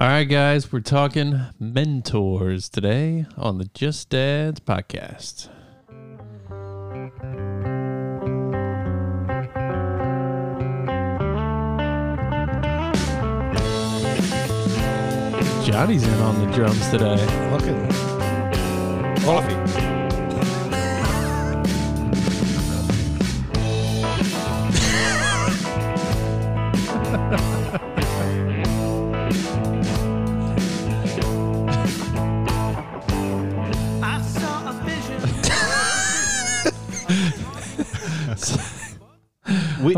All 0.00 0.06
right, 0.06 0.22
guys, 0.22 0.70
we're 0.70 0.78
talking 0.78 1.40
mentors 1.58 2.68
today 2.68 3.26
on 3.36 3.58
the 3.58 3.64
Just 3.74 4.10
Dads 4.10 4.60
podcast. 4.60 5.48
Johnny's 15.66 16.04
in 16.04 16.14
on 16.20 16.46
the 16.46 16.52
drums 16.54 16.88
today. 16.90 17.16
Looking 17.50 17.88
coffee. 19.24 19.87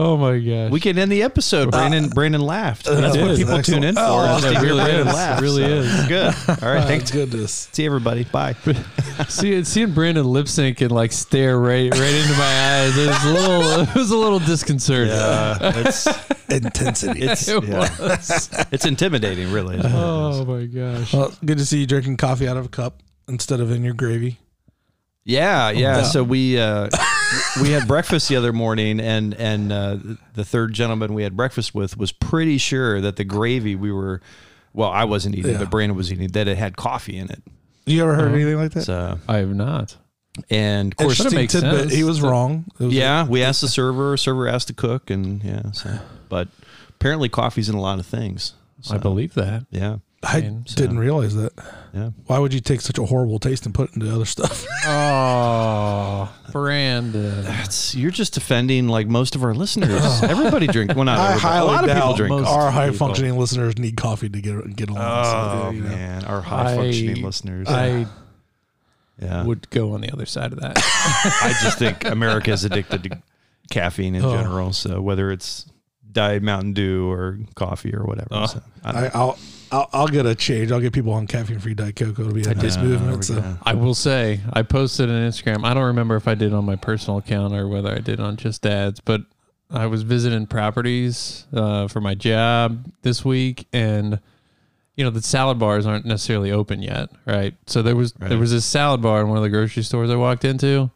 Oh 0.03 0.17
my 0.17 0.39
gosh. 0.39 0.71
we 0.71 0.81
can 0.81 0.97
end 0.99 1.13
the 1.13 1.23
episode. 1.23 1.71
Brandon 1.73 2.09
Brandon 2.09 2.41
laughed. 2.41 2.87
That's 2.87 3.15
it 3.17 3.21
what 3.21 3.31
is. 3.33 3.39
people 3.39 3.63
tune 3.63 3.85
in 3.85 3.95
for. 3.97 4.01
Oh, 4.03 4.37
is 4.37 4.43
to 4.43 4.49
it 4.49 4.53
hear 4.55 4.63
really 4.63 4.85
Brandon 4.85 5.09
is. 5.09 5.15
laugh. 5.15 5.39
It 5.39 5.43
really 5.43 5.63
So, 5.63 5.69
is. 5.69 6.09
Good. 6.09 6.35
All 6.63 6.73
right. 6.75 6.85
Thanks. 6.87 7.11
goodness. 7.11 7.69
See 7.73 7.85
everybody. 7.85 8.25
Bye. 8.25 8.55
See, 9.29 9.63
seeing 9.65 9.93
Brandon 9.93 10.25
lip 10.25 10.49
sync 10.49 10.81
and 10.81 10.91
like 10.91 11.13
stare 11.13 11.59
right 11.61 11.93
right 11.93 12.15
into 12.15 12.33
my 12.33 12.81
eyes, 12.81 12.97
it 12.97 13.07
was 13.09 13.25
a 13.25 13.33
little 13.33 13.81
it 13.83 13.95
was 13.95 14.11
a 14.11 14.17
little 14.17 14.39
disconcerting. 14.39 15.13
Yeah. 15.13 15.59
it's 15.85 16.07
Intensity. 16.49 17.21
it's 17.21 17.47
It 17.47 17.63
yeah. 17.65 17.79
was. 18.01 18.49
it's 18.73 18.87
intimidating, 18.87 19.53
really. 19.53 19.77
is 19.77 19.83
what 19.85 19.93
it 19.93 19.95
Oh 19.97 20.45
my 20.47 20.65
gosh. 20.65 21.13
well, 21.13 21.33
good 21.45 21.59
to 21.59 21.67
see 21.67 21.79
you 21.81 21.87
drinking 21.87 22.17
coffee 22.17 22.49
out 22.49 22.57
of 22.57 22.65
a 22.65 22.69
cup 22.71 23.03
instead 23.29 23.61
of 23.61 23.71
in 23.71 23.85
your 23.85 23.95
gravy. 23.95 24.39
Yeah, 25.25 25.71
yeah. 25.71 26.03
So 26.05 26.25
we 26.25 26.59
uh, 26.59 26.89
we 27.63 27.71
had 27.71 27.87
breakfast 27.87 28.29
the 28.29 28.37
other 28.37 28.53
morning, 28.53 29.01
and 29.01 29.35
and 29.35 29.73
uh, 29.73 29.97
the 30.35 30.45
third 30.45 30.73
gentleman 30.73 31.15
we 31.15 31.23
had 31.23 31.37
breakfast 31.37 31.75
with 31.75 31.97
was 31.97 32.13
pretty 32.13 32.59
sure 32.59 33.01
that 33.01 33.17
the 33.17 33.25
gravy 33.25 33.75
we 33.77 33.93
were, 33.93 34.21
well, 34.73 34.91
I 34.91 35.05
wasn't 35.05 35.35
eating, 35.37 35.53
Yeah. 35.53 35.59
but 35.59 35.71
Brandon 35.71 35.97
was 35.97 36.13
eating 36.13 36.29
that 36.29 36.49
it 36.49 36.57
had 36.59 36.77
coffee 36.77 37.17
in 37.17 37.31
it. 37.31 37.43
You 37.87 38.03
ever 38.03 38.15
heard 38.15 38.33
anything 38.33 38.57
like 38.57 38.73
that? 38.73 38.83
So 38.83 39.19
I 39.29 39.39
have 39.39 39.55
not. 39.55 39.97
and 40.49 40.93
of 40.93 40.97
course, 40.99 41.19
Interesting. 41.21 41.41
Interesting 41.41 41.41
makes 41.41 41.53
tidbit. 41.53 41.81
sense. 41.91 41.95
He 41.95 42.05
was 42.05 42.21
wrong. 42.21 42.65
Was 42.79 42.93
yeah, 42.93 43.27
we 43.27 43.43
asked 43.43 43.61
the 43.63 43.69
server. 43.69 44.17
Server 44.17 44.47
asked 44.49 44.69
the 44.69 44.75
cook, 44.75 45.11
and 45.11 45.43
yeah. 45.43 45.71
So, 45.73 45.99
but 46.29 46.49
apparently, 46.91 47.29
coffee's 47.29 47.69
in 47.69 47.75
a 47.75 47.81
lot 47.81 47.99
of 47.99 48.07
things. 48.07 48.55
I 48.91 48.97
believe 48.99 49.35
that. 49.35 49.67
Yeah, 49.71 49.97
I 50.23 50.41
Man, 50.43 50.65
so- 50.67 50.75
didn't 50.77 50.99
realize 50.99 51.35
that. 51.37 51.53
yeah. 51.95 52.11
Why 52.27 52.39
would 52.39 52.53
you 52.53 52.61
take 52.61 52.83
such 52.83 52.99
a 52.99 53.05
horrible 53.07 53.39
taste 53.39 53.65
and 53.65 53.75
put 53.75 53.91
it 53.91 53.97
into 53.97 54.15
other 54.15 54.27
stuff? 54.27 54.67
Oh, 54.87 56.31
Brandon. 56.53 57.43
That's 57.45 57.95
you're 57.95 58.11
just 58.11 58.37
offending 58.37 58.89
like 58.89 59.07
most 59.07 59.35
of 59.37 59.43
our 59.45 59.55
listeners. 59.55 60.03
Everybody 60.23 60.67
drink. 60.67 60.95
Well, 60.95 61.05
not 61.05 61.19
I 61.19 61.25
everybody. 61.35 61.41
highly 61.41 61.61
a 61.61 61.65
lot 61.73 61.89
of 61.89 61.95
people 61.97 62.15
drink. 62.15 62.31
most 62.31 62.45
coffee. 62.47 62.59
our 62.61 62.71
people. 62.71 62.81
high 62.81 62.93
functioning 62.93 63.39
listeners 63.39 63.79
need 63.79 63.97
coffee 63.97 64.29
to 64.29 64.41
get 64.41 64.77
get 64.77 64.91
along. 64.91 65.03
Oh 65.07 65.23
so, 65.69 65.71
you 65.71 65.83
know. 65.83 65.89
man, 65.91 66.25
our 66.25 66.41
high 66.41 66.77
functioning 66.77 67.23
listeners. 67.25 67.69
I 67.69 68.07
yeah, 69.21 69.45
would 69.45 69.69
go 69.71 69.93
on 69.93 70.01
the 70.01 70.11
other 70.13 70.27
side 70.27 70.53
of 70.53 70.61
that. 70.61 70.77
I 70.79 71.55
just 71.63 71.79
think 71.79 72.05
America 72.05 72.51
is 72.53 72.65
addicted 72.65 73.05
to 73.05 73.23
caffeine 73.71 74.15
in 74.15 74.25
Oh. 74.25 74.35
general. 74.37 74.73
So 74.73 75.01
whether 75.01 75.31
it's 75.31 75.67
Diet 76.11 76.43
Mountain 76.43 76.73
Dew 76.73 77.11
or 77.11 77.39
coffee 77.55 77.95
or 77.95 78.05
whatever. 78.05 78.29
Oh. 78.33 78.47
So, 78.47 78.63
I 78.85 78.93
don't 78.93 79.05
I, 79.05 79.11
I'll, 79.19 79.39
I'll 79.73 79.89
I'll 79.93 80.09
get 80.09 80.27
a 80.27 80.35
change. 80.35 80.73
I'll 80.73 80.81
get 80.81 80.93
people 80.93 81.13
on 81.13 81.27
caffeine 81.27 81.59
free 81.59 81.75
diet 81.75 81.97
cocoa 81.97 82.29
to 82.29 82.35
be 82.35 82.43
a 82.43 82.55
nice 82.55 82.77
movement. 82.77 83.25
So. 83.25 83.57
I 83.63 83.75
will 83.75 83.95
say 83.95 84.41
I 84.53 84.63
posted 84.63 85.09
on 85.09 85.17
Instagram. 85.17 85.65
I 85.65 85.75
don't 85.75 85.85
remember 85.85 86.17
if 86.17 86.27
I 86.29 86.35
did 86.35 86.53
on 86.53 86.65
my 86.65 86.77
personal 86.77 87.19
account 87.19 87.55
or 87.55 87.69
whether 87.69 87.91
I 87.91 87.99
did 87.99 88.21
on 88.21 88.37
Just 88.37 88.63
Dads, 88.63 89.01
but 89.01 89.23
I 89.71 89.87
was 89.87 90.03
visiting 90.03 90.47
properties 90.47 91.47
uh, 91.53 91.87
for 91.89 92.01
my 92.01 92.15
job 92.15 92.91
this 93.03 93.25
week, 93.25 93.67
and 93.73 94.19
you 94.97 95.05
know 95.05 95.11
the 95.11 95.23
salad 95.23 95.59
bars 95.59 95.87
aren't 95.87 96.05
necessarily 96.05 96.51
open 96.51 96.83
yet, 96.83 97.11
right? 97.25 97.55
So 97.67 97.83
there 97.83 97.95
was 97.97 98.13
Right. 98.19 98.29
there 98.31 98.39
was 98.39 98.51
this 98.51 98.65
salad 98.65 99.01
bar 99.01 99.21
in 99.21 99.29
one 99.29 99.37
of 99.37 99.43
the 99.45 99.51
grocery 99.51 99.83
stores 99.85 100.11
I 100.11 100.17
walked 100.17 100.45
into, 100.45 100.91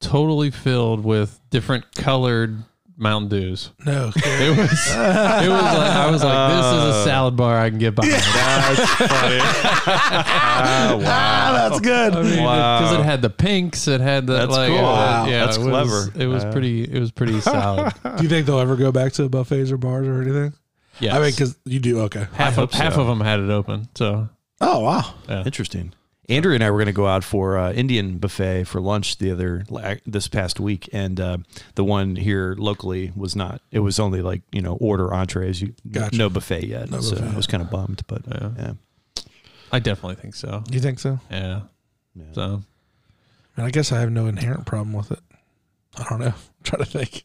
totally 0.00 0.50
filled 0.50 1.04
with 1.04 1.40
different 1.50 1.94
colored 1.94 2.62
Mountain 3.00 3.28
Dews. 3.28 3.70
no, 3.86 4.10
It 4.16 4.58
was 4.58 4.58
it 4.58 5.48
was 5.48 5.48
like 5.48 5.90
I 5.92 6.10
was 6.10 6.24
like, 6.24 6.50
this 6.50 6.66
is 6.66 6.96
a 6.96 7.04
salad 7.04 7.36
bar 7.36 7.56
I 7.58 7.70
can 7.70 7.78
get 7.78 7.94
behind. 7.94 8.12
That's 8.12 8.90
funny. 8.96 9.38
Ah, 9.40 10.96
wow. 10.98 11.04
ah, 11.06 11.68
that's 11.68 11.80
good. 11.80 12.12
I 12.14 12.22
mean, 12.22 12.42
Wow. 12.42 12.80
because 12.80 12.98
it 12.98 13.04
had 13.04 13.22
the 13.22 13.30
pinks, 13.30 13.86
it 13.88 14.00
had 14.00 14.26
the 14.26 14.32
That's 14.34 14.50
like, 14.52 14.68
cool. 14.70 14.78
uh, 14.78 14.82
Wow. 14.82 15.26
yeah, 15.26 15.44
That's 15.44 15.56
it 15.56 15.60
was, 15.60 15.68
clever. 15.68 16.12
It 16.22 16.26
was 16.26 16.44
Uh, 16.44 16.52
pretty. 16.52 16.82
It 16.84 16.98
was 16.98 17.10
pretty 17.12 17.40
solid. 17.40 17.92
Do 18.16 18.22
you 18.22 18.28
think 18.28 18.46
they'll 18.46 18.58
ever 18.58 18.76
go 18.76 18.90
back 18.92 19.12
to 19.14 19.28
buffets 19.28 19.70
or 19.70 19.76
bars 19.76 20.06
or 20.06 20.20
anything? 20.22 20.52
Yeah, 21.00 21.16
I 21.16 21.20
mean, 21.20 21.30
because 21.30 21.56
you 21.64 21.78
do. 21.78 22.00
Okay. 22.00 22.26
half 22.32 22.54
hope 22.56 22.72
of 22.72 22.78
half 22.78 22.94
so. 22.94 23.02
of 23.02 23.06
them 23.06 23.20
had 23.20 23.38
it 23.40 23.48
open. 23.50 23.88
So 23.94 24.28
Oh 24.60 24.80
wow. 24.80 25.14
yeah, 25.28 25.44
Interesting. 25.44 25.92
Andrew 26.28 26.54
and 26.54 26.62
I 26.62 26.70
were 26.70 26.76
going 26.76 26.86
to 26.86 26.92
go 26.92 27.06
out 27.06 27.24
for 27.24 27.56
uh, 27.56 27.72
Indian 27.72 28.18
buffet 28.18 28.64
for 28.64 28.80
lunch 28.80 29.16
the 29.18 29.30
other 29.30 29.64
this 30.04 30.28
past 30.28 30.60
week, 30.60 30.88
and 30.92 31.18
uh, 31.18 31.38
the 31.74 31.84
one 31.84 32.16
here 32.16 32.54
locally 32.58 33.12
was 33.16 33.34
not. 33.34 33.62
It 33.70 33.80
was 33.80 33.98
only 33.98 34.20
like 34.20 34.42
you 34.52 34.60
know 34.60 34.74
order 34.80 35.12
entrees, 35.14 35.62
you 35.62 35.74
Gotcha. 35.90 36.16
no 36.16 36.28
buffet 36.28 36.64
yet. 36.66 36.90
No 36.90 37.00
so 37.00 37.16
buffet. 37.16 37.32
I 37.32 37.36
was 37.36 37.46
kind 37.46 37.62
of 37.62 37.70
bummed, 37.70 38.02
but 38.06 38.22
Yeah. 38.28 38.50
yeah. 38.58 38.72
I 39.72 39.78
definitely 39.78 40.16
think 40.16 40.34
so. 40.34 40.64
You 40.70 40.80
think 40.80 40.98
so? 40.98 41.18
Yeah. 41.30 41.60
Yeah. 42.14 42.24
So 42.32 42.62
And 43.56 43.66
I 43.66 43.70
guess 43.70 43.92
I 43.92 44.00
have 44.00 44.10
no 44.10 44.26
inherent 44.26 44.64
problem 44.66 44.92
with 44.94 45.12
it. 45.12 45.20
I 45.98 46.04
don't 46.08 46.20
know. 46.20 46.26
I'm 46.28 46.34
trying 46.64 46.84
to 46.84 46.90
think. 46.90 47.24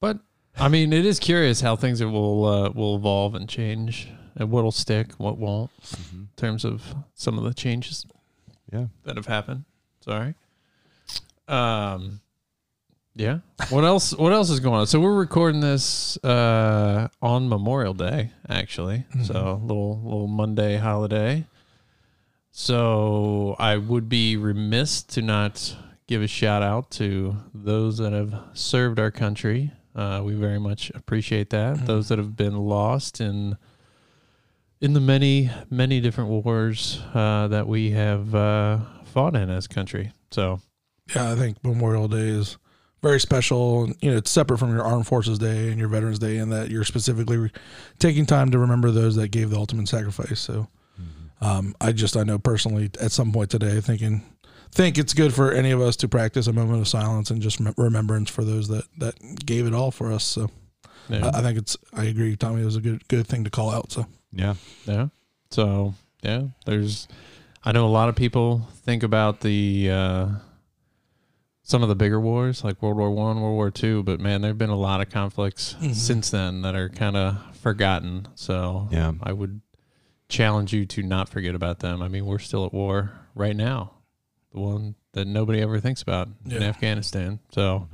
But 0.00 0.18
I 0.58 0.68
mean, 0.68 0.92
it 0.92 1.04
is 1.06 1.18
curious 1.20 1.60
how 1.60 1.74
things 1.76 2.02
will 2.02 2.44
uh, 2.44 2.70
will 2.70 2.96
evolve 2.96 3.34
and 3.34 3.48
change, 3.48 4.08
and 4.38 4.50
what'll 4.50 4.70
stick, 4.72 5.12
what 5.18 5.36
won't, 5.36 5.70
in 6.12 6.28
terms 6.36 6.64
of 6.64 6.94
some 7.14 7.36
of 7.36 7.44
the 7.44 7.52
changes 7.52 8.06
Yeah. 8.72 8.86
that 9.04 9.16
have 9.16 9.26
happened. 9.26 9.64
Sorry. 10.00 10.34
Um. 11.48 12.20
Yeah. 13.14 13.38
What 13.70 13.84
else? 13.84 14.14
What 14.14 14.32
else 14.32 14.48
is 14.50 14.60
going 14.60 14.76
on? 14.80 14.86
So 14.86 15.00
we're 15.00 15.16
recording 15.18 15.60
this 15.60 16.16
uh, 16.22 17.08
on 17.20 17.48
Memorial 17.48 17.94
Day, 17.94 18.30
actually. 18.48 19.04
So 19.24 19.60
little 19.64 20.00
little 20.02 20.28
Monday 20.28 20.76
holiday. 20.76 21.44
So 22.50 23.56
I 23.58 23.76
would 23.76 24.08
be 24.08 24.36
remiss 24.36 25.02
to 25.04 25.22
not 25.22 25.76
give 26.06 26.22
a 26.22 26.26
shout 26.26 26.62
out 26.62 26.90
to 26.92 27.36
those 27.54 27.98
that 27.98 28.12
have 28.12 28.34
served 28.54 28.98
our 28.98 29.10
country. 29.10 29.72
Uh, 29.94 30.22
we 30.24 30.34
very 30.34 30.58
much 30.60 30.90
appreciate 30.94 31.50
that. 31.50 31.86
Those 31.86 32.08
that 32.08 32.18
have 32.18 32.36
been 32.36 32.56
lost 32.56 33.20
in 33.20 33.56
in 34.80 34.92
the 34.92 35.00
many 35.00 35.50
many 35.70 36.00
different 36.00 36.30
wars 36.30 37.00
uh, 37.14 37.48
that 37.48 37.66
we 37.66 37.90
have 37.90 38.34
uh, 38.34 38.78
fought 39.04 39.36
in 39.36 39.50
as 39.50 39.66
country. 39.66 40.12
So 40.30 40.60
Yeah, 41.14 41.32
I 41.32 41.34
think 41.34 41.62
Memorial 41.64 42.08
Day 42.08 42.28
is 42.28 42.58
very 43.02 43.20
special. 43.20 43.88
You 44.00 44.10
know, 44.10 44.16
it's 44.16 44.30
separate 44.30 44.58
from 44.58 44.70
your 44.74 44.84
Armed 44.84 45.06
Forces 45.06 45.38
Day 45.38 45.70
and 45.70 45.78
your 45.78 45.88
Veterans 45.88 46.18
Day, 46.18 46.38
in 46.38 46.50
that 46.50 46.70
you're 46.70 46.84
specifically 46.84 47.36
re- 47.36 47.52
taking 47.98 48.26
time 48.26 48.50
to 48.50 48.58
remember 48.58 48.90
those 48.90 49.16
that 49.16 49.28
gave 49.28 49.50
the 49.50 49.56
ultimate 49.56 49.88
sacrifice. 49.88 50.40
So, 50.40 50.68
um, 51.40 51.74
I 51.80 51.92
just 51.92 52.16
I 52.16 52.24
know 52.24 52.38
personally 52.38 52.90
at 53.00 53.12
some 53.12 53.32
point 53.32 53.50
today, 53.50 53.80
thinking 53.80 54.22
think 54.70 54.98
it's 54.98 55.14
good 55.14 55.32
for 55.32 55.50
any 55.52 55.70
of 55.70 55.80
us 55.80 55.96
to 55.96 56.08
practice 56.08 56.46
a 56.46 56.52
moment 56.52 56.80
of 56.80 56.88
silence 56.88 57.30
and 57.30 57.40
just 57.40 57.58
rem- 57.60 57.74
remembrance 57.76 58.30
for 58.30 58.44
those 58.44 58.68
that 58.68 58.84
that 58.98 59.46
gave 59.46 59.66
it 59.66 59.74
all 59.74 59.90
for 59.90 60.12
us. 60.12 60.24
So, 60.24 60.50
yeah. 61.08 61.26
I, 61.26 61.38
I 61.38 61.42
think 61.42 61.58
it's 61.58 61.76
I 61.92 62.04
agree, 62.04 62.36
Tommy. 62.36 62.62
It 62.62 62.66
was 62.66 62.76
a 62.76 62.80
good 62.80 63.06
good 63.08 63.26
thing 63.26 63.44
to 63.44 63.50
call 63.50 63.70
out. 63.70 63.92
So, 63.92 64.06
Yeah. 64.32 64.54
Yeah. 64.86 65.08
So 65.50 65.94
yeah, 66.22 66.42
there's. 66.66 67.08
I 67.64 67.72
know 67.72 67.86
a 67.86 67.88
lot 67.90 68.08
of 68.08 68.16
people 68.16 68.68
think 68.84 69.02
about 69.02 69.40
the 69.40 69.90
uh, 69.90 70.28
some 71.62 71.82
of 71.82 71.88
the 71.88 71.94
bigger 71.96 72.20
wars 72.20 72.64
like 72.64 72.80
World 72.82 72.96
War 72.96 73.10
One, 73.10 73.40
World 73.40 73.54
War 73.54 73.70
Two, 73.70 74.02
but 74.02 74.20
man, 74.20 74.40
there've 74.40 74.56
been 74.58 74.70
a 74.70 74.76
lot 74.76 75.00
of 75.00 75.10
conflicts 75.10 75.76
since 75.92 76.30
then 76.30 76.62
that 76.62 76.74
are 76.74 76.88
kind 76.88 77.16
of 77.16 77.36
forgotten. 77.56 78.28
So 78.36 78.88
Yeah. 78.90 79.12
I 79.22 79.32
would 79.32 79.60
challenge 80.28 80.72
you 80.72 80.86
to 80.86 81.02
not 81.02 81.28
forget 81.28 81.54
about 81.54 81.80
them. 81.80 82.02
I 82.02 82.08
mean, 82.08 82.26
we're 82.26 82.38
still 82.38 82.64
at 82.66 82.72
war 82.72 83.12
right 83.34 83.56
now, 83.56 83.92
the 84.52 84.60
one 84.60 84.94
that 85.12 85.26
nobody 85.26 85.60
ever 85.60 85.80
thinks 85.80 86.02
about 86.02 86.28
in 86.46 86.62
Afghanistan. 86.62 87.40
So 87.52 87.88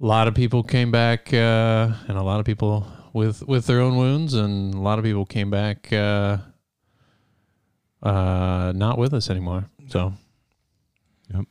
a 0.00 0.06
lot 0.06 0.26
of 0.28 0.34
people 0.34 0.62
came 0.62 0.90
back, 0.90 1.32
uh, 1.34 1.92
and 2.08 2.16
a 2.16 2.22
lot 2.22 2.40
of 2.40 2.46
people 2.46 2.86
with 3.14 3.46
with 3.46 3.66
their 3.66 3.80
own 3.80 3.96
wounds, 3.96 4.34
and 4.34 4.74
a 4.74 4.80
lot 4.80 4.98
of 4.98 5.04
people 5.04 5.24
came 5.24 5.48
back 5.48 5.90
uh, 5.92 6.36
uh, 8.02 8.72
not 8.76 8.98
with 8.98 9.14
us 9.14 9.30
anymore. 9.30 9.64
So 9.88 10.12
Yep. 11.32 11.46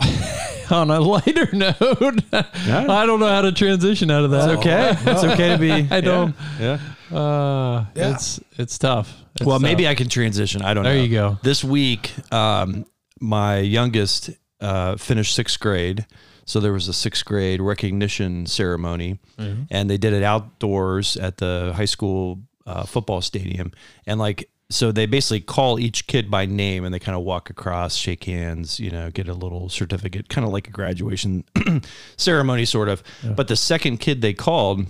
on 0.70 0.90
a 0.90 1.00
lighter 1.00 1.48
note, 1.52 2.22
I 2.32 3.04
don't 3.06 3.20
know 3.20 3.28
how 3.28 3.42
to 3.42 3.52
transition 3.52 4.10
out 4.10 4.24
of 4.24 4.30
that. 4.30 4.48
It's 4.50 4.58
okay. 4.58 4.96
It's 5.10 5.24
okay 5.24 5.48
to 5.50 5.58
be. 5.58 5.72
I 5.90 6.00
don't. 6.00 6.34
Yeah. 6.60 6.78
Uh, 7.10 7.86
Yeah. 7.94 8.14
It's 8.14 8.40
it's 8.58 8.78
tough. 8.78 9.12
It's 9.36 9.44
Well, 9.46 9.58
maybe. 9.58 9.88
I 9.88 9.94
can 9.94 10.08
transition. 10.08 10.62
I 10.62 10.74
don't 10.74 10.84
There 10.84 10.92
know. 10.92 10.98
There 10.98 11.06
you 11.06 11.12
go. 11.12 11.38
This 11.42 11.64
week, 11.64 12.12
um, 12.32 12.84
my 13.20 13.58
youngest 13.58 14.30
uh, 14.60 14.96
finished 14.96 15.34
sixth 15.34 15.58
grade. 15.58 16.06
So 16.52 16.60
there 16.60 16.74
was 16.74 16.86
a 16.86 16.92
sixth 16.92 17.24
grade 17.24 17.62
recognition 17.62 18.44
ceremony, 18.46 19.18
Mm-hmm. 19.38 19.62
and 19.70 19.88
they 19.88 19.96
did 19.96 20.12
it 20.12 20.22
outdoors 20.22 21.16
at 21.16 21.38
the 21.38 21.72
high 21.74 21.86
school 21.86 22.40
uh, 22.66 22.84
football 22.84 23.22
stadium. 23.22 23.72
And 24.06 24.20
like, 24.20 24.50
so 24.68 24.92
they 24.92 25.06
basically 25.06 25.40
call 25.40 25.80
each 25.80 26.06
kid 26.06 26.30
by 26.30 26.44
name, 26.44 26.84
and 26.84 26.92
they 26.94 26.98
kind 26.98 27.16
of 27.16 27.22
walk 27.24 27.48
across, 27.48 27.94
shake 27.94 28.24
hands, 28.24 28.78
you 28.78 28.90
know, 28.90 29.10
get 29.10 29.28
a 29.28 29.34
little 29.34 29.70
certificate, 29.70 30.28
kind 30.28 30.46
of 30.46 30.52
like 30.52 30.68
a 30.68 30.70
graduation 30.70 31.44
ceremony, 32.18 32.66
sort 32.66 32.90
of. 32.90 33.02
But 33.34 33.48
the 33.48 33.56
second 33.56 33.98
kid 34.00 34.20
they 34.20 34.34
called, 34.34 34.84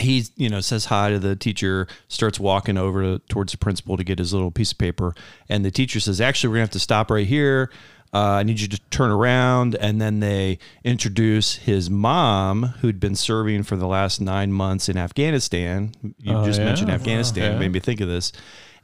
he 0.00 0.24
you 0.36 0.50
know 0.50 0.60
says 0.60 0.86
hi 0.86 1.08
to 1.10 1.18
the 1.20 1.36
teacher 1.36 1.86
starts 2.08 2.38
walking 2.40 2.76
over 2.76 3.00
to, 3.02 3.18
towards 3.28 3.52
the 3.52 3.58
principal 3.58 3.96
to 3.96 4.02
get 4.04 4.18
his 4.18 4.34
little 4.34 4.50
piece 4.50 4.72
of 4.72 4.78
paper 4.78 5.14
and 5.48 5.64
the 5.64 5.70
teacher 5.70 6.00
says 6.00 6.20
actually 6.20 6.48
we're 6.48 6.54
gonna 6.56 6.62
have 6.64 6.70
to 6.70 6.80
stop 6.80 7.12
right 7.12 7.28
here 7.28 7.70
uh, 8.14 8.18
i 8.38 8.42
need 8.42 8.60
you 8.60 8.68
to 8.68 8.80
turn 8.90 9.10
around 9.10 9.74
and 9.74 10.00
then 10.00 10.20
they 10.20 10.58
introduce 10.84 11.56
his 11.56 11.90
mom 11.90 12.62
who'd 12.80 13.00
been 13.00 13.16
serving 13.16 13.62
for 13.62 13.76
the 13.76 13.86
last 13.86 14.20
nine 14.20 14.52
months 14.52 14.88
in 14.88 14.96
afghanistan 14.96 15.92
you 16.20 16.34
Oh, 16.36 16.44
just 16.44 16.60
yeah? 16.60 16.66
mentioned 16.66 16.90
afghanistan 16.90 17.52
Yeah. 17.54 17.58
made 17.58 17.72
me 17.72 17.80
think 17.80 18.00
of 18.00 18.08
this 18.08 18.32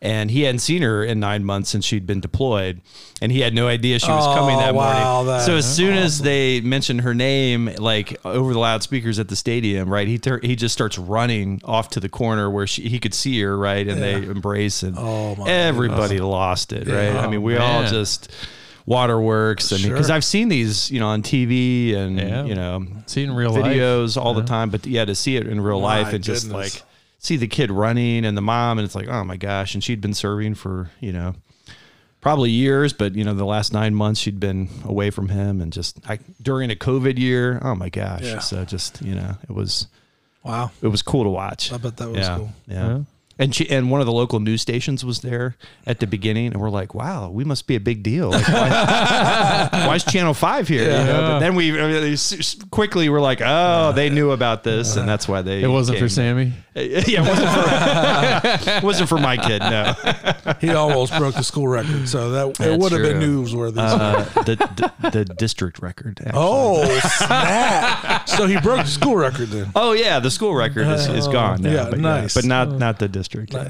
and 0.02 0.30
he 0.30 0.42
hadn't 0.44 0.60
seen 0.60 0.80
her 0.80 1.04
in 1.04 1.20
nine 1.20 1.44
months 1.44 1.68
since 1.68 1.84
she'd 1.84 2.06
been 2.06 2.20
deployed 2.20 2.80
and 3.20 3.30
he 3.30 3.40
had 3.40 3.54
no 3.54 3.68
idea 3.68 3.98
she 3.98 4.10
was 4.10 4.26
Oh, 4.26 4.34
coming 4.34 4.56
that 4.58 4.74
wow, 4.74 5.22
morning 5.22 5.26
that- 5.28 5.44
so 5.44 5.56
as 5.56 5.76
soon 5.76 5.94
as 5.94 6.22
they 6.22 6.62
mentioned 6.62 7.02
her 7.02 7.12
name, 7.14 7.66
like 7.78 8.16
over 8.24 8.54
the 8.54 8.58
loudspeakers 8.58 9.18
at 9.18 9.28
the 9.28 9.36
stadium, 9.36 9.90
right? 9.92 10.08
He 10.08 10.16
tur- 10.18 10.40
he 10.42 10.56
just 10.56 10.72
starts 10.72 10.96
running 10.98 11.60
off 11.64 11.90
to 11.90 12.00
the 12.00 12.08
corner 12.08 12.48
where 12.50 12.66
she, 12.66 12.88
he 12.88 12.98
could 12.98 13.12
see 13.12 13.38
her, 13.42 13.56
right? 13.58 13.86
And 13.86 14.02
they 14.02 14.14
embrace, 14.14 14.82
and 14.82 14.96
Oh, 14.98 15.44
everybody 15.46 16.18
lost 16.18 16.72
it, 16.72 16.88
right? 16.88 17.14
I 17.14 17.26
Oh, 17.26 17.30
mean, 17.30 17.42
we 17.42 17.58
all 17.58 17.82
just 17.86 18.32
waterworks. 18.90 19.72
and 19.72 19.82
because 19.82 20.06
Sure. 20.08 20.16
I've 20.16 20.24
seen 20.24 20.48
these, 20.48 20.90
you 20.90 21.00
know, 21.00 21.08
on 21.08 21.22
TV 21.22 21.94
and 21.94 22.18
Yeah. 22.18 22.44
you 22.44 22.54
know, 22.54 22.86
See 23.06 23.22
it 23.22 23.28
in 23.28 23.34
real 23.34 23.52
life. 23.52 23.64
videos 23.64 24.20
all 24.20 24.34
the 24.34 24.42
time. 24.42 24.68
But 24.70 24.86
yeah, 24.86 25.04
to 25.04 25.14
see 25.14 25.36
it 25.36 25.46
in 25.46 25.60
real 25.60 25.80
My 25.80 26.02
life 26.02 26.12
and 26.12 26.22
just 26.24 26.50
like 26.50 26.82
see 27.18 27.36
the 27.36 27.46
kid 27.46 27.70
running 27.70 28.24
and 28.24 28.36
the 28.36 28.42
mom, 28.42 28.78
and 28.78 28.84
it's 28.84 28.94
like, 28.94 29.08
oh 29.08 29.24
my 29.24 29.36
gosh, 29.36 29.74
and 29.74 29.82
she'd 29.84 30.00
been 30.00 30.14
serving 30.14 30.54
for 30.56 30.90
you 31.00 31.12
know 31.12 31.34
probably 32.20 32.50
years, 32.50 32.92
but 32.92 33.14
you 33.14 33.24
know, 33.24 33.32
the 33.32 33.46
last 33.46 33.72
nine 33.72 33.94
months 33.94 34.20
she'd 34.20 34.38
been 34.40 34.68
away 34.84 35.08
from 35.10 35.28
him 35.30 35.60
and 35.62 35.72
just 35.72 35.98
I, 36.08 36.18
during 36.42 36.70
a 36.70 36.74
COVID 36.76 37.18
year. 37.18 37.58
Oh 37.62 37.74
my 37.74 37.88
gosh. 37.88 38.22
Yeah. 38.22 38.40
So 38.40 38.62
just, 38.66 39.00
you 39.00 39.14
know, 39.14 39.36
it 39.48 39.54
was, 39.54 39.86
Wow. 40.44 40.70
it 40.82 40.88
was 40.88 41.00
cool 41.00 41.24
to 41.24 41.30
watch. 41.30 41.72
I 41.72 41.78
bet 41.78 41.96
that 41.96 42.08
was 42.10 42.18
yeah. 42.18 42.36
cool. 42.36 42.52
Yeah. 42.68 42.98
Yeah. 43.40 43.44
And 43.44 43.54
she, 43.54 43.70
and 43.70 43.90
one 43.90 44.00
of 44.00 44.06
the 44.06 44.12
local 44.12 44.38
news 44.40 44.60
stations 44.60 45.04
was 45.04 45.20
there 45.20 45.56
at 45.86 45.98
the 46.00 46.06
beginning, 46.06 46.48
and 46.52 46.60
we're 46.60 46.68
like, 46.70 46.94
"Wow, 46.94 47.30
we 47.30 47.42
must 47.44 47.66
be 47.66 47.74
a 47.74 47.80
big 47.80 48.02
deal. 48.02 48.30
Like, 48.30 48.46
why, 48.48 49.68
why 49.86 49.94
is 49.94 50.04
Channel 50.04 50.34
Five 50.34 50.68
here?" 50.68 50.82
You 50.82 50.88
know? 51.06 51.20
But 51.20 51.38
then 51.40 51.54
we 51.54 51.70
I 51.80 51.86
mean, 51.86 52.12
s- 52.12 52.32
s- 52.32 52.56
quickly 52.70 53.08
were 53.08 53.20
like, 53.20 53.40
"Oh, 53.42 53.92
they 53.92 54.10
knew 54.10 54.32
about 54.32 54.62
this, 54.64 54.96
and 54.96 55.08
that's 55.08 55.26
why 55.26 55.42
they." 55.42 55.62
It 55.62 55.68
wasn't 55.68 55.98
for. 55.98 56.08
Sammy. 56.08 56.52
yeah, 56.76 56.82
it 56.82 57.28
wasn't 57.28 57.50
for, 57.50 58.70
it 58.70 58.82
wasn't 58.84 59.08
for 59.08 59.18
my 59.18 59.36
kid. 59.36 59.58
No, 59.58 59.92
He 60.60 60.70
almost 60.70 61.16
broke 61.18 61.34
the 61.34 61.42
school 61.42 61.66
record, 61.66 62.08
so 62.08 62.30
that 62.30 62.60
it 62.60 62.78
would 62.78 62.92
have 62.92 63.02
been 63.02 63.20
true. 63.20 63.42
newsworthy. 63.44 63.78
uh, 63.78 64.22
the, 64.44 64.54
the 65.00 65.10
the 65.10 65.24
district 65.24 65.80
record. 65.82 66.20
actually. 66.20 66.32
oh 66.40 67.00
snap! 67.26 68.28
so 68.28 68.46
he 68.46 68.60
broke 68.60 68.84
the 68.84 68.90
school 68.90 69.16
record 69.16 69.48
then. 69.48 69.72
Oh 69.74 69.92
yeah, 69.92 70.20
the 70.20 70.30
school 70.30 70.54
record 70.54 70.86
is, 70.86 71.08
is 71.08 71.26
gone 71.26 71.62
now. 71.62 71.72
yeah, 71.72 71.90
but 71.90 71.98
nice. 71.98 72.34
but 72.34 72.44
not 72.44 72.70
not 72.78 72.98
the 73.00 73.08
district. 73.08 73.52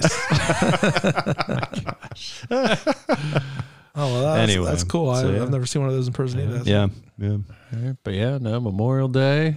Oh, 3.92 4.06
well, 4.06 4.22
that's, 4.22 4.50
Anyway, 4.50 4.66
that's 4.70 4.84
cool. 4.84 5.10
I, 5.10 5.20
so, 5.22 5.30
yeah. 5.32 5.42
I've 5.42 5.50
never 5.50 5.66
seen 5.66 5.82
one 5.82 5.88
of 5.90 5.96
those 5.96 6.06
in 6.06 6.12
person 6.12 6.38
either. 6.40 6.58
That's- 6.62 6.66
Yeah, 6.68 6.88
yeah. 7.18 7.30
All 7.32 7.86
right, 7.86 7.96
But 8.04 8.14
yeah, 8.14 8.38
no 8.40 8.60
Memorial 8.60 9.08
Day, 9.08 9.56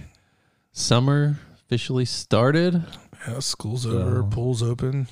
summer 0.72 1.38
officially 1.66 2.04
started, 2.04 2.82
Yeah, 3.26 3.38
school's 3.40 3.86
over, 3.86 4.22
pool's 4.24 4.62
open, 4.62 5.08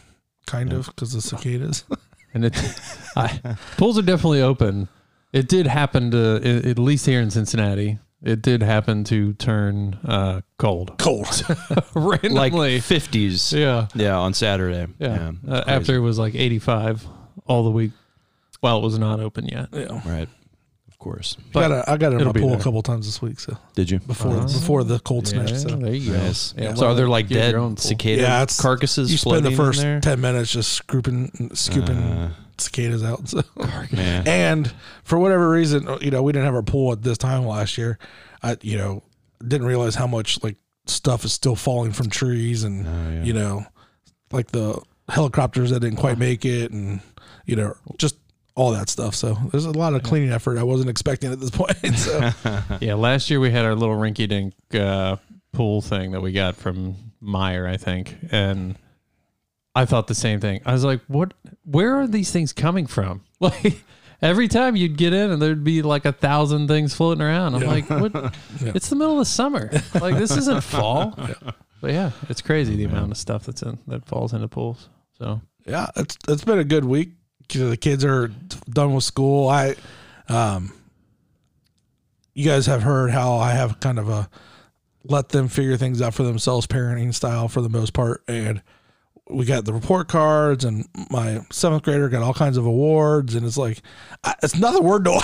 kind 0.47 0.73
of 0.73 0.87
because 0.87 1.15
of 1.15 1.23
cicadas. 1.23 1.85
and 2.35 2.45
it 2.45 2.55
I, 3.17 3.57
pools 3.77 3.99
are 3.99 4.03
definitely 4.03 4.43
open. 4.43 4.89
It 5.33 5.49
did 5.49 5.67
happen 5.67 6.11
to 6.11 6.41
a- 6.45 6.71
at 6.71 6.79
least 6.79 7.07
here 7.07 7.21
in 7.21 7.31
Cincinnati. 7.31 7.99
It 8.23 8.41
did 8.43 8.63
happen 8.63 9.03
to 9.05 9.33
turn 9.33 9.99
uh, 10.05 10.43
cold 10.59 10.97
Cold. 10.99 11.43
Randomly. 11.95 12.79
fifties. 12.81 13.53
yeah, 13.53 13.89
Yeah, 13.95 14.17
on 14.17 14.33
Saturday. 14.35 14.87
yeah. 14.99 15.33
Uh, 15.49 15.65
after 15.67 15.97
it 15.97 16.01
was 16.01 16.19
like 16.21 16.35
85 16.37 17.05
all 17.47 17.65
the 17.65 17.71
week, 17.71 17.91
while 18.61 18.79
it 18.79 18.83
was 18.83 18.97
not 18.99 19.19
open 19.21 19.49
yet. 19.49 19.69
yeah. 19.73 20.01
right, 20.09 20.29
of 21.03 21.13
course. 21.13 21.37
I 21.55 21.61
got 21.61 21.71
a, 21.73 21.91
I 21.91 21.97
got 21.97 22.13
it 22.13 22.15
in 22.17 22.21
it'll 22.21 22.33
my 22.33 22.41
pool 22.41 22.51
there. 22.51 22.59
a 22.61 22.63
couple 22.63 22.83
times 22.83 23.07
this 23.07 23.21
week. 23.21 23.41
So 23.41 23.57
Did 23.75 23.91
you? 23.91 23.99
before 24.01 24.33
Uh-huh. 24.33 24.47
before 24.47 24.85
the 24.85 25.01
cold 25.01 25.31
Yeah, 25.33 25.47
snap. 25.47 25.59
So 25.71 25.77
there 25.77 25.93
you 25.95 26.13
go. 26.13 26.17
Yes. 26.19 26.55
Yeah, 26.57 26.75
so 26.75 26.87
are 26.87 26.95
there 26.95 27.09
like 27.09 27.29
get 27.29 27.53
dead 27.53 27.79
cicada 27.81 28.23
Yeah, 28.23 28.43
it's- 28.43 28.61
carcasses? 28.61 29.11
you 29.11 29.19
spend 29.19 29.45
the 29.45 29.51
first 29.51 29.81
ten 30.03 30.21
minutes 30.21 30.53
just 30.53 30.73
scooping 30.73 31.51
scooping 31.55 31.97
Uh, 31.97 32.33
cicadas 32.59 33.03
out. 33.03 33.29
So. 33.29 33.43
And 33.93 34.73
for 35.05 35.19
whatever 35.19 35.49
reason, 35.51 35.89
you 36.01 36.11
know, 36.11 36.23
we 36.23 36.33
didn't 36.33 36.45
have 36.47 36.55
our 36.55 36.63
pool 36.63 36.93
at 36.93 37.03
this 37.03 37.19
time 37.19 37.45
last 37.47 37.77
year. 37.77 37.99
I, 38.43 38.57
you 38.63 38.77
know, 38.79 39.03
didn't 39.47 39.67
realize 39.67 39.95
how 39.97 40.07
much 40.07 40.43
like 40.43 40.57
stuff 40.87 41.25
is 41.25 41.33
still 41.33 41.57
falling 41.57 41.93
from 41.93 42.09
trees 42.11 42.63
and, 42.65 42.87
Oh, 42.87 42.91
yeah. 43.11 43.23
you 43.25 43.33
know, 43.33 43.67
like 44.31 44.53
the 44.53 44.81
helicopters 45.09 45.71
that 45.71 45.81
didn't 45.81 45.99
quite 45.99 46.19
make 46.19 46.45
it 46.45 46.71
and, 46.73 47.01
you 47.47 47.57
know, 47.57 47.75
just 47.99 48.17
all 48.55 48.73
that 48.73 48.89
stuff. 48.89 49.15
So 49.15 49.35
there's 49.51 49.65
a 49.65 49.71
lot 49.71 49.95
of 49.95 50.03
cleaning 50.03 50.31
effort 50.31 50.59
I 50.59 50.63
wasn't 50.63 50.91
expecting 50.91 51.33
at 51.33 51.41
this 51.41 51.51
point. 51.51 51.77
So 51.97 52.31
Yeah, 52.81 52.95
last 52.95 53.31
year 53.31 53.41
we 53.41 53.51
had 53.51 53.65
our 53.65 53.75
little 53.75 53.97
rinky 53.97 54.29
dink 54.29 54.55
uh, 54.75 55.17
pool 55.53 55.81
thing 55.81 56.13
that 56.13 56.21
we 56.21 56.33
got 56.33 56.57
from 56.57 56.97
Meijer, 57.23 57.69
I 57.69 57.77
think, 57.77 58.17
and 58.31 58.77
I 59.75 59.85
thought 59.87 60.07
the 60.07 60.15
same 60.15 60.39
thing. 60.41 60.61
I 60.67 60.73
was 60.73 60.85
like, 60.85 61.01
"What? 61.07 61.33
Where 61.65 61.97
are 62.01 62.07
these 62.07 62.31
things 62.31 62.53
coming 62.53 62.87
from?" 62.87 63.23
Like 63.41 63.83
every 64.21 64.47
time 64.49 64.77
you'd 64.77 64.97
get 64.97 65.13
in, 65.13 65.31
and 65.33 65.41
there'd 65.43 65.65
be 65.65 65.83
like 65.83 66.05
a 66.05 66.13
thousand 66.13 66.69
things 66.69 66.95
floating 66.95 67.23
around. 67.23 67.55
I'm 67.55 67.63
Yeah. 67.63 67.69
like, 67.69 67.89
"What? 67.91 68.35
It's 68.61 68.89
the 68.91 68.97
middle 68.97 69.15
of 69.15 69.19
the 69.21 69.25
summer. 69.25 69.71
Like 70.01 70.17
this 70.17 70.37
isn't 70.37 70.63
fall." 70.63 71.19
But 71.81 71.91
yeah, 71.93 72.11
it's 72.29 72.41
crazy 72.43 72.77
the 72.77 72.85
amount 72.85 73.11
of 73.13 73.17
stuff 73.19 73.45
that's 73.47 73.63
in 73.63 73.79
that 73.89 74.05
falls 74.07 74.33
into 74.35 74.47
pools. 74.47 74.89
So 75.19 75.41
yeah, 75.67 75.89
it's, 75.97 76.17
it's 76.29 76.45
been 76.45 76.59
a 76.61 76.65
good 76.65 76.85
week. 76.85 77.11
The 77.53 77.77
kids 77.77 78.05
are 78.05 78.29
done 78.69 78.95
with 78.95 79.05
school. 79.05 79.49
I, 79.49 79.75
um, 80.29 80.73
you 82.35 82.49
guys 82.49 82.67
have 82.67 82.83
heard 82.83 83.11
how 83.11 83.37
I 83.37 83.53
have 83.53 83.81
kind 83.81 83.99
of 83.99 84.09
a 84.09 84.29
let 85.05 85.31
them 85.31 85.49
figure 85.49 85.77
things 85.77 86.01
out 86.01 86.15
for 86.15 86.23
themselves 86.23 86.67
parenting 86.67 87.13
style 87.13 87.49
for 87.49 87.61
the 87.61 87.69
most 87.69 87.93
part. 87.93 88.23
And 88.29 88.63
we 89.29 89.45
got 89.45 89.65
the 89.65 89.73
report 89.73 90.09
cards, 90.09 90.65
and 90.65 90.87
my 91.11 91.41
seventh 91.51 91.83
grader 91.83 92.09
got 92.09 92.23
all 92.23 92.35
kinds 92.35 92.57
of 92.57 92.67
awards, 92.67 93.35
and 93.35 93.47
it's 93.47 93.57
like 93.57 93.83
it's 94.43 94.57
nothing 94.57 94.85
we're 94.85 94.99
doing. 94.99 95.21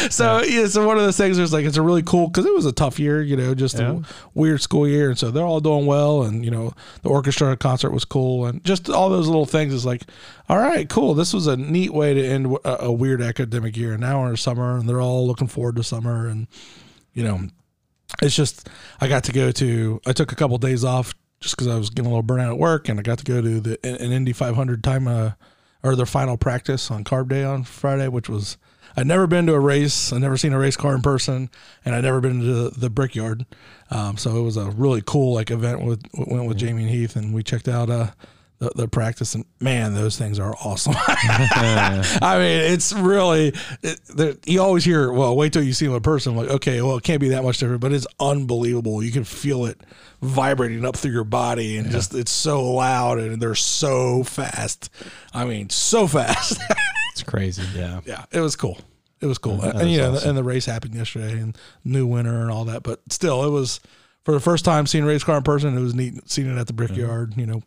so 0.10 0.42
yeah. 0.42 0.66
so 0.66 0.86
one 0.86 0.96
of 0.98 1.02
those 1.04 1.16
things 1.16 1.38
is 1.38 1.52
like 1.52 1.64
it's 1.64 1.76
a 1.76 1.82
really 1.82 2.02
cool 2.02 2.28
because 2.28 2.46
it 2.46 2.54
was 2.54 2.66
a 2.66 2.72
tough 2.72 2.98
year, 2.98 3.20
you 3.22 3.36
know, 3.36 3.54
just 3.54 3.78
Yeah. 3.78 3.92
a 3.92 4.02
weird 4.34 4.60
school 4.62 4.86
year, 4.88 5.08
and 5.10 5.18
so 5.18 5.30
they're 5.30 5.44
all 5.44 5.60
doing 5.60 5.86
well, 5.86 6.22
and 6.22 6.44
you 6.44 6.50
know 6.50 6.72
the 7.02 7.08
orchestra 7.08 7.56
concert 7.56 7.90
was 7.90 8.04
cool, 8.04 8.46
and 8.46 8.64
just 8.64 8.88
all 8.88 9.10
those 9.10 9.26
little 9.26 9.46
things 9.46 9.72
is 9.74 9.84
like, 9.84 10.02
all 10.48 10.58
right, 10.58 10.88
cool. 10.88 11.14
This 11.14 11.32
was 11.34 11.46
a 11.46 11.56
neat 11.56 11.92
way 11.92 12.14
to 12.14 12.26
end 12.26 12.56
a, 12.64 12.84
a 12.86 12.92
weird 12.92 13.20
academic 13.22 13.76
year, 13.76 13.92
and 13.92 14.00
now 14.00 14.20
we're 14.22 14.30
in 14.30 14.36
summer, 14.36 14.76
and 14.76 14.88
they're 14.88 15.00
all 15.02 15.26
looking 15.26 15.48
forward 15.48 15.76
to 15.76 15.82
summer, 15.84 16.26
and 16.28 16.46
you 17.12 17.24
know 17.24 17.40
it's 18.22 18.34
just 18.34 18.68
I 19.00 19.08
got 19.08 19.24
to 19.24 19.32
go 19.32 19.50
to 19.52 20.00
I 20.06 20.12
took 20.12 20.32
a 20.32 20.34
couple 20.36 20.58
days 20.58 20.84
off 20.84 21.14
just 21.40 21.56
because 21.56 21.68
I 21.68 21.76
was 21.76 21.90
getting 21.90 22.10
a 22.10 22.14
little 22.14 22.22
burnout 22.24 22.50
at 22.50 22.58
work, 22.58 22.88
and 22.88 22.98
I 22.98 23.02
got 23.02 23.18
to 23.18 23.24
go 23.24 23.40
to 23.40 23.60
the 23.60 23.78
an 23.86 24.12
Indy 24.12 24.32
500 24.32 24.82
time 24.84 25.06
uh, 25.08 25.32
or 25.82 25.96
their 25.96 26.06
final 26.06 26.36
practice 26.36 26.90
on 26.90 27.02
Carb 27.04 27.28
Day 27.28 27.44
on 27.44 27.64
Friday, 27.64 28.08
which 28.08 28.28
was 28.28 28.58
I'd 28.96 29.06
never 29.06 29.26
been 29.26 29.46
to 29.46 29.54
a 29.54 29.60
race, 29.60 30.12
I'd 30.12 30.20
never 30.20 30.36
seen 30.36 30.52
a 30.52 30.58
race 30.58 30.76
car 30.76 30.94
in 30.94 31.02
person, 31.02 31.50
and 31.84 31.94
I'd 31.94 32.04
never 32.04 32.20
been 32.20 32.40
to 32.40 32.46
the, 32.46 32.70
the 32.70 32.90
Brickyard. 32.90 33.46
Um, 33.90 34.16
so 34.16 34.36
it 34.36 34.42
was 34.42 34.56
a 34.56 34.70
really 34.70 35.02
cool 35.04 35.34
like 35.34 35.50
event 35.50 35.82
with 35.82 36.02
went 36.14 36.46
with 36.46 36.58
Jamie 36.58 36.82
and 36.82 36.90
Heath, 36.90 37.16
and 37.16 37.34
we 37.34 37.42
checked 37.42 37.68
out 37.68 37.90
uh, 37.90 38.10
the, 38.60 38.70
the 38.76 38.88
practice, 38.88 39.34
and 39.34 39.44
man, 39.58 39.94
those 39.94 40.18
things 40.18 40.38
are 40.38 40.54
awesome. 40.62 40.94
I 41.06 42.36
mean, 42.38 42.72
it's 42.72 42.92
really 42.92 43.54
it, 43.82 44.38
you 44.46 44.60
always 44.60 44.84
hear. 44.84 45.10
Well, 45.10 45.34
wait 45.34 45.54
till 45.54 45.62
you 45.62 45.72
see 45.72 45.86
them 45.86 45.96
in 45.96 46.02
person. 46.02 46.36
Like, 46.36 46.50
okay, 46.50 46.82
well, 46.82 46.98
it 46.98 47.02
can't 47.02 47.20
be 47.20 47.30
that 47.30 47.42
much 47.42 47.58
different, 47.58 47.80
but 47.80 47.92
it's 47.92 48.06
unbelievable. 48.20 49.02
You 49.02 49.12
can 49.12 49.24
feel 49.24 49.64
it 49.64 49.80
vibrating 50.20 50.84
up 50.84 50.94
through 50.94 51.12
your 51.12 51.24
body, 51.24 51.78
and 51.78 51.90
just 51.90 52.14
it's 52.14 52.30
so 52.30 52.62
loud, 52.72 53.18
and 53.18 53.40
they're 53.40 53.54
so 53.54 54.22
fast. 54.22 54.90
I 55.32 55.46
mean, 55.46 55.70
so 55.70 56.06
fast. 56.06 56.60
It's 57.20 57.28
crazy. 57.30 57.62
Yeah. 57.74 58.00
yeah, 58.06 58.24
it 58.32 58.40
was 58.40 58.56
cool. 58.56 58.78
it 59.20 59.26
was 59.26 59.38
cool. 59.38 59.56
That 59.58 59.76
and 59.76 59.88
is 59.90 59.96
yeah, 59.96 60.04
and 60.06 60.14
the- 60.14 60.18
awesome. 60.18 60.28
and 60.30 60.38
the 60.38 60.44
race 60.44 60.66
happened 60.66 60.94
yesterday, 60.94 61.38
and 61.38 61.56
new 61.84 62.06
winner 62.06 62.40
and 62.42 62.50
all 62.50 62.64
that. 62.66 62.82
But 62.82 63.00
still, 63.10 63.44
it 63.44 63.50
was 63.50 63.80
for 64.24 64.32
the 64.32 64.40
first 64.40 64.64
time 64.64 64.86
seeing 64.86 65.04
a 65.04 65.06
race 65.06 65.24
car 65.24 65.36
in 65.36 65.42
person. 65.42 65.76
It 65.76 65.80
was 65.80 65.94
neat 65.94 66.28
seeing 66.30 66.50
it 66.54 66.58
at 66.58 66.66
the 66.66 66.72
Brickyard. 66.72 67.34
You 67.36 67.46
know, 67.46 67.62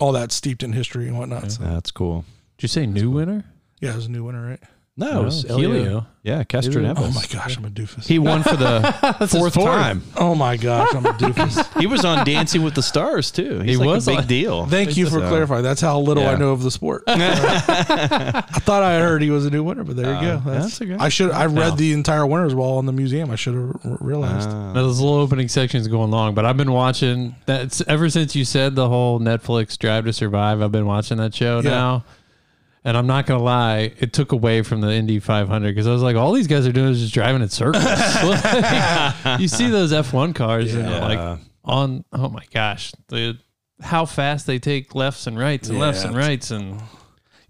all 0.00 0.12
that 0.12 0.32
steeped 0.32 0.62
in 0.62 0.72
history 0.72 1.06
and 1.08 1.18
whatnot. 1.18 1.52
So, 1.52 1.62
That's 1.64 1.90
cool. 1.90 2.24
Did 2.58 2.64
you 2.64 2.68
say 2.68 2.86
new 2.86 3.10
winner? 3.10 3.44
yeah, 3.80 3.92
it 3.92 3.96
was 3.96 4.06
a 4.06 4.10
new 4.10 4.24
winner, 4.24 4.46
right? 4.46 4.60
No, 4.98 5.20
it 5.20 5.24
was 5.26 5.42
Helio. 5.42 5.72
Helio. 5.74 6.06
Yeah, 6.22 6.42
Kester 6.44 6.72
Helio. 6.80 6.94
Neves. 6.94 6.98
Oh 7.02 7.10
my 7.10 7.24
gosh, 7.30 7.58
I'm 7.58 7.66
a 7.66 7.68
doofus. 7.68 8.06
He 8.06 8.18
won 8.18 8.42
for 8.42 8.56
the 8.56 9.28
fourth 9.30 9.52
time. 9.52 10.02
oh 10.16 10.34
my 10.34 10.56
gosh, 10.56 10.94
I'm 10.94 11.04
a 11.04 11.12
doofus. 11.12 11.64
He 11.80 11.86
was 11.86 12.04
on 12.06 12.24
Dancing 12.24 12.62
with 12.62 12.74
the 12.74 12.82
Stars 12.82 13.30
too. 13.30 13.60
He's 13.60 13.72
He 13.72 13.76
like 13.76 13.86
was 13.86 14.08
a 14.08 14.12
big 14.12 14.18
on- 14.20 14.26
deal. 14.26 14.66
Thank 14.66 14.96
you 14.96 15.04
for 15.04 15.20
So- 15.20 15.28
clarifying. 15.28 15.62
That's 15.62 15.82
how 15.82 16.00
little 16.00 16.26
I 16.26 16.36
know 16.36 16.52
of 16.52 16.62
the 16.62 16.70
sport. 16.70 17.04
I 17.08 18.40
thought 18.60 18.82
I 18.82 18.98
heard 18.98 19.20
he 19.22 19.30
was 19.30 19.44
a 19.46 19.50
new 19.50 19.62
winner, 19.62 19.84
but 19.84 19.96
there 19.96 20.14
you 20.14 20.20
go. 20.20 20.34
Uh, 20.46 20.60
that's 20.60 20.80
okay. 20.80 20.96
I 20.98 21.08
should. 21.10 21.30
I 21.30 21.44
read 21.46 21.70
No. 21.70 21.76
the 21.76 21.92
entire 21.92 22.26
winners 22.26 22.54
wall 22.54 22.78
in 22.80 22.86
the 22.86 22.92
museum. 22.92 23.30
I 23.30 23.36
should 23.36 23.54
have 23.54 23.76
r- 23.84 23.98
realized. 24.00 24.48
Now, 24.50 24.72
those 24.72 25.00
little 25.00 25.18
opening 25.18 25.48
sections 25.48 25.88
going 25.88 26.10
long, 26.10 26.34
but 26.34 26.44
I've 26.46 26.56
been 26.56 26.72
watching 26.72 27.34
that 27.46 27.80
ever 27.88 28.08
since 28.10 28.34
you 28.34 28.44
said 28.44 28.74
the 28.74 28.88
whole 28.88 29.20
Netflix 29.20 29.78
Drive 29.78 30.04
to 30.06 30.12
Survive. 30.12 30.62
I've 30.62 30.72
been 30.72 30.86
watching 30.86 31.18
that 31.18 31.34
show 31.34 31.60
Yeah. 31.60 31.70
now, 31.70 32.04
and 32.86 32.96
I'm 32.96 33.06
not 33.06 33.26
gonna 33.26 33.42
lie, 33.42 33.92
it 33.98 34.12
took 34.14 34.32
away 34.32 34.62
from 34.62 34.80
the 34.80 34.90
Indy 34.92 35.18
500 35.20 35.68
because 35.74 35.86
I 35.86 35.92
was 35.92 36.02
like, 36.02 36.16
all 36.16 36.32
these 36.32 36.46
guys 36.46 36.66
are 36.66 36.72
doing 36.72 36.90
is 36.92 37.00
just 37.00 37.12
driving 37.12 37.42
in 37.42 37.48
circles. 37.50 37.84
Like, 37.84 39.40
you 39.40 39.48
see 39.48 39.68
those 39.68 39.92
F1 39.92 40.34
cars, 40.34 40.74
and 40.74 40.88
Yeah. 40.88 41.04
like 41.04 41.38
on, 41.64 42.04
oh 42.12 42.28
my 42.28 42.44
gosh, 42.54 42.92
the 43.08 43.38
how 43.82 44.06
fast 44.06 44.46
they 44.46 44.58
take 44.58 44.94
lefts 44.94 45.26
and 45.26 45.38
rights 45.38 45.68
and 45.68 45.78
lefts 45.78 46.04
and 46.04 46.16
rights, 46.16 46.50
and 46.50 46.80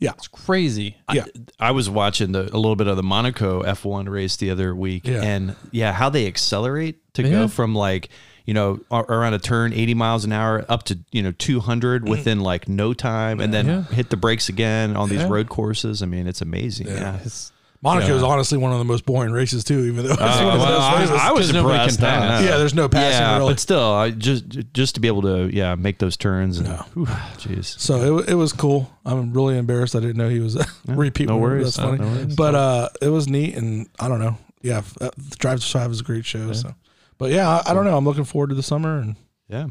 Yeah. 0.01 0.11
it's 0.17 0.27
crazy. 0.27 0.97
Yeah. 1.13 1.25
I 1.61 1.71
was 1.71 1.89
watching 1.89 2.33
the, 2.33 2.43
a 2.43 2.59
little 2.59 2.75
bit 2.77 2.87
of 2.89 2.97
the 2.97 3.03
Monaco 3.03 3.63
F1 3.63 4.09
race 4.09 4.37
the 4.37 4.51
other 4.51 4.75
week, 4.75 5.07
Yeah. 5.07 5.23
and 5.23 5.55
yeah, 5.71 5.93
how 5.93 6.09
they 6.11 6.27
accelerate 6.27 6.97
to 7.15 7.23
Yeah. 7.23 7.31
go 7.31 7.49
from 7.49 7.75
like 7.75 8.09
you 8.47 8.55
know 8.55 8.81
around 8.91 9.35
a 9.35 9.39
turn 9.39 9.73
80 9.75 9.95
miles 9.95 10.25
an 10.25 10.33
hour 10.33 10.65
up 10.69 10.85
to 10.85 10.99
you 11.13 11.23
know 11.23 11.33
200 11.33 12.09
within 12.09 12.41
like 12.41 12.69
no 12.69 12.95
time, 12.95 13.41
and 13.41 13.53
then 13.53 13.67
Yeah. 13.67 13.83
hit 13.85 14.09
the 14.11 14.17
brakes 14.17 14.49
again 14.49 14.97
on 14.97 15.09
these 15.09 15.21
Yeah. 15.21 15.29
road 15.29 15.49
courses. 15.49 16.03
I 16.03 16.07
mean, 16.07 16.27
it's 16.27 16.41
amazing. 16.41 16.87
Yeah. 16.87 17.19
It's, 17.25 17.53
Monaco 17.83 18.17
is 18.17 18.23
honestly 18.23 18.57
one 18.57 18.73
of 18.73 18.79
the 18.79 18.85
most 18.85 19.05
boring 19.05 19.33
races 19.33 19.63
too, 19.63 19.81
even 19.85 20.07
though 20.07 20.13
it's 20.19 20.21
one 20.21 20.29
of 20.31 20.39
the 20.39 20.49
Uh, 20.49 20.59
well, 20.59 20.81
I. 21.21 21.29
I 21.29 21.33
was 21.33 21.51
impressed. 21.55 21.99
can 22.01 22.07
I 22.09 22.19
pass. 22.29 22.45
yeah, 22.45 22.57
there's 22.57 22.75
no 22.75 22.89
passing 22.89 23.21
yeah, 23.21 23.37
really. 23.37 23.53
but 23.53 23.61
still, 23.61 23.93
I 23.95 24.11
just 24.11 24.45
just 24.73 24.95
to 24.95 25.01
be 25.01 25.09
able 25.09 25.23
to 25.23 25.51
yeah 25.55 25.75
make 25.75 25.99
those 25.99 26.17
turns 26.17 26.59
and 26.59 26.69
No. 26.69 26.85
jeez. 27.39 27.79
So 27.79 28.19
it, 28.21 28.31
it 28.31 28.35
was 28.35 28.53
cool. 28.55 28.91
I'm 29.05 29.33
really 29.35 29.59
embarrassed. 29.59 29.95
I 29.95 30.01
didn't 30.01 30.17
know 30.17 30.29
he 30.29 30.41
was 30.41 30.57
a 30.57 30.67
repeat. 30.87 31.29
no 31.29 31.37
worries. 31.37 31.77
That's 31.77 31.77
funny. 31.77 31.99
No 31.99 32.09
worries. 32.09 32.35
But 32.35 32.55
uh, 32.55 32.89
it 33.03 33.09
was 33.11 33.29
neat, 33.29 33.55
and 33.57 33.89
I 34.01 34.09
don't 34.09 34.21
know. 34.21 34.39
Yeah, 34.63 34.83
uh, 35.01 35.11
Drive 35.39 35.61
to 35.61 35.67
Survive 35.67 35.91
is 35.93 36.01
a 36.01 36.05
great 36.05 36.25
show. 36.25 36.53
So, 36.55 36.75
but 37.19 37.31
yeah, 37.33 37.49
I, 37.49 37.71
I 37.71 37.75
don't 37.75 37.85
know. 37.85 37.97
I'm 37.97 38.05
looking 38.05 38.25
forward 38.25 38.49
to 38.49 38.55
the 38.55 38.63
summer 38.63 38.99
and 38.99 39.17
Yeah, 39.49 39.67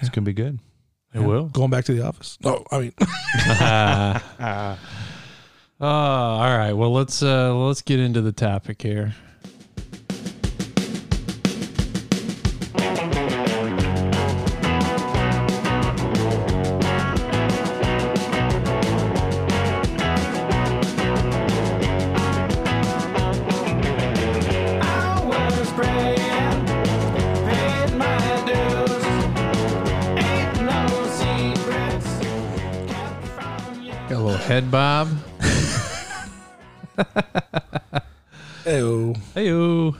it's 0.00 0.08
gonna 0.10 0.24
be 0.24 0.32
good. 0.32 0.58
it 1.14 1.20
will. 1.20 1.46
going 1.48 1.70
back 1.70 1.84
to 1.86 1.92
the 1.94 2.06
office. 2.06 2.38
No, 2.42 2.64
I 2.70 2.78
mean, 2.80 2.92
Oh, 3.00 4.76
all 5.86 6.56
right. 6.58 6.72
Well, 6.72 6.92
let's 6.92 7.22
uh 7.22 7.54
let's 7.54 7.82
get 7.82 8.00
into 8.00 8.20
the 8.20 8.32
topic 8.32 8.82
here. 8.82 9.14
Got 34.60 35.06
a 35.06 35.06
little 35.06 35.06
head 35.06 35.06
bob. 35.06 35.08
ew. 38.66 39.14
Hey, 39.34 39.52
all 39.52 39.94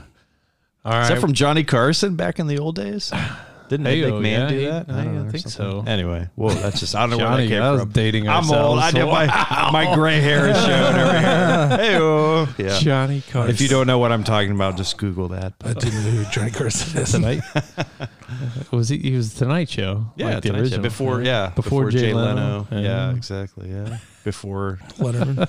right. 0.85 1.03
Is 1.03 1.09
that 1.09 1.19
from 1.19 1.33
Johnny 1.33 1.63
Carson 1.63 2.15
back 2.15 2.39
in 2.39 2.47
the 2.47 2.59
old 2.59 2.75
days? 2.75 3.11
Didn't 3.71 3.87
Ed 3.87 3.91
Hey-o, 3.91 4.11
McMahon 4.19 4.23
yeah, 4.31 4.47
do 4.49 4.59
he- 4.59 4.65
that? 4.65 4.89
I 4.89 5.03
don't 5.05 5.15
know, 5.25 5.31
think 5.31 5.47
something. 5.47 5.85
so. 5.85 5.89
Anyway, 5.89 6.27
well, 6.35 6.53
that's 6.55 6.81
just 6.81 6.93
I 6.93 6.99
don't 7.01 7.11
know 7.11 7.17
Johnny, 7.19 7.29
where 7.29 7.41
that 7.43 7.47
came 7.47 7.61
that 7.63 7.69
was 7.71 7.81
from. 7.83 7.89
dating 7.91 8.27
I'm 8.27 8.51
old. 8.51 8.79
I 8.79 8.91
know 8.91 9.07
my 9.09 9.69
my 9.71 9.95
gray 9.95 10.19
hair 10.19 10.49
is 10.49 10.57
showing. 10.57 10.91
Hey, 11.71 12.63
yeah. 12.65 12.79
Johnny 12.79 13.21
Carson. 13.31 13.49
If 13.49 13.61
you 13.61 13.69
don't 13.69 13.87
know 13.87 13.97
what 13.97 14.11
I'm 14.11 14.25
talking 14.25 14.51
about, 14.51 14.75
just 14.75 14.97
Google 14.97 15.29
that. 15.29 15.53
I 15.63 15.71
didn't 15.73 15.93
know 16.03 16.09
who 16.23 16.25
Johnny 16.31 16.51
Carson 16.51 17.01
is. 17.01 17.11
tonight, 17.11 17.41
was 18.71 18.89
he? 18.89 18.97
He 18.97 19.11
was 19.15 19.33
the 19.33 19.45
Tonight 19.45 19.69
Show. 19.69 20.05
Yeah, 20.17 20.25
like 20.25 20.35
the 20.35 20.49
Tonight 20.49 20.57
Show. 20.57 20.61
original. 20.63 20.81
before 20.83 21.21
yeah, 21.21 21.51
Before 21.55 21.89
Jay 21.91 22.13
Leno. 22.13 22.67
Yeah. 22.71 22.79
Yeah. 22.79 23.11
exactly. 23.15 23.69
Yeah, 23.71 23.97
before 24.25 24.79
Letterman. 24.97 25.47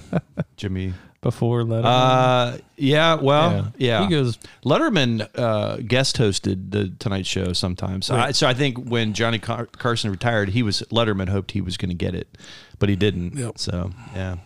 Jimmy. 0.57 0.95
Before 1.23 1.63
Letterman. 1.63 1.85
Uh, 1.85 2.59
yeah. 2.77 3.15
Well, 3.15 3.73
yeah. 3.79 4.05
He 4.05 4.11
goes. 4.11 4.39
Letterman 4.65 5.27
uh, 5.35 5.77
guest 5.77 6.19
hosted 6.19 6.71
the 6.71 6.89
Tonight 6.99 7.25
Show 7.25 7.55
sometimes. 7.55 8.07
So. 8.07 8.17
I, 8.17 8.33
so 8.33 8.47
I 8.47 8.53
think 8.53 8.77
when 8.77 9.15
Johnny 9.15 9.39
Car- 9.39 9.67
Carson 9.67 10.11
retired, 10.11 10.51
he 10.51 10.63
was 10.63 10.83
Letterman 10.91 11.29
hoped 11.31 11.53
he 11.53 11.63
was 11.63 11.79
going 11.79 11.89
to 11.89 11.95
get 11.95 12.15
it, 12.15 12.37
but 12.79 12.91
he 12.91 12.97
didn't. 12.97 13.37
Yep. 13.37 13.59
So 13.59 13.91
yeah, 14.15 14.37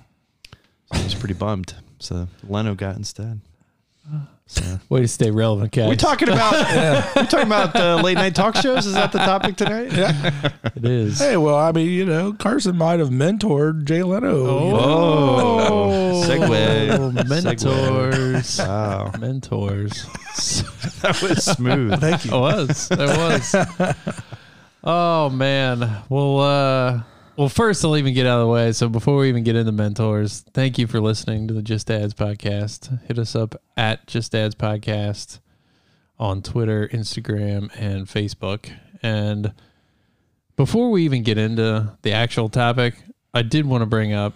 so 0.93 0.99
he 0.99 1.05
was 1.05 1.15
pretty 1.15 1.35
bummed. 1.35 1.75
So 1.99 2.29
Leno 2.45 2.75
got 2.75 2.97
instead. 2.97 3.41
So 4.49 4.63
Way 4.89 5.01
to 5.01 5.09
stay 5.09 5.33
relevant, 5.33 5.73
guys. 5.73 5.89
we 5.89 5.97
talking 5.97 6.29
about 6.29 6.53
we 7.17 7.27
talking 7.27 7.47
about 7.49 7.75
uh, 7.75 7.97
late 7.97 8.15
night 8.15 8.37
talk 8.37 8.55
shows. 8.55 8.87
Is 8.87 8.95
that 8.95 9.11
the 9.11 9.19
topic 9.19 9.57
tonight? 9.57 9.93
Yeah. 9.93 10.31
It 10.77 10.85
is. 10.85 11.19
hey, 11.19 11.37
well, 11.37 11.57
I 11.57 11.73
mean, 11.73 11.91
you 11.91 12.05
know, 12.05 12.33
Carson 12.33 12.77
might 12.77 13.01
have 13.01 13.09
mentored 13.09 13.85
Jay 13.85 14.05
Leno. 14.05 14.47
Oh, 14.47 16.23
segue. 16.25 16.91
Oh, 16.97 17.11
mentors. 17.25 18.59
Wow, 18.59 19.11
Mentors. 19.19 20.05
that 21.03 21.21
was 21.21 21.45
smooth. 21.45 22.01
Thank 22.01 22.25
you. 22.27 22.35
It 22.35 22.39
was. 22.39 22.89
It 22.93 22.99
was. 22.99 23.55
oh 24.85 25.29
man. 25.31 26.03
Well, 26.09 26.41
uh, 26.41 27.03
well, 27.37 27.49
first 27.49 27.85
I'll 27.85 27.97
even 27.97 28.15
get 28.15 28.27
out 28.27 28.41
of 28.41 28.47
the 28.47 28.53
way. 28.53 28.73
So 28.73 28.89
before 28.89 29.19
we 29.19 29.29
even 29.29 29.45
get 29.45 29.57
into 29.57 29.73
mentors, 29.73 30.45
thank 30.55 30.79
you 30.79 30.87
for 30.87 31.01
listening 31.01 31.49
to 31.49 31.55
the 31.55 31.63
Just 31.63 31.87
Dads 31.87 32.15
podcast. 32.15 33.05
Hit 33.07 33.19
us 33.19 33.37
up 33.37 33.61
at 33.77 34.07
Just 34.07 34.33
Dads 34.33 34.55
podcast 34.55 35.41
on 36.19 36.43
Twitter, 36.43 36.89
Instagram, 36.89 37.71
and 37.79 38.07
Facebook. 38.07 38.71
And 39.03 39.53
before 40.57 40.91
we 40.91 41.05
even 41.05 41.23
get 41.23 41.37
into 41.37 41.97
the 42.03 42.13
actual 42.13 42.49
topic, 42.49 42.95
I 43.35 43.43
did 43.43 43.67
want 43.67 43.83
to 43.83 43.87
bring 43.87 44.13
up 44.13 44.35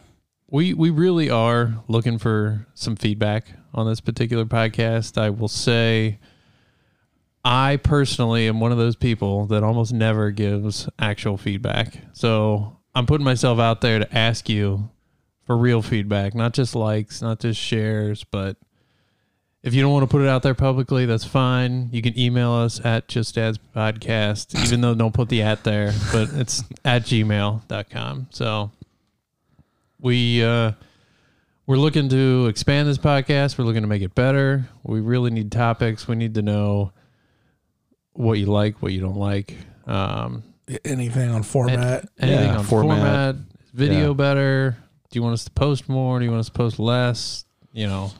we 0.50 0.74
we 0.74 0.90
really 0.90 1.30
are 1.30 1.82
looking 1.88 2.18
for 2.18 2.66
some 2.74 2.96
feedback 2.96 3.46
on 3.72 3.86
this 3.86 4.00
particular 4.00 4.44
podcast. 4.44 5.16
I 5.16 5.30
will 5.30 5.48
say 5.48 6.18
I 7.44 7.76
personally 7.76 8.48
am 8.48 8.60
one 8.60 8.72
of 8.72 8.78
those 8.78 8.96
people 8.96 9.46
that 9.46 9.62
almost 9.62 9.92
never 9.92 10.30
gives 10.30 10.88
actual 10.98 11.36
feedback. 11.36 11.98
So 12.12 12.79
I'm 12.94 13.06
putting 13.06 13.24
myself 13.24 13.58
out 13.58 13.80
there 13.80 13.98
to 13.98 14.16
ask 14.16 14.48
you 14.48 14.90
for 15.46 15.56
real 15.56 15.82
feedback, 15.82 16.34
not 16.34 16.52
just 16.52 16.74
likes, 16.74 17.22
not 17.22 17.40
just 17.40 17.60
shares, 17.60 18.24
but 18.24 18.56
if 19.62 19.74
you 19.74 19.82
don't 19.82 19.92
want 19.92 20.04
to 20.04 20.10
put 20.10 20.22
it 20.22 20.28
out 20.28 20.42
there 20.42 20.54
publicly, 20.54 21.06
that's 21.06 21.24
fine. 21.24 21.90
You 21.92 22.02
can 22.02 22.18
email 22.18 22.52
us 22.52 22.80
at 22.84 23.08
just 23.08 23.34
dads 23.34 23.58
podcast, 23.76 24.58
even 24.64 24.80
though 24.80 24.94
don't 24.94 25.12
put 25.12 25.28
the 25.28 25.42
at 25.42 25.64
there, 25.64 25.92
but 26.12 26.30
it's 26.32 26.62
at 26.84 27.02
gmail.com. 27.02 28.28
So 28.30 28.70
we 30.00 30.42
uh 30.42 30.72
we're 31.66 31.76
looking 31.76 32.08
to 32.08 32.46
expand 32.46 32.88
this 32.88 32.98
podcast. 32.98 33.56
We're 33.56 33.64
looking 33.64 33.82
to 33.82 33.88
make 33.88 34.02
it 34.02 34.14
better. 34.14 34.68
We 34.82 35.00
really 35.00 35.30
need 35.30 35.52
topics. 35.52 36.08
We 36.08 36.16
need 36.16 36.34
to 36.34 36.42
know 36.42 36.92
what 38.12 38.38
you 38.38 38.46
like, 38.46 38.82
what 38.82 38.92
you 38.92 39.00
don't 39.00 39.18
like. 39.18 39.56
Um, 39.86 40.42
Anything 40.84 41.30
on 41.30 41.42
format. 41.42 42.08
anything 42.18 42.46
Yeah, 42.48 42.58
on 42.58 42.64
format. 42.64 42.96
format, 42.98 43.36
video 43.74 44.08
Yeah. 44.08 44.14
better. 44.14 44.76
Do 45.10 45.18
you 45.18 45.22
want 45.22 45.34
us 45.34 45.44
to 45.44 45.50
post 45.50 45.88
more? 45.88 46.18
Do 46.18 46.24
you 46.24 46.30
want 46.30 46.40
us 46.40 46.46
to 46.46 46.52
post 46.52 46.78
less? 46.78 47.44
You 47.72 47.86
know, 47.86 48.12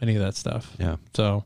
any 0.00 0.16
of 0.16 0.22
that 0.22 0.34
stuff. 0.34 0.72
Yeah. 0.78 0.96
So 1.14 1.44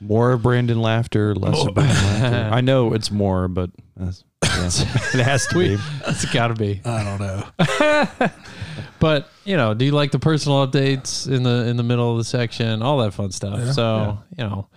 More 0.00 0.32
of 0.32 0.42
Brandon 0.42 0.80
laughter, 0.82 1.34
less 1.34 1.66
of 1.66 1.74
Brandon 1.74 1.96
laughter. 1.96 2.50
I 2.54 2.60
know 2.60 2.92
it's 2.92 3.10
more, 3.10 3.48
but 3.48 3.70
that's, 3.96 4.24
yeah. 4.44 5.20
it 5.20 5.24
has 5.24 5.46
to 5.48 5.56
we, 5.58 5.68
be. 5.76 5.82
it's 6.06 6.24
got 6.32 6.48
to 6.48 6.54
be. 6.54 6.80
I 6.84 7.02
don't 7.04 7.20
know. 7.20 8.30
But 8.98 9.28
you 9.44 9.56
know, 9.56 9.74
do 9.74 9.84
you 9.84 9.92
like 9.92 10.10
the 10.10 10.18
personal 10.18 10.66
updates 10.66 11.30
in 11.30 11.42
the 11.42 11.66
in 11.68 11.76
the 11.76 11.82
middle 11.82 12.12
of 12.12 12.18
the 12.18 12.24
section? 12.24 12.80
All 12.82 12.98
that 12.98 13.12
fun 13.12 13.30
stuff. 13.30 13.58
Yeah. 13.58 13.72
so 13.72 14.18
you 14.36 14.44
know, 14.44 14.68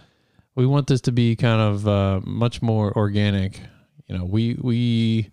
we 0.55 0.65
want 0.65 0.87
this 0.87 1.01
to 1.01 1.11
be 1.13 1.35
kind 1.37 1.61
of 1.61 1.87
uh, 1.87 2.19
much 2.25 2.61
more 2.61 2.95
organic. 2.97 3.61
You 4.09 4.17
know, 4.17 4.25
we 4.25 4.55
we 4.59 5.29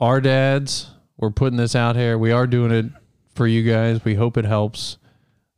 are 0.00 0.20
dads. 0.20 0.90
We're 1.18 1.30
putting 1.30 1.56
this 1.58 1.76
out 1.76 1.94
here. 1.94 2.16
We 2.18 2.32
are 2.32 2.46
doing 2.46 2.72
it 2.72 2.86
for 3.34 3.46
you 3.46 3.62
guys. 3.70 4.04
We 4.04 4.14
hope 4.14 4.36
it 4.36 4.44
helps. 4.44 4.98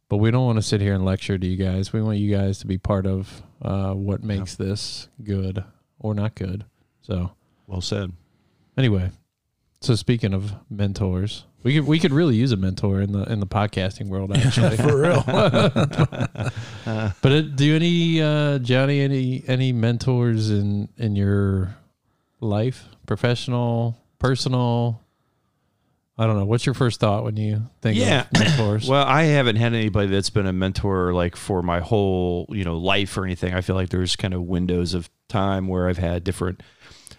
but 0.08 0.16
we 0.16 0.30
don't 0.32 0.44
want 0.44 0.56
to 0.58 0.62
sit 0.62 0.80
here 0.80 0.94
and 0.94 1.04
lecture 1.04 1.38
to 1.38 1.46
you 1.46 1.56
guys. 1.56 1.92
We 1.92 2.02
want 2.02 2.18
you 2.18 2.34
guys 2.34 2.58
to 2.58 2.66
be 2.66 2.76
part 2.78 3.06
of 3.06 3.42
uh, 3.62 3.92
what 3.94 4.24
makes 4.24 4.56
this 4.56 5.08
good 5.22 5.62
or 6.00 6.14
not 6.14 6.34
good. 6.34 6.64
So 7.02 7.30
Well 7.68 7.80
said. 7.80 8.12
anyway, 8.76 9.10
so 9.80 9.94
speaking 9.94 10.34
of 10.34 10.52
mentors, 10.68 11.44
we 11.62 11.74
could 11.74 11.86
we 11.86 11.98
could 12.00 12.12
really 12.12 12.34
use 12.36 12.50
a 12.52 12.56
mentor 12.56 13.00
in 13.02 13.12
the 13.12 13.22
in 13.30 13.38
the 13.38 13.46
podcasting 13.46 14.08
world 14.08 14.32
actually. 14.36 14.76
For 14.76 15.00
real. 15.00 15.22
But 17.22 17.32
it, 17.32 17.56
do 17.56 17.76
any 17.76 18.20
uh, 18.22 18.58
Johnny 18.58 19.00
any 19.00 19.44
any 19.46 19.72
mentors 19.72 20.50
in 20.50 20.88
in 20.96 21.14
your 21.16 21.76
life, 22.40 22.88
professional, 23.06 23.96
personal? 24.18 25.00
I 26.18 26.26
don't 26.26 26.36
know. 26.38 26.44
What's 26.44 26.66
your 26.66 26.74
first 26.74 27.00
thought 27.00 27.24
when 27.24 27.36
you 27.38 27.62
think 27.80 27.96
Yeah. 27.96 28.26
of 28.34 28.38
mentors? 28.38 28.88
Well, 28.88 29.06
I 29.06 29.22
haven't 29.24 29.56
had 29.56 29.72
anybody 29.72 30.08
that's 30.08 30.28
been 30.30 30.46
a 30.46 30.52
mentor 30.52 31.14
like 31.14 31.34
for 31.34 31.62
my 31.62 31.80
whole, 31.80 32.46
you 32.50 32.62
know, 32.64 32.76
life 32.76 33.16
or 33.16 33.24
anything. 33.24 33.54
I 33.54 33.62
feel 33.62 33.74
like 33.76 33.88
there's 33.88 34.16
kind 34.16 34.34
of 34.34 34.42
windows 34.42 34.92
of 34.92 35.08
time 35.28 35.66
where 35.66 35.88
I've 35.88 35.96
had 35.98 36.22
different 36.24 36.62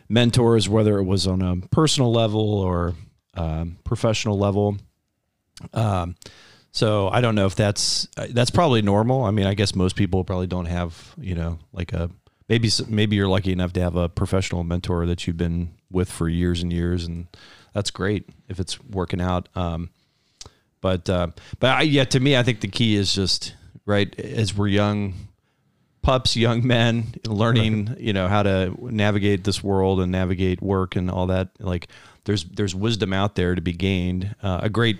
mentors, 0.07 0.69
whether 0.69 0.99
it 0.99 1.03
was 1.05 1.25
on 1.25 1.41
a 1.41 1.55
personal 1.67 2.11
level 2.11 2.59
or 2.59 2.93
um, 3.35 3.77
professional 3.83 4.37
level. 4.37 4.77
Um, 5.73 6.15
so 6.71 7.09
I 7.09 7.21
don't 7.21 7.35
know 7.35 7.47
if 7.47 7.55
that's 7.55 8.07
uh, 8.17 8.27
that's 8.29 8.51
probably 8.51 8.81
normal. 8.83 9.23
I 9.23 9.31
mean, 9.31 9.45
I 9.47 9.55
guess 9.55 9.73
most 9.75 9.95
people 9.95 10.23
probably 10.23 10.47
don't 10.47 10.65
have, 10.65 11.15
you 11.17 11.33
know, 11.35 11.57
like 11.73 11.91
a 11.93 12.09
maybe 12.51 12.69
maybe 12.89 13.15
you're 13.15 13.29
lucky 13.29 13.53
enough 13.53 13.71
to 13.71 13.79
have 13.79 13.95
a 13.95 14.09
professional 14.09 14.65
mentor 14.65 15.05
that 15.05 15.25
you've 15.25 15.37
been 15.37 15.71
with 15.89 16.11
for 16.11 16.27
years 16.27 16.61
and 16.61 16.73
years, 16.73 17.05
and 17.05 17.27
that's 17.73 17.91
great 17.91 18.27
if 18.49 18.59
it's 18.59 18.77
working 18.83 19.21
out. 19.21 19.47
Um, 19.55 19.89
but 20.81 21.09
uh, 21.09 21.27
but 21.61 21.69
I, 21.69 21.81
yeah, 21.83 22.03
to 22.03 22.19
me, 22.19 22.35
I 22.35 22.43
think 22.43 22.59
the 22.59 22.67
key 22.67 22.95
is 22.95 23.15
just 23.15 23.55
right 23.85 24.13
as 24.19 24.53
we're 24.53 24.67
young 24.67 25.13
pups, 26.01 26.35
young 26.35 26.67
men, 26.67 27.13
learning 27.25 27.95
you 27.97 28.11
know 28.11 28.27
how 28.27 28.43
to 28.43 28.75
navigate 28.81 29.45
this 29.45 29.63
world 29.63 30.01
and 30.01 30.11
navigate 30.11 30.61
work 30.61 30.97
and 30.97 31.09
all 31.09 31.27
that. 31.27 31.51
Like 31.59 31.87
there's 32.25 32.43
there's 32.43 32.75
wisdom 32.75 33.13
out 33.13 33.35
there 33.35 33.55
to 33.55 33.61
be 33.61 33.71
gained. 33.71 34.35
Uh, 34.43 34.59
a 34.63 34.69
great 34.69 34.99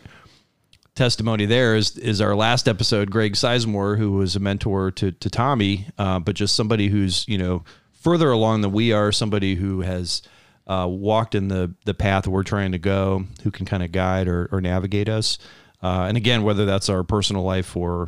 testimony 0.95 1.45
there 1.45 1.75
is 1.75 1.97
is 1.97 2.21
our 2.21 2.35
last 2.35 2.67
episode, 2.67 3.11
Greg 3.11 3.33
Sizemore, 3.33 3.97
who 3.97 4.11
was 4.13 4.35
a 4.35 4.39
mentor 4.39 4.91
to 4.91 5.11
to 5.11 5.29
Tommy, 5.29 5.87
uh, 5.97 6.19
but 6.19 6.35
just 6.35 6.55
somebody 6.55 6.87
who's 6.89 7.25
you 7.27 7.37
know 7.37 7.63
further 7.93 8.31
along 8.31 8.61
than 8.61 8.71
we 8.71 8.91
are, 8.91 9.11
somebody 9.11 9.55
who 9.55 9.81
has 9.81 10.21
uh, 10.67 10.87
walked 10.89 11.35
in 11.35 11.47
the 11.47 11.73
the 11.85 11.93
path 11.93 12.27
we're 12.27 12.43
trying 12.43 12.71
to 12.71 12.79
go, 12.79 13.25
who 13.43 13.51
can 13.51 13.65
kind 13.65 13.83
of 13.83 13.91
guide 13.91 14.27
or, 14.27 14.49
or 14.51 14.61
navigate 14.61 15.09
us. 15.09 15.37
Uh, 15.83 16.05
and 16.07 16.15
again, 16.17 16.43
whether 16.43 16.65
that's 16.65 16.89
our 16.89 17.03
personal 17.03 17.41
life 17.43 17.75
or 17.75 18.07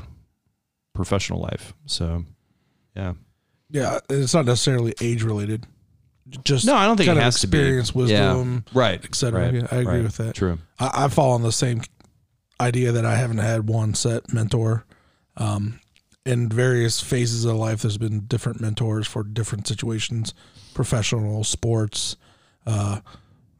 professional 0.93 1.41
life. 1.41 1.73
So, 1.87 2.23
yeah. 2.95 3.13
yeah, 3.71 3.97
it's 4.11 4.35
not 4.35 4.45
necessarily 4.45 4.93
age 5.01 5.23
related. 5.23 5.65
Just 6.43 6.65
No, 6.67 6.75
I 6.75 6.85
don't 6.85 6.97
think 6.97 7.07
kind 7.07 7.17
it 7.17 7.21
of 7.21 7.25
has 7.25 7.39
to 7.41 7.47
be. 7.47 7.57
experience, 7.57 7.95
wisdom, 7.95 8.63
Right. 8.75 9.03
etc. 9.03 9.41
Right. 9.45 9.53
Yeah, 9.55 9.67
I 9.71 9.77
agree 9.77 9.93
Right. 9.95 10.03
with 10.03 10.17
that. 10.17 10.35
True. 10.35 10.59
I, 10.79 11.05
I 11.05 11.07
fall 11.07 11.31
on 11.33 11.41
the 11.41 11.51
same 11.51 11.81
idea 12.63 12.91
that 12.91 13.05
I 13.05 13.15
haven't 13.15 13.39
had 13.39 13.67
one 13.67 13.93
set 13.93 14.34
mentor. 14.34 14.86
Um, 15.38 15.79
in 16.25 16.50
various 16.50 17.01
phases 17.01 17.46
of 17.46 17.55
life, 17.55 17.82
there's 17.82 17.98
been 17.98 18.22
different 18.22 18.62
mentors 18.62 19.08
for 19.08 19.24
different 19.24 19.67
situations, 19.67 20.34
professional, 20.74 21.43
sports, 21.43 22.15
uh, 22.65 23.01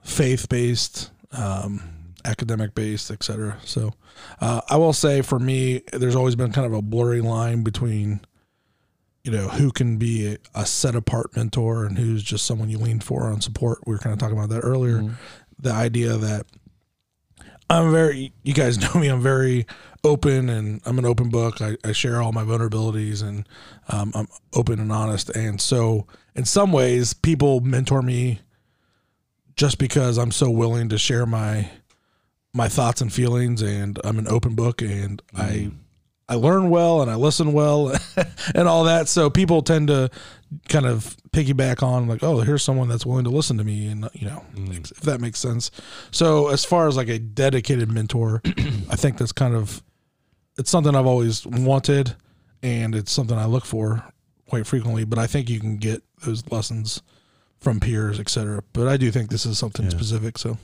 faith 0.02 0.48
based, 0.48 1.12
um, 1.34 1.82
academic 2.24 2.74
based, 2.74 3.12
etc. 3.12 3.58
So, 3.66 3.94
uh, 4.40 4.62
I 4.70 4.78
will 4.78 4.94
say 4.94 5.22
for 5.22 5.40
me, 5.40 5.82
there's 5.92 6.16
always 6.16 6.36
been 6.36 6.52
kind 6.52 6.66
of 6.66 6.74
a 6.74 6.82
blurry 6.82 7.22
line 7.22 7.64
between, 7.64 8.22
you 9.26 9.32
know, 9.32 9.50
who 9.50 9.72
can 9.72 9.98
be 9.98 10.34
a, 10.34 10.38
a 10.56 10.66
set 10.66 10.96
apart 10.96 11.36
mentor 11.36 11.86
and 11.86 11.98
who's 11.98 12.24
just 12.24 12.46
someone 12.46 12.70
you 12.70 12.78
lean 12.78 13.02
for 13.02 13.24
on 13.24 13.42
support. 13.42 13.80
We 13.86 13.94
were 13.94 14.00
kind 14.00 14.14
of 14.14 14.20
talking 14.20 14.38
about 14.38 14.50
that 14.50 14.62
earlier. 14.62 15.18
The 15.60 15.74
idea 15.74 16.16
that 16.18 16.46
I'm 17.70 17.92
very, 17.92 18.34
you 18.44 18.54
guys 18.54 18.78
know 18.96 19.00
me, 19.00 19.08
I'm 19.08 19.22
very 19.22 19.66
open 20.04 20.50
and 20.50 20.82
I'm 20.86 21.00
an 21.00 21.06
open 21.06 21.30
book. 21.30 21.62
I, 21.62 21.78
I 21.84 21.92
share 21.92 22.22
all 22.22 22.32
my 22.32 22.44
vulnerabilities 22.44 23.24
and 23.24 23.48
um, 23.90 24.12
I'm 24.16 24.28
open 24.54 24.80
and 24.80 24.92
honest. 24.92 25.30
And 25.30 25.60
so, 25.60 26.08
in 26.36 26.46
some 26.46 26.72
ways, 26.72 27.14
people 27.14 27.62
mentor 27.62 28.02
me 28.02 28.40
just 29.56 29.78
because 29.78 30.18
I'm 30.18 30.32
so 30.32 30.50
willing 30.50 30.90
to 30.90 30.98
share 30.98 31.26
my 31.26 31.70
my 32.54 32.68
thoughts 32.70 33.02
and 33.02 33.12
feelings 33.12 33.62
and 33.62 34.00
I'm 34.04 34.20
an 34.20 34.28
open 34.28 34.54
book 34.56 34.82
and 34.82 35.22
I 35.36 35.72
I 36.30 36.36
learn 36.36 36.70
well 36.70 37.02
and 37.02 37.12
I 37.12 37.16
listen 37.16 37.54
well 37.54 37.94
and 38.56 38.68
all 38.68 38.86
that. 38.86 39.10
So 39.10 39.30
people 39.30 39.62
tend 39.62 39.88
to 39.90 40.10
kind 40.70 40.86
of 40.86 41.18
piggyback 41.32 41.84
on 41.84 42.08
like, 42.08 42.24
oh, 42.24 42.42
here's 42.42 42.64
someone 42.64 42.88
that's 42.88 43.06
willing 43.06 43.26
to 43.26 43.30
listen 43.30 43.58
to 43.58 43.64
me, 43.64 43.88
and 43.88 44.10
you 44.14 44.28
know, 44.28 44.46
mm. 44.56 44.92
if 44.92 45.02
that 45.02 45.20
makes 45.20 45.40
sense. 45.40 45.72
So 46.12 46.50
as 46.50 46.64
far 46.64 46.88
as 46.88 46.96
like 46.96 47.10
a 47.10 47.20
dedicated 47.20 47.92
mentor, 47.92 48.42
I 48.90 48.96
think 48.96 49.18
that's 49.18 49.32
kind 49.32 49.56
of 49.56 49.84
it's 50.58 50.70
something 50.70 50.96
I've 50.96 51.06
always 51.06 51.46
wanted, 51.46 52.16
and 52.62 52.96
it's 52.96 53.12
something 53.12 53.38
I 53.38 53.46
look 53.46 53.66
for 53.66 54.04
quite 54.48 54.68
frequently. 54.68 55.04
But 55.04 55.20
I 55.20 55.28
think 55.28 55.50
you 55.50 55.60
can 55.60 55.78
get 55.78 56.04
those 56.26 56.44
lessons 56.52 57.02
from 57.60 57.80
peers, 57.80 58.20
etc. 58.20 58.64
But 58.74 58.88
I 58.88 58.98
do 58.98 59.12
think 59.12 59.30
this 59.30 59.46
is 59.46 59.58
something 59.58 59.90
specific. 59.90 60.38
So 60.38 60.58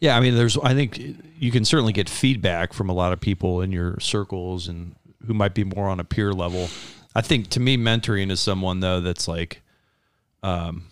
Yeah, 0.00 0.16
I 0.16 0.20
mean, 0.20 0.36
there's. 0.36 0.56
I 0.58 0.74
think 0.74 1.00
you 1.38 1.50
can 1.50 1.64
certainly 1.64 1.92
get 1.92 2.08
feedback 2.08 2.72
from 2.72 2.88
a 2.88 2.92
lot 2.92 3.12
of 3.12 3.20
people 3.20 3.60
in 3.60 3.72
your 3.72 3.98
circles 4.00 4.68
and 4.68 4.94
who 5.26 5.34
might 5.34 5.54
be 5.54 5.64
more 5.64 5.88
on 5.88 6.00
a 6.00 6.04
peer 6.04 6.32
level. 6.32 6.68
I 7.14 7.20
think 7.20 7.48
to 7.50 7.60
me, 7.60 7.76
mentoring 7.76 8.30
is 8.30 8.40
someone 8.40 8.80
though 8.80 9.00
that's 9.00 9.26
like, 9.26 9.62
um, 10.42 10.84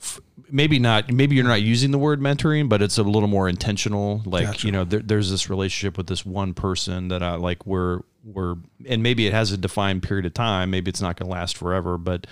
f- 0.00 0.20
maybe 0.50 0.78
not. 0.78 1.10
Maybe 1.10 1.34
you're 1.34 1.44
not 1.44 1.62
using 1.62 1.90
the 1.90 1.98
word 1.98 2.20
mentoring, 2.20 2.68
but 2.68 2.80
it's 2.80 2.98
a 2.98 3.02
little 3.02 3.28
more 3.28 3.48
intentional. 3.48 4.22
Like 4.24 4.46
Gotcha. 4.46 4.66
you 4.66 4.72
know, 4.72 4.84
there, 4.84 5.00
there's 5.00 5.30
this 5.30 5.50
relationship 5.50 5.96
with 5.98 6.06
this 6.06 6.24
one 6.24 6.54
person 6.54 7.08
that 7.08 7.24
I 7.24 7.34
like. 7.34 7.66
We're 7.66 8.02
we're 8.22 8.56
and 8.88 9.02
maybe 9.02 9.26
it 9.26 9.32
has 9.32 9.50
a 9.50 9.56
defined 9.56 10.04
period 10.04 10.26
of 10.26 10.34
time. 10.34 10.70
Maybe 10.70 10.90
it's 10.90 11.02
not 11.02 11.16
going 11.16 11.28
to 11.28 11.32
last 11.32 11.56
forever, 11.56 11.98
but 11.98 12.28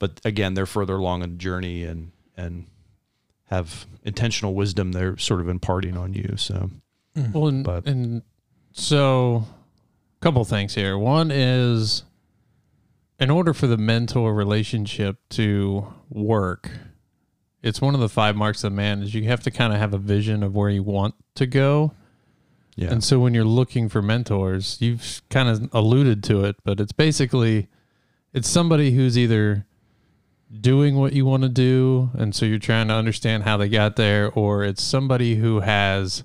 but 0.00 0.20
again, 0.24 0.54
they're 0.54 0.66
further 0.66 0.94
along 0.94 1.22
in 1.22 1.30
the 1.30 1.38
journey 1.38 1.84
and 1.84 2.10
and 2.36 2.66
have 3.52 3.86
intentional 4.04 4.54
wisdom 4.54 4.92
they're 4.92 5.16
sort 5.18 5.40
of 5.40 5.48
imparting 5.48 5.96
on 5.96 6.14
you. 6.14 6.34
So 6.36 6.70
hmm. 7.14 7.32
Well, 7.32 7.48
and, 7.48 7.64
But- 7.64 7.86
and 7.86 8.22
so, 8.72 9.44
a 10.16 10.20
couple 10.20 10.42
things 10.44 10.74
here. 10.74 10.96
One 10.96 11.30
is, 11.30 12.04
in 13.20 13.30
order 13.30 13.52
for 13.52 13.66
the 13.66 13.76
mentor 13.76 14.32
relationship 14.34 15.16
to 15.30 15.92
work, 16.08 16.70
it's 17.62 17.80
one 17.82 17.94
of 17.94 18.00
the 18.00 18.08
five 18.08 18.34
marks 18.34 18.64
of 18.64 18.72
man 18.72 19.02
is 19.02 19.14
you 19.14 19.24
have 19.24 19.42
to 19.42 19.50
kind 19.50 19.72
of 19.74 19.78
have 19.78 19.92
a 19.92 19.98
vision 19.98 20.42
of 20.42 20.54
where 20.54 20.70
you 20.70 20.82
want 20.82 21.14
to 21.34 21.46
go. 21.46 21.92
yeah, 22.76 22.90
And 22.90 23.04
so 23.04 23.20
when 23.20 23.34
you're 23.34 23.44
looking 23.44 23.88
for 23.90 24.00
mentors, 24.00 24.78
you've 24.80 25.20
kind 25.28 25.48
of 25.50 25.68
alluded 25.72 26.24
to 26.24 26.44
it, 26.44 26.56
but 26.64 26.80
it's 26.80 26.92
basically 26.92 27.68
it's 28.32 28.48
somebody 28.48 28.92
who's 28.92 29.18
either 29.18 29.66
doing 30.60 30.96
what 30.96 31.12
you 31.12 31.24
want 31.24 31.42
to 31.42 31.48
do 31.48 32.10
and 32.14 32.34
so 32.34 32.44
you're 32.44 32.58
trying 32.58 32.88
to 32.88 32.94
understand 32.94 33.42
how 33.42 33.56
they 33.56 33.68
got 33.68 33.96
there 33.96 34.30
or 34.32 34.64
it's 34.64 34.82
somebody 34.82 35.36
who 35.36 35.60
has 35.60 36.24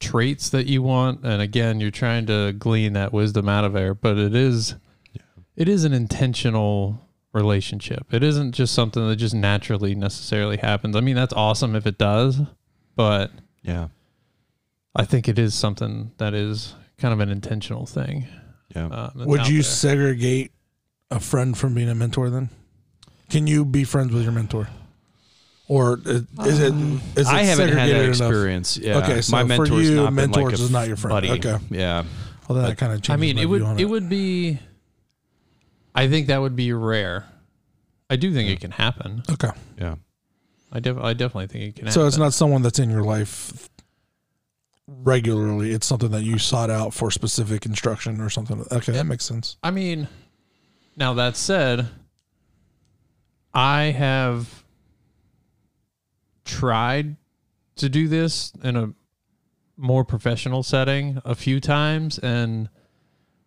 traits 0.00 0.50
that 0.50 0.66
you 0.66 0.82
want 0.82 1.24
and 1.24 1.42
again 1.42 1.80
you're 1.80 1.90
trying 1.90 2.26
to 2.26 2.52
glean 2.52 2.92
that 2.92 3.12
wisdom 3.12 3.48
out 3.48 3.64
of 3.64 3.72
there, 3.72 3.94
but 3.94 4.16
it 4.16 4.34
is 4.34 4.76
it 5.56 5.68
is 5.68 5.84
an 5.84 5.92
intentional 5.92 7.04
relationship. 7.32 8.06
It 8.12 8.22
isn't 8.22 8.52
just 8.52 8.74
something 8.74 9.08
that 9.08 9.16
just 9.16 9.34
naturally 9.34 9.94
necessarily 9.94 10.56
happens. 10.56 10.94
I 10.94 11.00
mean, 11.00 11.16
that's 11.16 11.32
awesome 11.32 11.74
if 11.74 11.86
it 11.86 11.98
does, 11.98 12.40
but 12.94 13.32
yeah, 13.62 13.88
I 14.94 15.04
think 15.04 15.28
it 15.28 15.38
is 15.38 15.54
something 15.54 16.12
that 16.18 16.32
is 16.32 16.74
kind 16.96 17.12
of 17.12 17.20
an 17.20 17.28
intentional 17.28 17.86
thing. 17.86 18.26
yeah. 18.74 18.86
Uh, 18.86 19.10
would 19.16 19.48
you 19.48 19.58
there. 19.58 19.62
segregate 19.62 20.52
a 21.10 21.18
friend 21.18 21.58
from 21.58 21.74
being 21.74 21.88
a 21.88 21.94
mentor? 21.94 22.30
Then 22.30 22.50
can 23.30 23.46
you 23.46 23.64
be 23.64 23.84
friends 23.84 24.12
with 24.12 24.22
your 24.22 24.32
mentor, 24.32 24.68
or 25.68 25.98
is 26.04 26.24
is 26.46 26.60
it 26.60 26.72
um, 26.72 27.00
is 27.16 27.28
it 27.28 27.34
I 27.34 27.42
haven't 27.42 27.68
had 27.68 27.76
that 27.76 27.86
segregated 27.86 28.04
enough? 28.04 28.20
experience. 28.20 28.76
Yeah. 28.76 28.98
Okay, 28.98 29.20
so 29.20 29.44
my 29.44 29.56
for 29.56 29.66
you, 29.66 29.96
not 29.96 30.12
mentors 30.12 30.44
like 30.44 30.54
is 30.54 30.70
not 30.70 30.88
your 30.88 30.96
friend. 30.96 31.12
buddy. 31.14 31.30
Okay. 31.32 31.56
Yeah. 31.70 32.04
Well, 32.48 32.58
then 32.58 32.68
that 32.70 32.78
kind 32.78 32.92
of 32.92 33.02
changes. 33.02 33.10
I 33.10 33.16
mean, 33.16 33.36
my 33.36 33.42
it 33.42 33.46
would 33.46 33.58
view 33.60 33.66
on 33.66 33.78
it 33.80 33.84
would 33.88 34.08
be. 34.08 34.58
I 35.94 36.08
think 36.08 36.28
that 36.28 36.38
would 36.40 36.56
be 36.56 36.72
rare. 36.72 37.26
I 38.08 38.16
do 38.16 38.32
think 38.32 38.48
it 38.48 38.60
can 38.60 38.70
happen. 38.70 39.22
Okay, 39.30 39.50
Yeah. 39.78 39.96
I 40.72 40.80
def- 40.80 40.96
I 40.98 41.12
definitely 41.12 41.48
think 41.48 41.64
it 41.64 41.76
can. 41.76 41.90
so 41.90 42.00
happen. 42.00 42.08
it's 42.08 42.16
not 42.16 42.32
someone 42.32 42.62
that's 42.62 42.78
in 42.78 42.88
your 42.88 43.02
life 43.02 43.68
regularly. 44.86 45.72
It's 45.72 45.86
something 45.86 46.10
that 46.12 46.22
you 46.22 46.38
sought 46.38 46.70
out 46.70 46.94
for 46.94 47.10
specific 47.10 47.66
instruction 47.66 48.20
or 48.20 48.30
something. 48.30 48.64
Okay, 48.72 48.92
that 48.92 49.04
makes 49.06 49.24
sense. 49.24 49.56
I 49.62 49.70
mean, 49.70 50.08
now 50.96 51.14
that 51.14 51.36
said, 51.36 51.88
I 53.54 53.84
have 53.84 54.64
tried 56.44 57.16
to 57.76 57.88
do 57.88 58.08
this 58.08 58.52
in 58.62 58.76
a 58.76 58.92
more 59.76 60.04
professional 60.04 60.62
setting 60.62 61.20
a 61.24 61.34
few 61.34 61.60
times 61.60 62.18
and 62.18 62.68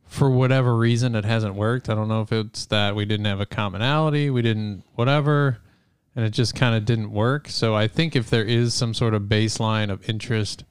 for 0.06 0.30
whatever 0.30 0.76
reason 0.76 1.16
it 1.16 1.26
hasn't 1.26 1.56
worked. 1.56 1.90
I 1.90 1.96
don't 1.96 2.08
know 2.08 2.22
if 2.22 2.32
it's 2.32 2.66
that 2.68 2.96
we 2.96 3.06
didn't 3.06 3.26
have 3.26 3.40
a 3.40 3.46
commonality, 3.46 4.30
we 4.30 4.42
didn't 4.42 4.84
whatever, 4.96 5.60
and 6.16 6.26
it 6.26 6.32
just 6.32 6.56
kind 6.56 6.76
of 6.76 6.86
didn't 6.86 7.12
work. 7.12 7.48
So 7.48 7.76
I 7.76 7.88
think 7.88 8.16
if 8.16 8.30
there 8.30 8.44
is 8.44 8.74
some 8.74 8.94
sort 8.94 9.14
of 9.14 9.24
baseline 9.24 9.90
of 9.90 10.08
interest 10.10 10.64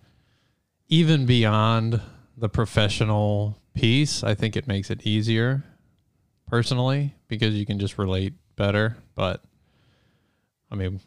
even 0.88 1.24
beyond 1.24 2.00
the 2.36 2.48
professional 2.48 3.58
piece, 3.74 4.22
I 4.24 4.34
think 4.34 4.56
it 4.56 4.66
makes 4.66 4.90
it 4.90 5.06
easier 5.06 5.64
personally 6.46 7.14
because 7.28 7.54
you 7.54 7.64
can 7.64 7.78
just 7.78 7.96
relate 7.96 8.34
better, 8.56 8.96
but 9.20 9.42
I 10.70 10.76
mean, 10.76 10.98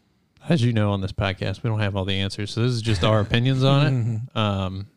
as 0.48 0.62
you 0.62 0.72
know 0.72 0.92
on 0.92 1.02
this 1.02 1.12
podcast, 1.12 1.64
we 1.64 1.70
don't 1.72 1.80
have 1.80 1.96
all 1.96 2.06
the 2.06 2.20
answers. 2.20 2.52
So 2.52 2.62
this 2.62 2.72
is 2.72 2.84
just 2.84 3.04
our 3.04 3.20
opinions 3.20 3.64
on 3.64 3.88
it. 3.88 4.22
Um, 4.38 4.88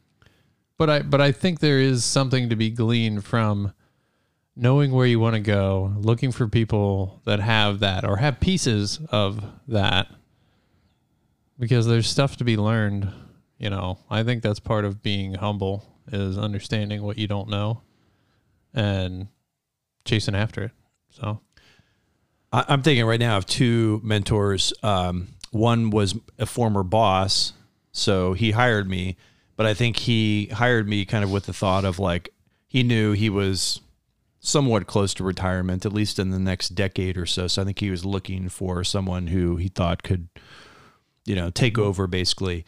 but 0.76 0.90
I 0.90 1.00
but 1.00 1.22
I 1.22 1.32
think 1.32 1.60
there 1.60 1.78
is 1.78 2.04
something 2.04 2.50
to 2.50 2.56
be 2.56 2.68
gleaned 2.68 3.24
from 3.24 3.72
knowing 4.54 4.92
where 4.92 5.06
you 5.06 5.18
want 5.18 5.32
to 5.32 5.40
go, 5.40 5.94
looking 5.96 6.30
for 6.30 6.46
people 6.46 7.22
that 7.24 7.40
have 7.40 7.78
that 7.80 8.04
or 8.04 8.18
have 8.18 8.38
pieces 8.38 9.00
of 9.10 9.42
that. 9.66 10.08
Because 11.58 11.86
there's 11.86 12.06
stuff 12.06 12.36
to 12.36 12.44
be 12.44 12.58
learned, 12.58 13.10
you 13.56 13.70
know. 13.70 13.98
I 14.10 14.24
think 14.24 14.42
that's 14.42 14.60
part 14.60 14.84
of 14.84 15.02
being 15.02 15.32
humble 15.32 15.86
is 16.12 16.36
understanding 16.36 17.02
what 17.02 17.16
you 17.16 17.26
don't 17.26 17.48
know 17.48 17.80
and 18.74 19.28
chasing 20.04 20.34
after 20.34 20.64
it. 20.64 20.72
So 21.08 21.40
I, 22.52 22.64
I'm 22.68 22.82
thinking 22.82 23.04
right 23.04 23.20
now 23.20 23.36
of 23.36 23.46
two 23.46 24.00
mentors. 24.04 24.72
Um, 24.82 25.28
one 25.50 25.90
was 25.90 26.18
a 26.38 26.46
former 26.46 26.82
boss, 26.82 27.52
so 27.92 28.32
he 28.34 28.50
hired 28.50 28.88
me, 28.88 29.16
but 29.56 29.66
I 29.66 29.74
think 29.74 29.96
he 29.96 30.46
hired 30.46 30.88
me 30.88 31.04
kind 31.04 31.24
of 31.24 31.30
with 31.30 31.46
the 31.46 31.52
thought 31.52 31.84
of 31.84 31.98
like 31.98 32.32
he 32.68 32.82
knew 32.82 33.12
he 33.12 33.30
was 33.30 33.80
somewhat 34.40 34.86
close 34.86 35.12
to 35.14 35.24
retirement, 35.24 35.84
at 35.84 35.92
least 35.92 36.18
in 36.18 36.30
the 36.30 36.38
next 36.38 36.70
decade 36.70 37.16
or 37.16 37.26
so. 37.26 37.48
So 37.48 37.62
I 37.62 37.64
think 37.64 37.80
he 37.80 37.90
was 37.90 38.04
looking 38.04 38.48
for 38.48 38.84
someone 38.84 39.26
who 39.26 39.56
he 39.56 39.68
thought 39.68 40.02
could, 40.02 40.28
you 41.24 41.34
know, 41.34 41.50
take 41.50 41.78
over 41.78 42.06
basically. 42.06 42.64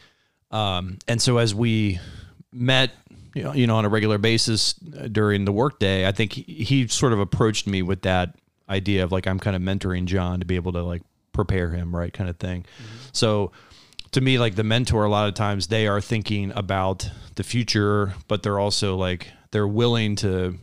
Um, 0.51 0.97
and 1.07 1.21
so 1.21 1.37
as 1.37 1.55
we 1.55 1.99
met, 2.51 2.91
you 3.35 3.43
know, 3.43 3.53
you 3.53 3.67
know, 3.67 3.75
on 3.75 3.85
a 3.85 3.89
regular 3.89 4.17
basis 4.17 4.75
uh, 4.99 5.07
during 5.07 5.45
the 5.45 5.51
workday, 5.51 6.07
I 6.07 6.11
think 6.11 6.33
he, 6.33 6.41
he 6.41 6.87
sort 6.87 7.13
of 7.13 7.19
approached 7.19 7.67
me 7.67 7.81
with 7.81 8.01
that 8.01 8.35
idea 8.69 9.03
of 9.03 9.11
like 9.11 9.27
I'm 9.27 9.39
kind 9.39 9.55
of 9.55 9.61
mentoring 9.61 10.05
John 10.05 10.39
to 10.39 10.45
be 10.45 10.55
able 10.55 10.73
to 10.73 10.83
like 10.83 11.01
prepare 11.33 11.71
him, 11.71 11.95
right, 11.95 12.13
kind 12.13 12.29
of 12.29 12.37
thing. 12.37 12.65
So 13.11 13.51
to 14.11 14.21
me, 14.21 14.39
like 14.39 14.55
the 14.55 14.63
mentor, 14.63 15.03
a 15.05 15.09
lot 15.09 15.27
of 15.27 15.33
times 15.35 15.67
they 15.67 15.87
are 15.87 16.01
thinking 16.01 16.51
about 16.55 17.09
the 17.35 17.43
future, 17.43 18.13
but 18.27 18.43
they're 18.43 18.59
also 18.59 18.95
like 18.95 19.27
they're 19.51 19.67
willing 19.67 20.15
to, 20.17 20.57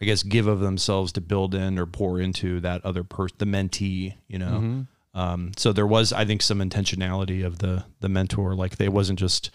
I 0.00 0.04
guess, 0.04 0.22
give 0.22 0.46
of 0.46 0.60
themselves 0.60 1.12
to 1.12 1.20
build 1.20 1.54
in 1.54 1.78
or 1.78 1.86
pour 1.86 2.20
into 2.20 2.60
that 2.60 2.84
other 2.84 3.04
person, 3.04 3.36
the 3.38 3.46
mentee, 3.46 4.14
you 4.28 4.38
know. 4.38 4.84
Um, 5.14 5.52
so 5.56 5.72
there 5.72 5.86
was, 5.86 6.12
I 6.12 6.24
think, 6.24 6.42
some 6.42 6.58
intentionality 6.60 7.44
of 7.44 7.58
the 7.58 7.84
the 8.00 8.08
mentor. 8.08 8.54
Like 8.54 8.76
they 8.76 8.88
wasn't 8.88 9.18
just, 9.18 9.50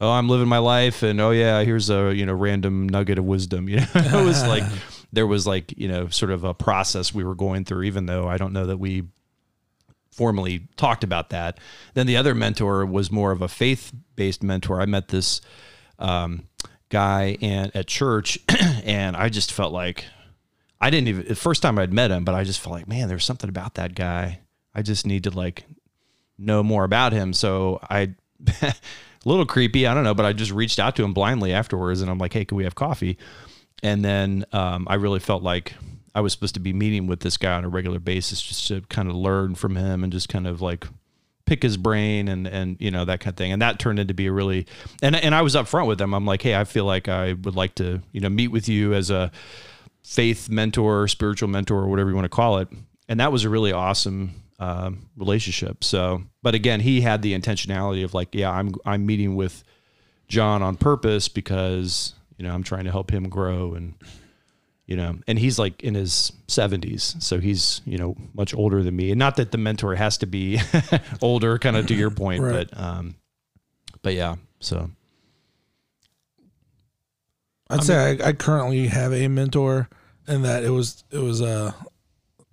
oh, 0.00 0.10
I'm 0.10 0.28
living 0.28 0.48
my 0.48 0.58
life, 0.58 1.02
and 1.02 1.20
oh 1.20 1.30
yeah, 1.30 1.62
here's 1.62 1.90
a 1.90 2.14
you 2.14 2.26
know 2.26 2.34
random 2.34 2.88
nugget 2.88 3.18
of 3.18 3.24
wisdom. 3.24 3.68
You 3.68 3.76
know, 3.78 3.86
it 3.94 4.24
was 4.24 4.46
like 4.46 4.64
there 5.12 5.26
was 5.26 5.46
like 5.46 5.76
you 5.76 5.88
know 5.88 6.08
sort 6.08 6.30
of 6.30 6.44
a 6.44 6.54
process 6.54 7.14
we 7.14 7.24
were 7.24 7.34
going 7.34 7.64
through, 7.64 7.82
even 7.84 8.06
though 8.06 8.28
I 8.28 8.36
don't 8.36 8.52
know 8.52 8.66
that 8.66 8.78
we 8.78 9.04
formally 10.10 10.66
talked 10.76 11.04
about 11.04 11.30
that. 11.30 11.58
Then 11.94 12.06
the 12.06 12.16
other 12.16 12.34
mentor 12.34 12.84
was 12.84 13.10
more 13.10 13.30
of 13.30 13.40
a 13.42 13.48
faith 13.48 13.92
based 14.16 14.42
mentor. 14.42 14.80
I 14.80 14.86
met 14.86 15.08
this 15.08 15.40
um, 15.98 16.48
guy 16.88 17.36
and 17.40 17.74
at 17.74 17.86
church, 17.86 18.38
and 18.84 19.16
I 19.16 19.28
just 19.28 19.52
felt 19.52 19.72
like 19.72 20.04
I 20.80 20.90
didn't 20.90 21.08
even 21.08 21.28
the 21.28 21.34
first 21.34 21.62
time 21.62 21.78
I'd 21.78 21.92
met 21.92 22.10
him, 22.10 22.24
but 22.24 22.34
I 22.34 22.44
just 22.44 22.60
felt 22.60 22.74
like, 22.74 22.88
man, 22.88 23.08
there's 23.08 23.24
something 23.24 23.48
about 23.48 23.74
that 23.74 23.94
guy. 23.94 24.40
I 24.74 24.82
just 24.82 25.06
need 25.06 25.24
to 25.24 25.30
like 25.30 25.64
know 26.38 26.62
more 26.62 26.84
about 26.84 27.12
him. 27.12 27.32
So 27.32 27.80
I 27.88 28.14
a 28.62 28.74
little 29.24 29.46
creepy, 29.46 29.86
I 29.86 29.94
don't 29.94 30.04
know, 30.04 30.14
but 30.14 30.26
I 30.26 30.32
just 30.32 30.52
reached 30.52 30.78
out 30.78 30.96
to 30.96 31.04
him 31.04 31.12
blindly 31.12 31.52
afterwards 31.52 32.00
and 32.00 32.10
I'm 32.10 32.18
like, 32.18 32.32
hey, 32.32 32.44
can 32.44 32.56
we 32.56 32.64
have 32.64 32.74
coffee? 32.74 33.18
And 33.82 34.04
then 34.04 34.44
um, 34.52 34.86
I 34.90 34.94
really 34.94 35.20
felt 35.20 35.42
like 35.42 35.74
I 36.14 36.20
was 36.20 36.32
supposed 36.32 36.54
to 36.54 36.60
be 36.60 36.72
meeting 36.72 37.06
with 37.06 37.20
this 37.20 37.36
guy 37.36 37.52
on 37.52 37.64
a 37.64 37.68
regular 37.68 37.98
basis 37.98 38.42
just 38.42 38.66
to 38.68 38.80
kind 38.82 39.08
of 39.08 39.14
learn 39.14 39.54
from 39.54 39.76
him 39.76 40.02
and 40.02 40.12
just 40.12 40.28
kind 40.28 40.46
of 40.46 40.60
like 40.60 40.86
pick 41.46 41.62
his 41.62 41.76
brain 41.78 42.28
and 42.28 42.46
and 42.46 42.76
you 42.78 42.90
know 42.90 43.04
that 43.04 43.20
kind 43.20 43.32
of 43.32 43.36
thing. 43.36 43.52
And 43.52 43.62
that 43.62 43.78
turned 43.78 43.98
into 43.98 44.14
be 44.14 44.26
a 44.26 44.32
really 44.32 44.66
and 45.02 45.16
and 45.16 45.34
I 45.34 45.42
was 45.42 45.54
upfront 45.54 45.86
with 45.86 46.00
him. 46.00 46.14
I'm 46.14 46.26
like 46.26 46.42
hey 46.42 46.54
I 46.54 46.64
feel 46.64 46.84
like 46.84 47.08
I 47.08 47.32
would 47.32 47.56
like 47.56 47.74
to 47.76 48.02
you 48.12 48.20
know 48.20 48.28
meet 48.28 48.48
with 48.48 48.68
you 48.68 48.94
as 48.94 49.10
a 49.10 49.30
faith 50.02 50.48
mentor 50.48 51.08
spiritual 51.08 51.48
mentor 51.48 51.78
or 51.78 51.88
whatever 51.88 52.10
you 52.10 52.16
want 52.16 52.26
to 52.26 52.30
call 52.30 52.58
it. 52.58 52.68
And 53.08 53.20
that 53.20 53.32
was 53.32 53.44
a 53.44 53.48
really 53.48 53.72
awesome 53.72 54.42
um, 54.58 55.08
relationship. 55.16 55.84
So 55.84 56.22
but 56.42 56.54
again 56.54 56.80
he 56.80 57.00
had 57.00 57.22
the 57.22 57.38
intentionality 57.38 58.04
of 58.04 58.12
like 58.12 58.34
yeah 58.34 58.50
I'm 58.50 58.74
I'm 58.84 59.06
meeting 59.06 59.36
with 59.36 59.64
John 60.26 60.62
on 60.62 60.76
purpose 60.76 61.28
because 61.28 62.12
you 62.38 62.46
know 62.46 62.54
I'm 62.54 62.62
trying 62.62 62.84
to 62.84 62.90
help 62.90 63.10
him 63.10 63.28
grow 63.28 63.74
and 63.74 63.94
you 64.86 64.96
know 64.96 65.18
and 65.26 65.38
he's 65.38 65.58
like 65.58 65.82
in 65.82 65.94
his 65.94 66.32
70s 66.46 67.20
so 67.22 67.38
he's 67.40 67.82
you 67.84 67.98
know 67.98 68.16
much 68.32 68.54
older 68.54 68.82
than 68.82 68.96
me. 68.96 69.10
And 69.10 69.18
not 69.18 69.36
that 69.36 69.52
the 69.52 69.58
mentor 69.58 69.94
has 69.96 70.16
to 70.18 70.26
be 70.26 70.58
older 71.20 71.58
kind 71.58 71.76
of 71.76 71.86
to 71.88 71.94
your 71.94 72.10
point 72.10 72.42
Right. 72.42 72.68
but 72.70 72.80
um 72.80 73.14
but 74.02 74.14
yeah 74.14 74.36
so. 74.60 74.90
I'd 77.70 77.84
say 77.84 78.18
I, 78.22 78.28
I 78.28 78.32
currently 78.32 78.86
have 78.86 79.12
a 79.12 79.28
mentor, 79.28 79.88
and 80.26 80.44
that 80.44 80.64
it 80.64 80.70
was 80.70 81.04
it 81.10 81.18
was 81.18 81.40
a 81.42 81.74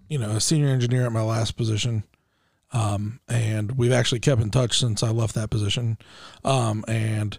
you 0.09 0.17
know 0.17 0.31
a 0.31 0.41
senior 0.41 0.67
engineer 0.67 1.05
at 1.05 1.11
my 1.13 1.21
last 1.21 1.55
position, 1.55 2.03
um, 2.73 3.21
and 3.29 3.77
we've 3.77 3.93
actually 3.93 4.19
kept 4.19 4.41
in 4.41 4.51
touch 4.51 4.77
since 4.77 5.03
I 5.03 5.11
left 5.11 5.35
that 5.35 5.49
position, 5.49 5.97
um, 6.43 6.83
and 6.89 7.37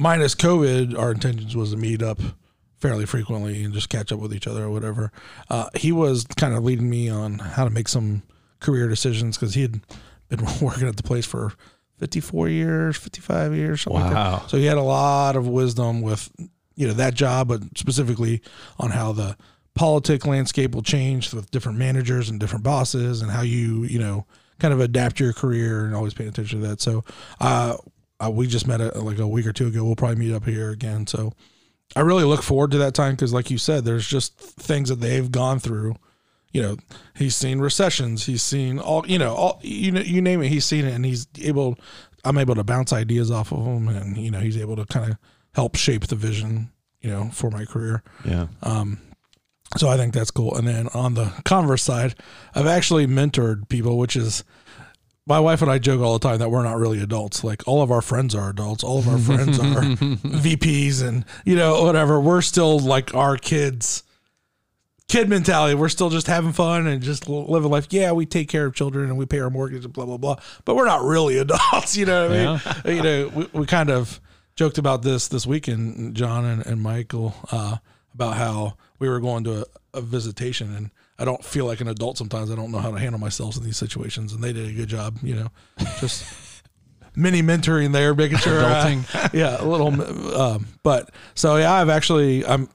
minus 0.00 0.34
COVID, 0.34 0.98
our 0.98 1.12
intentions 1.12 1.54
was 1.54 1.70
to 1.72 1.76
meet 1.76 2.02
up 2.02 2.18
fairly 2.78 3.04
frequently 3.04 3.62
and 3.62 3.74
just 3.74 3.90
catch 3.90 4.10
up 4.10 4.18
with 4.18 4.32
each 4.34 4.46
other 4.46 4.64
or 4.64 4.70
whatever. 4.70 5.12
Uh, 5.50 5.68
he 5.76 5.92
was 5.92 6.24
kind 6.36 6.54
of 6.54 6.64
leading 6.64 6.88
me 6.88 7.08
on 7.10 7.38
how 7.38 7.64
to 7.64 7.70
make 7.70 7.88
some 7.88 8.22
career 8.60 8.88
decisions 8.88 9.36
because 9.36 9.54
he 9.54 9.62
had 9.62 9.80
been 10.28 10.40
working 10.62 10.88
at 10.88 10.96
the 10.96 11.02
place 11.02 11.26
for 11.26 11.52
54 11.98 12.48
years, 12.48 12.96
55 12.96 13.54
years, 13.54 13.82
something 13.82 14.00
like 14.02 14.14
Wow. 14.14 14.38
that. 14.38 14.50
So 14.50 14.56
he 14.56 14.64
had 14.64 14.78
a 14.78 14.82
lot 14.82 15.36
of 15.36 15.46
wisdom 15.46 16.00
with, 16.00 16.30
you 16.74 16.88
know, 16.88 16.94
that 16.94 17.12
job, 17.12 17.48
but 17.48 17.60
specifically 17.76 18.40
on 18.78 18.90
how 18.92 19.12
the 19.12 19.36
politic 19.74 20.26
landscape 20.26 20.74
will 20.74 20.82
change 20.82 21.32
with 21.34 21.50
different 21.50 21.76
managers 21.78 22.30
and 22.30 22.40
different 22.40 22.64
bosses 22.64 23.20
and 23.20 23.30
how 23.30 23.42
you, 23.42 23.84
you 23.84 23.98
know, 23.98 24.24
kind 24.58 24.72
of 24.72 24.80
adapt 24.80 25.20
your 25.20 25.34
career 25.34 25.84
and 25.84 25.94
always 25.94 26.14
paying 26.14 26.30
attention 26.30 26.62
to 26.62 26.68
that. 26.68 26.80
So, 26.80 27.04
uh, 27.40 27.76
uh, 28.24 28.30
we 28.30 28.46
just 28.46 28.66
met 28.66 28.80
a, 28.80 28.98
like 29.00 29.18
a 29.18 29.26
week 29.26 29.46
or 29.46 29.52
two 29.52 29.68
ago. 29.68 29.84
We'll 29.84 29.96
probably 29.96 30.16
meet 30.16 30.34
up 30.34 30.44
here 30.44 30.70
again. 30.70 31.06
So 31.06 31.32
I 31.96 32.00
really 32.00 32.24
look 32.24 32.42
forward 32.42 32.70
to 32.72 32.78
that 32.78 32.94
time 32.94 33.14
because, 33.14 33.32
like 33.32 33.50
you 33.50 33.58
said, 33.58 33.84
there's 33.84 34.06
just 34.06 34.38
things 34.38 34.88
that 34.88 35.00
they've 35.00 35.30
gone 35.30 35.58
through. 35.58 35.96
You 36.52 36.62
know, 36.62 36.76
he's 37.14 37.36
seen 37.36 37.60
recessions. 37.60 38.26
He's 38.26 38.42
seen 38.42 38.78
all. 38.78 39.06
You 39.06 39.18
know, 39.18 39.34
all 39.34 39.60
you 39.62 39.92
know, 39.92 40.00
you 40.00 40.20
name 40.20 40.42
it. 40.42 40.48
He's 40.48 40.64
seen 40.64 40.84
it, 40.84 40.92
and 40.94 41.04
he's 41.04 41.26
able. 41.40 41.78
I'm 42.24 42.38
able 42.38 42.54
to 42.56 42.64
bounce 42.64 42.92
ideas 42.92 43.30
off 43.30 43.52
of 43.52 43.64
him, 43.64 43.88
and 43.88 44.16
you 44.16 44.30
know, 44.30 44.40
he's 44.40 44.58
able 44.58 44.76
to 44.76 44.84
kind 44.84 45.12
of 45.12 45.16
help 45.54 45.76
shape 45.76 46.06
the 46.06 46.16
vision. 46.16 46.70
You 47.00 47.10
know, 47.10 47.30
for 47.32 47.50
my 47.50 47.64
career. 47.64 48.02
yeah 48.26 48.48
Um, 48.62 48.98
So 49.78 49.88
I 49.88 49.96
think 49.96 50.12
that's 50.12 50.30
cool. 50.30 50.54
And 50.56 50.68
then 50.68 50.88
on 50.88 51.14
the 51.14 51.32
converse 51.44 51.82
side, 51.82 52.14
I've 52.54 52.66
actually 52.66 53.06
mentored 53.06 53.68
people, 53.70 53.96
which 53.96 54.16
is 54.16 54.44
my 55.30 55.38
wife 55.38 55.62
and 55.62 55.70
I 55.70 55.78
joke 55.78 56.00
all 56.00 56.18
the 56.18 56.28
time 56.28 56.40
that 56.40 56.50
we're 56.50 56.64
not 56.64 56.76
really 56.76 57.00
adults. 57.00 57.44
Like 57.44 57.62
all 57.66 57.82
of 57.82 57.92
our 57.92 58.02
friends 58.02 58.34
are 58.34 58.50
adults. 58.50 58.82
All 58.82 58.98
of 58.98 59.08
our 59.08 59.16
friends 59.16 59.60
are 59.60 59.62
VPs 60.42 61.06
and 61.06 61.24
you 61.44 61.54
know, 61.54 61.84
whatever. 61.84 62.20
We're 62.20 62.42
still 62.42 62.80
like 62.80 63.14
our 63.14 63.36
kids 63.36 64.02
kid 65.06 65.28
mentality. 65.28 65.76
We're 65.76 65.88
still 65.88 66.10
just 66.10 66.26
having 66.26 66.52
fun 66.52 66.88
and 66.88 67.00
just 67.00 67.28
living 67.28 67.70
life. 67.70 67.86
Yeah, 67.90 68.10
we 68.10 68.26
take 68.26 68.48
care 68.48 68.66
of 68.66 68.74
children 68.74 69.08
and 69.08 69.16
we 69.16 69.24
pay 69.24 69.38
our 69.38 69.50
mortgage 69.50 69.84
and 69.84 69.94
blah 69.94 70.04
blah 70.04 70.16
blah. 70.16 70.36
But 70.64 70.74
we're 70.74 70.86
not 70.86 71.04
really 71.04 71.38
adults. 71.44 71.96
You 71.96 72.06
know 72.06 72.28
what 72.28 72.36
I 72.36 72.82
mean? 72.84 72.96
You 72.96 73.02
know, 73.02 73.28
we, 73.28 73.60
we 73.60 73.66
kind 73.66 73.90
of 73.90 74.20
joked 74.56 74.78
about 74.78 75.02
this 75.02 75.28
this 75.28 75.46
weekend, 75.46 76.16
John 76.16 76.44
and, 76.44 76.66
and 76.66 76.82
Michael, 76.82 77.36
uh, 77.52 77.76
about 78.14 78.34
how 78.34 78.76
we 78.98 79.08
were 79.08 79.20
going 79.20 79.44
to 79.44 79.60
a, 79.60 79.64
a 79.94 80.00
visitation 80.00 80.74
and 80.74 80.90
I 81.20 81.24
don't 81.24 81.44
feel 81.44 81.66
like 81.66 81.80
an 81.80 81.88
adult 81.88 82.16
sometimes. 82.18 82.50
I 82.50 82.56
don't 82.56 82.72
know 82.72 82.78
how 82.78 82.90
to 82.90 82.98
handle 82.98 83.20
myself 83.20 83.56
in 83.56 83.62
these 83.62 83.76
situations, 83.76 84.32
and 84.32 84.42
they 84.42 84.52
did 84.52 84.68
a 84.68 84.72
good 84.72 84.88
job. 84.88 85.18
You 85.22 85.34
know, 85.36 85.48
just 86.00 86.24
mini 87.14 87.42
mentoring 87.42 87.92
there, 87.92 88.14
making 88.14 88.38
sure. 88.38 88.60
uh, 88.60 88.84
Adulting. 88.84 89.32
yeah, 89.34 89.62
a 89.62 89.64
little. 89.66 90.40
Um, 90.40 90.66
but 90.82 91.10
so 91.34 91.56
yeah, 91.56 91.72
I've 91.74 91.90
actually 91.90 92.44
I'm 92.46 92.68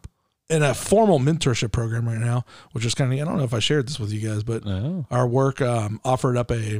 in 0.47 0.61
a 0.61 0.75
formal 0.75 1.17
mentorship 1.19 1.71
program 1.71 2.07
right 2.07 2.19
now, 2.19 2.45
which 2.73 2.85
is 2.85 2.93
kind 2.93 3.11
of 3.11 3.19
I 3.19 3.23
don't 3.25 3.37
know 3.37 3.43
if 3.43 3.53
I 3.53 3.59
shared 3.59 3.87
this 3.87 3.99
with 3.99 4.13
you 4.13 4.29
guys, 4.29 4.43
but 4.43 4.63
Oh. 4.67 5.07
our 5.09 5.27
work 5.27 5.59
um, 5.61 5.99
offered 6.05 6.37
up 6.37 6.51
a 6.51 6.79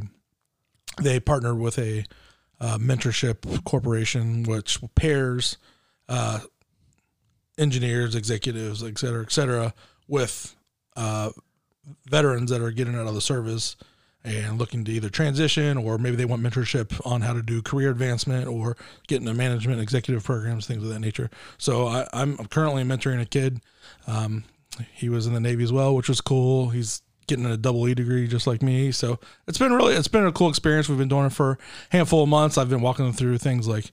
they 1.02 1.18
partnered 1.20 1.58
with 1.58 1.78
a 1.78 2.04
uh, 2.60 2.78
mentorship 2.78 3.64
corporation, 3.64 4.44
which 4.44 4.78
pairs 4.94 5.58
uh, 6.08 6.38
engineers, 7.58 8.14
executives, 8.14 8.82
et 8.82 8.98
cetera, 8.98 9.22
et 9.22 9.32
cetera, 9.32 9.74
with 10.08 10.54
uh, 10.96 11.30
veterans 12.06 12.50
that 12.50 12.60
are 12.60 12.70
getting 12.70 12.94
out 12.94 13.06
of 13.06 13.14
the 13.14 13.20
service 13.20 13.76
and 14.24 14.58
looking 14.58 14.84
to 14.84 14.92
either 14.92 15.08
transition 15.08 15.78
or 15.78 15.98
maybe 15.98 16.16
they 16.16 16.24
want 16.24 16.42
mentorship 16.42 17.00
on 17.06 17.20
how 17.20 17.32
to 17.32 17.42
do 17.42 17.62
career 17.62 17.90
advancement 17.90 18.48
or 18.48 18.76
get 19.06 19.20
into 19.20 19.32
management 19.32 19.80
executive 19.80 20.24
programs 20.24 20.66
things 20.66 20.82
of 20.82 20.88
that 20.88 20.98
nature. 20.98 21.30
So 21.58 21.86
I, 21.86 22.08
i'm 22.12 22.36
currently 22.46 22.82
mentoring 22.82 23.20
a 23.20 23.26
kid. 23.26 23.60
Um, 24.06 24.44
he 24.92 25.08
was 25.08 25.26
in 25.26 25.32
the 25.32 25.40
navy 25.40 25.62
as 25.62 25.72
well 25.72 25.94
which 25.94 26.08
was 26.08 26.20
cool. 26.20 26.70
He's 26.70 27.02
getting 27.28 27.46
a 27.46 27.56
double 27.56 27.86
e 27.88 27.94
degree 27.94 28.26
just 28.26 28.46
like 28.46 28.62
me. 28.62 28.90
So 28.90 29.18
it's 29.46 29.58
been 29.58 29.72
really 29.72 29.94
it's 29.94 30.08
been 30.08 30.26
a 30.26 30.32
cool 30.32 30.48
experience. 30.48 30.88
We've 30.88 30.98
been 30.98 31.08
doing 31.08 31.26
it 31.26 31.32
for 31.32 31.52
a 31.52 31.58
handful 31.90 32.24
of 32.24 32.28
months. 32.28 32.58
I've 32.58 32.70
been 32.70 32.82
walking 32.82 33.04
them 33.04 33.14
through 33.14 33.38
things 33.38 33.68
like 33.68 33.92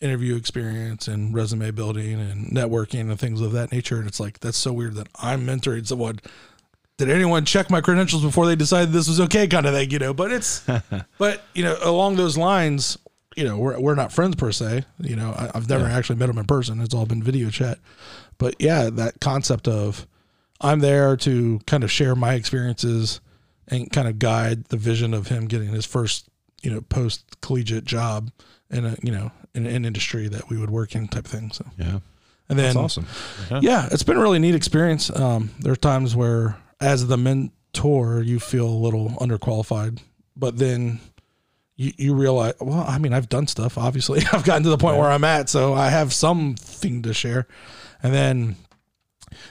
interview 0.00 0.34
experience 0.36 1.06
and 1.06 1.32
resume 1.32 1.70
building 1.70 2.20
and 2.20 2.48
networking 2.48 3.02
and 3.02 3.18
things 3.18 3.40
of 3.40 3.52
that 3.52 3.70
nature. 3.72 3.98
And 3.98 4.08
it's 4.08 4.18
like 4.20 4.40
that's 4.40 4.58
so 4.58 4.72
weird 4.72 4.94
that 4.94 5.08
i'm 5.20 5.46
mentoring 5.46 5.86
someone 5.86 6.20
did 7.06 7.14
anyone 7.14 7.44
check 7.44 7.70
my 7.70 7.80
credentials 7.80 8.22
before 8.22 8.46
they 8.46 8.56
decided 8.56 8.92
this 8.92 9.08
was 9.08 9.20
okay 9.20 9.46
kind 9.46 9.66
of 9.66 9.74
thing 9.74 9.90
you 9.90 9.98
know? 9.98 10.14
But 10.14 10.32
it's 10.32 10.66
but 11.18 11.42
you 11.54 11.64
know 11.64 11.76
along 11.82 12.16
those 12.16 12.36
lines 12.36 12.98
you 13.36 13.44
know 13.44 13.56
we're, 13.56 13.78
we're 13.80 13.94
not 13.94 14.12
friends 14.12 14.36
per 14.36 14.52
se 14.52 14.84
you 14.98 15.16
know? 15.16 15.32
I, 15.32 15.50
i've 15.54 15.68
never 15.68 15.86
actually 15.86 16.16
met 16.16 16.28
him 16.28 16.38
in 16.38 16.44
person. 16.44 16.80
It's 16.80 16.94
all 16.94 17.06
been 17.06 17.22
video 17.22 17.50
chat. 17.50 17.78
But 18.38 18.56
yeah 18.58 18.90
that 18.90 19.20
concept 19.20 19.68
of 19.68 20.06
i'm 20.60 20.80
there 20.80 21.16
to 21.16 21.60
kind 21.66 21.84
of 21.84 21.90
share 21.90 22.14
my 22.14 22.34
experiences 22.34 23.20
and 23.68 23.90
kind 23.90 24.08
of 24.08 24.18
guide 24.18 24.64
the 24.66 24.76
vision 24.76 25.14
of 25.14 25.28
him 25.28 25.46
getting 25.46 25.68
his 25.68 25.86
first 25.86 26.28
you 26.62 26.70
know 26.70 26.80
post 26.82 27.40
collegiate 27.40 27.84
job 27.84 28.30
in 28.70 28.84
a 28.84 28.96
you 29.02 29.12
know 29.12 29.30
in 29.54 29.66
an 29.66 29.84
industry 29.84 30.28
that 30.28 30.48
we 30.48 30.56
would 30.56 30.70
work 30.70 30.94
in 30.94 31.08
type 31.08 31.26
thing 31.26 31.50
so. 31.52 31.64
Yeah. 31.76 31.98
and 32.48 32.58
then 32.58 32.74
That's 32.74 32.76
awesome. 32.76 33.06
yeah, 33.60 33.88
it's 33.92 34.02
been 34.02 34.16
a 34.16 34.20
really 34.20 34.38
neat 34.38 34.54
experience. 34.54 35.10
Um, 35.14 35.50
there 35.60 35.72
are 35.72 35.76
times 35.76 36.16
where, 36.16 36.56
as 36.82 37.06
the 37.06 37.16
mentor, 37.16 38.22
you 38.22 38.40
feel 38.40 38.66
a 38.66 38.68
little 38.68 39.10
underqualified, 39.10 40.00
but 40.36 40.58
then 40.58 41.00
you, 41.76 41.92
you 41.96 42.14
realize, 42.14 42.54
well, 42.60 42.84
I 42.86 42.98
mean, 42.98 43.12
I've 43.12 43.28
done 43.28 43.46
stuff. 43.46 43.78
Obviously, 43.78 44.22
I've 44.32 44.44
gotten 44.44 44.64
to 44.64 44.70
the 44.70 44.78
point 44.78 44.98
where 44.98 45.10
I'm 45.10 45.24
at, 45.24 45.48
so 45.48 45.74
I 45.74 45.88
have 45.88 46.12
something 46.12 47.02
to 47.02 47.14
share. 47.14 47.46
And 48.02 48.12
then 48.12 48.56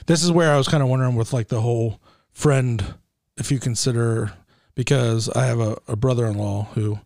this 0.06 0.22
is 0.22 0.30
where 0.30 0.52
I 0.52 0.56
was 0.56 0.68
kind 0.68 0.82
of 0.82 0.88
wondering 0.88 1.14
with 1.14 1.32
like 1.32 1.48
the 1.48 1.62
whole 1.62 2.00
friend, 2.32 2.94
if 3.36 3.50
you 3.50 3.58
consider, 3.58 4.32
because 4.74 5.28
I 5.30 5.46
have 5.46 5.60
a, 5.60 5.78
a 5.88 5.96
brother 5.96 6.26
in 6.26 6.36
law 6.36 6.68
who, 6.74 7.00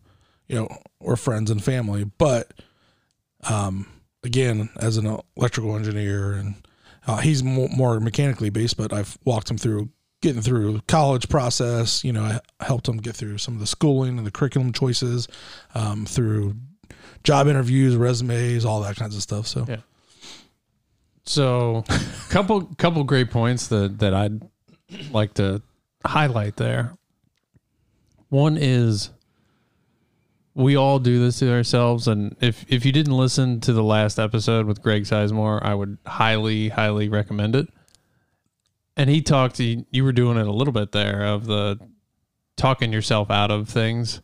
you 0.47 0.55
know, 0.55 0.67
we're 0.99 1.15
friends 1.15 1.51
and 1.51 1.63
family, 1.63 2.03
but 2.03 2.53
um, 3.49 3.87
again, 4.23 4.69
as 4.77 4.97
an 4.97 5.19
electrical 5.37 5.75
engineer, 5.75 6.33
and 6.33 6.55
uh, 7.07 7.17
he's 7.17 7.43
more, 7.43 7.69
more 7.69 7.99
mechanically 7.99 8.49
based, 8.49 8.77
but 8.77 8.91
I've 8.91 9.17
walked 9.23 9.49
him 9.49 9.57
through 9.57 9.89
getting 10.21 10.41
through 10.41 10.81
college 10.87 11.29
process. 11.29 12.03
You 12.03 12.13
know, 12.13 12.23
I 12.23 12.65
helped 12.65 12.87
him 12.87 12.97
get 12.97 13.15
through 13.15 13.37
some 13.37 13.53
of 13.53 13.59
the 13.59 13.67
schooling 13.67 14.17
and 14.17 14.25
the 14.25 14.31
curriculum 14.31 14.73
choices, 14.73 15.27
um, 15.75 16.05
through 16.05 16.55
job 17.23 17.47
interviews, 17.47 17.95
resumes, 17.95 18.65
all 18.65 18.81
that 18.81 18.95
kinds 18.95 19.15
of 19.15 19.21
stuff. 19.21 19.47
So 19.47 19.65
Yeah. 19.67 19.77
So, 21.27 21.83
couple 22.29 22.63
couple 22.77 23.03
great 23.03 23.29
points 23.29 23.67
that 23.67 23.99
that 23.99 24.13
I'd 24.13 24.41
like 25.11 25.33
to 25.35 25.61
highlight 26.05 26.55
there. 26.55 26.93
One 28.29 28.57
is 28.57 29.11
we 30.53 30.75
all 30.75 30.99
do 30.99 31.19
this 31.19 31.39
to 31.39 31.51
ourselves, 31.51 32.07
and 32.07 32.35
if 32.39 32.65
if 32.69 32.85
you 32.85 32.91
didn't 32.91 33.15
listen 33.15 33.59
to 33.61 33.73
the 33.73 33.83
last 33.83 34.19
episode 34.19 34.65
with 34.65 34.81
Greg 34.81 35.03
Sizemore, 35.03 35.61
I 35.63 35.75
would 35.75 35.97
highly 36.05 36.69
highly 36.69 37.09
recommend 37.09 37.55
it. 37.55 37.67
And 38.97 39.09
he 39.09 39.21
talked. 39.21 39.59
You 39.59 39.85
you 39.91 40.03
were 40.03 40.11
doing 40.11 40.37
it 40.37 40.47
a 40.47 40.51
little 40.51 40.73
bit 40.73 40.91
there 40.91 41.23
of 41.23 41.45
the 41.45 41.79
talking 42.57 42.91
yourself 42.91 43.29
out 43.29 43.51
of 43.51 43.69
things. 43.69 44.21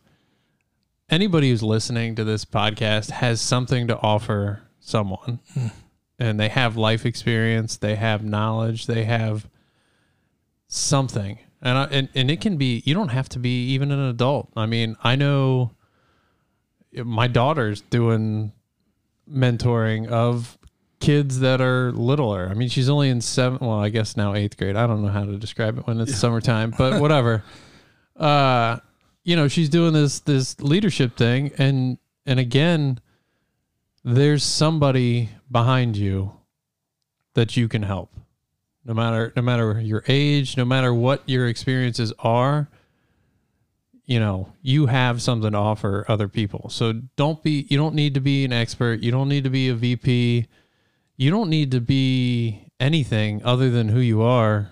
Anybody 1.08 1.50
who's 1.50 1.62
listening 1.62 2.16
to 2.16 2.24
this 2.24 2.44
podcast 2.44 3.10
has 3.10 3.40
something 3.40 3.86
to 3.86 3.98
offer 4.00 4.62
someone 4.80 5.38
hmm. 5.54 5.68
and 6.18 6.40
they 6.40 6.48
have 6.48 6.76
life 6.76 7.06
experience, 7.06 7.76
they 7.76 7.94
have 7.94 8.24
knowledge, 8.24 8.86
they 8.86 9.04
have 9.04 9.48
something. 10.66 11.38
And, 11.62 11.78
I, 11.78 11.84
and 11.84 12.08
and 12.14 12.30
it 12.30 12.40
can 12.40 12.56
be 12.56 12.82
you 12.84 12.94
don't 12.94 13.08
have 13.08 13.28
to 13.30 13.38
be 13.38 13.68
even 13.68 13.92
an 13.92 14.00
adult. 14.00 14.50
I 14.56 14.66
mean, 14.66 14.96
I 15.04 15.14
know 15.14 15.70
my 16.92 17.28
daughter's 17.28 17.80
doing 17.80 18.52
mentoring 19.30 20.08
of 20.08 20.58
kids 21.04 21.40
that 21.40 21.60
are 21.60 21.92
littler. 21.92 22.48
I 22.50 22.54
mean, 22.54 22.68
she's 22.68 22.88
only 22.88 23.10
in 23.10 23.20
seven. 23.20 23.58
Well, 23.60 23.78
I 23.78 23.88
guess 23.88 24.16
now 24.16 24.34
eighth 24.34 24.56
grade. 24.56 24.76
I 24.76 24.86
don't 24.86 25.02
know 25.02 25.08
how 25.08 25.24
to 25.24 25.36
describe 25.36 25.78
it 25.78 25.86
when 25.86 26.00
it's 26.00 26.16
summertime, 26.16 26.74
but 26.76 27.00
whatever. 27.00 27.44
uh, 28.16 28.78
you 29.22 29.36
know, 29.36 29.48
she's 29.48 29.68
doing 29.68 29.92
this 29.92 30.20
this 30.20 30.60
leadership 30.60 31.16
thing, 31.16 31.52
and 31.58 31.98
and 32.26 32.38
again, 32.38 33.00
there's 34.04 34.44
somebody 34.44 35.30
behind 35.50 35.96
you 35.96 36.32
that 37.34 37.56
you 37.56 37.68
can 37.68 37.82
help 37.82 38.14
no 38.84 38.94
matter 38.94 39.32
no 39.34 39.42
matter 39.42 39.80
your 39.80 40.04
age 40.08 40.56
no 40.56 40.64
matter 40.64 40.92
what 40.92 41.22
your 41.26 41.48
experiences 41.48 42.12
are 42.18 42.68
you 44.04 44.20
know 44.20 44.52
you 44.62 44.86
have 44.86 45.22
something 45.22 45.52
to 45.52 45.58
offer 45.58 46.04
other 46.08 46.28
people 46.28 46.68
so 46.68 46.92
don't 47.16 47.42
be 47.42 47.66
you 47.70 47.76
don't 47.76 47.94
need 47.94 48.14
to 48.14 48.20
be 48.20 48.44
an 48.44 48.52
expert 48.52 49.00
you 49.00 49.10
don't 49.10 49.28
need 49.28 49.44
to 49.44 49.50
be 49.50 49.68
a 49.68 49.74
vp 49.74 50.46
you 51.16 51.30
don't 51.30 51.50
need 51.50 51.70
to 51.70 51.80
be 51.80 52.66
anything 52.80 53.42
other 53.44 53.70
than 53.70 53.88
who 53.88 54.00
you 54.00 54.22
are 54.22 54.70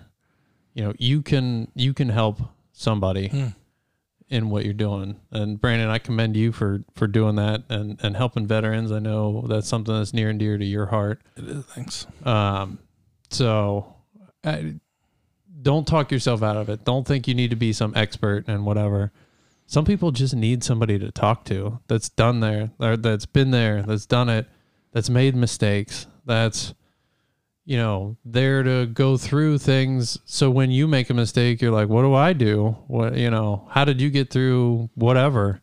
you 0.73 0.83
know 0.83 0.93
you 0.97 1.21
can 1.21 1.69
you 1.75 1.93
can 1.93 2.09
help 2.09 2.39
somebody 2.71 3.53
in 4.29 4.49
what 4.49 4.65
you're 4.65 4.73
doing 4.73 5.19
and 5.31 5.61
brandon 5.61 5.89
i 5.89 5.97
commend 5.97 6.35
you 6.35 6.51
for 6.51 6.83
for 6.95 7.07
doing 7.07 7.35
that 7.35 7.63
and 7.69 7.99
and 8.03 8.17
helping 8.17 8.45
veterans 8.45 8.91
i 8.91 8.99
know 8.99 9.45
that's 9.47 9.67
something 9.67 9.95
that's 9.95 10.13
near 10.13 10.29
and 10.29 10.39
dear 10.39 10.57
to 10.57 10.65
your 10.65 10.87
heart 10.87 11.21
it 11.37 11.45
is. 11.45 11.65
Thanks. 11.65 12.07
um, 12.25 12.79
so 13.29 13.95
I, 14.43 14.75
don't 15.63 15.87
talk 15.87 16.11
yourself 16.11 16.43
out 16.43 16.57
of 16.57 16.69
it. 16.69 16.83
Don't 16.83 17.07
think 17.07 17.27
you 17.27 17.33
need 17.33 17.49
to 17.49 17.55
be 17.55 17.73
some 17.73 17.93
expert 17.95 18.47
and 18.47 18.65
whatever. 18.65 19.11
Some 19.65 19.85
people 19.85 20.11
just 20.11 20.35
need 20.35 20.63
somebody 20.63 20.99
to 20.99 21.09
talk 21.09 21.45
to 21.45 21.79
that's 21.87 22.09
done 22.09 22.41
there, 22.41 22.71
that's 22.77 23.25
been 23.25 23.51
there, 23.51 23.81
that's 23.81 24.05
done 24.05 24.29
it, 24.29 24.45
that's 24.91 25.09
made 25.09 25.35
mistakes, 25.35 26.05
that's 26.25 26.73
you 27.65 27.77
know 27.77 28.17
there 28.25 28.63
to 28.63 28.85
go 28.87 29.17
through 29.17 29.57
things. 29.59 30.19
So 30.25 30.49
when 30.49 30.71
you 30.71 30.87
make 30.87 31.09
a 31.09 31.13
mistake, 31.13 31.61
you're 31.61 31.71
like, 31.71 31.89
"What 31.89 32.01
do 32.01 32.13
I 32.13 32.33
do? 32.33 32.77
What 32.87 33.15
you 33.15 33.29
know? 33.29 33.67
How 33.71 33.85
did 33.85 34.01
you 34.01 34.09
get 34.09 34.29
through 34.29 34.89
whatever?" 34.95 35.61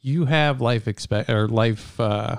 You 0.00 0.26
have 0.26 0.60
life 0.60 0.86
expect 0.86 1.28
or 1.28 1.48
life 1.48 1.98
uh, 1.98 2.36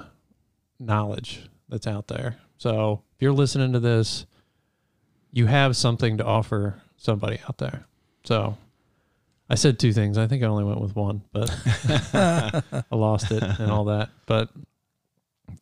knowledge 0.80 1.44
that's 1.68 1.88
out 1.88 2.08
there. 2.08 2.38
So 2.58 3.04
if 3.16 3.22
you're 3.22 3.34
listening 3.34 3.74
to 3.74 3.80
this, 3.80 4.26
you 5.32 5.46
have 5.46 5.76
something 5.76 6.18
to 6.18 6.26
offer 6.26 6.82
somebody 6.98 7.40
out 7.48 7.58
there. 7.58 7.86
So 8.24 8.58
I 9.50 9.56
said 9.56 9.78
two 9.78 9.94
things. 9.94 10.18
I 10.18 10.28
think 10.28 10.44
I 10.44 10.48
only 10.48 10.64
went 10.64 10.82
with 10.82 10.96
one, 10.96 11.22
but 11.32 11.50
I 12.14 12.96
lost 12.96 13.32
it 13.32 13.44
and 13.44 13.72
all 13.72 13.86
that. 13.86 14.10
But 14.26 14.50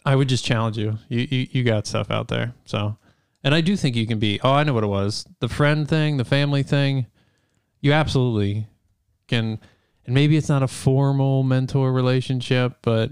I 0.08 0.16
would 0.16 0.30
just 0.30 0.46
challenge 0.46 0.78
you. 0.78 0.98
You, 1.10 1.28
you. 1.30 1.48
you 1.52 1.64
got 1.64 1.86
stuff 1.86 2.10
out 2.10 2.28
there. 2.30 2.54
So, 2.66 2.98
and 3.44 3.54
I 3.54 3.62
do 3.62 3.76
think 3.76 3.96
you 3.96 4.08
can 4.08 4.20
be, 4.20 4.40
oh, 4.44 4.52
I 4.54 4.64
know 4.64 4.74
what 4.74 4.84
it 4.84 4.88
was. 4.88 5.26
The 5.42 5.50
friend 5.50 5.88
thing, 5.88 6.16
the 6.18 6.24
family 6.26 6.64
thing, 6.64 7.08
you 7.82 7.92
absolutely 7.94 8.68
can. 9.28 9.60
And 10.06 10.14
maybe 10.16 10.38
it's 10.38 10.48
not 10.48 10.64
a 10.64 10.68
formal 10.68 11.44
mentor 11.44 11.92
relationship, 11.92 12.78
but 12.82 13.12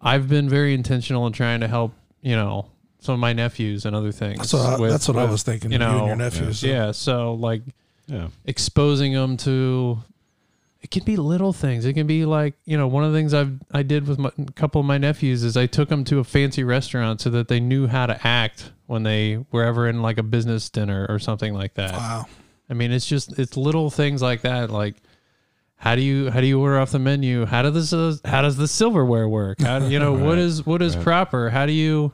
I've 0.00 0.28
been 0.28 0.48
very 0.48 0.72
intentional 0.72 1.26
in 1.26 1.32
trying 1.34 1.60
to 1.60 1.68
help, 1.68 1.92
you 2.22 2.34
know, 2.34 2.70
some 3.00 3.12
of 3.14 3.20
my 3.20 3.34
nephews 3.34 3.84
and 3.84 3.94
other 3.94 4.12
things. 4.12 4.38
That's 4.38 4.52
what, 4.54 4.62
I, 4.66 4.80
with- 4.80 4.90
that's 4.92 5.08
what 5.08 5.18
I 5.18 5.24
was 5.30 5.42
thinking. 5.42 5.70
You 5.72 5.78
You, 5.78 5.84
and 5.84 5.98
know, 5.98 6.06
your 6.06 6.16
nephews. 6.16 6.60
so- 6.60 6.66
yeah. 6.66 6.92
So 6.92 7.34
like 7.34 7.60
Yeah. 8.06 8.28
exposing 8.46 9.12
them 9.12 9.36
to, 9.38 9.98
it 10.86 10.92
can 10.92 11.02
be 11.02 11.16
little 11.16 11.52
things. 11.52 11.84
It 11.84 11.94
can 11.94 12.06
be 12.06 12.24
like 12.24 12.54
you 12.64 12.78
know 12.78 12.86
one 12.86 13.02
of 13.02 13.12
the 13.12 13.18
things 13.18 13.34
I've 13.34 13.58
I 13.72 13.82
did 13.82 14.06
with 14.06 14.20
my, 14.20 14.30
a 14.38 14.52
couple 14.52 14.80
of 14.80 14.86
my 14.86 14.98
nephews 14.98 15.42
is 15.42 15.56
I 15.56 15.66
took 15.66 15.88
them 15.88 16.04
to 16.04 16.20
a 16.20 16.24
fancy 16.24 16.62
restaurant 16.62 17.20
so 17.20 17.30
that 17.30 17.48
they 17.48 17.58
knew 17.58 17.88
how 17.88 18.06
to 18.06 18.24
act 18.24 18.70
when 18.86 19.02
they 19.02 19.44
were 19.50 19.64
ever 19.64 19.88
in 19.88 20.00
like 20.00 20.16
a 20.16 20.22
business 20.22 20.70
dinner 20.70 21.04
or 21.08 21.18
something 21.18 21.52
like 21.54 21.74
that. 21.74 21.94
Wow. 21.94 22.26
I 22.70 22.74
mean, 22.74 22.92
it's 22.92 23.04
just 23.04 23.36
it's 23.36 23.56
little 23.56 23.90
things 23.90 24.22
like 24.22 24.42
that. 24.42 24.70
Like, 24.70 24.94
how 25.74 25.96
do 25.96 26.02
you 26.02 26.30
how 26.30 26.40
do 26.40 26.46
you 26.46 26.60
order 26.60 26.78
off 26.78 26.92
the 26.92 27.00
menu? 27.00 27.46
How 27.46 27.62
does 27.62 27.90
this 27.90 28.20
how 28.24 28.42
does 28.42 28.56
the 28.56 28.68
silverware 28.68 29.28
work? 29.28 29.60
How 29.60 29.80
do, 29.80 29.88
you 29.88 29.98
know 29.98 30.12
what 30.24 30.38
is 30.38 30.64
what 30.64 30.82
is 30.82 30.94
proper? 30.94 31.50
How 31.50 31.66
do 31.66 31.72
you 31.72 32.12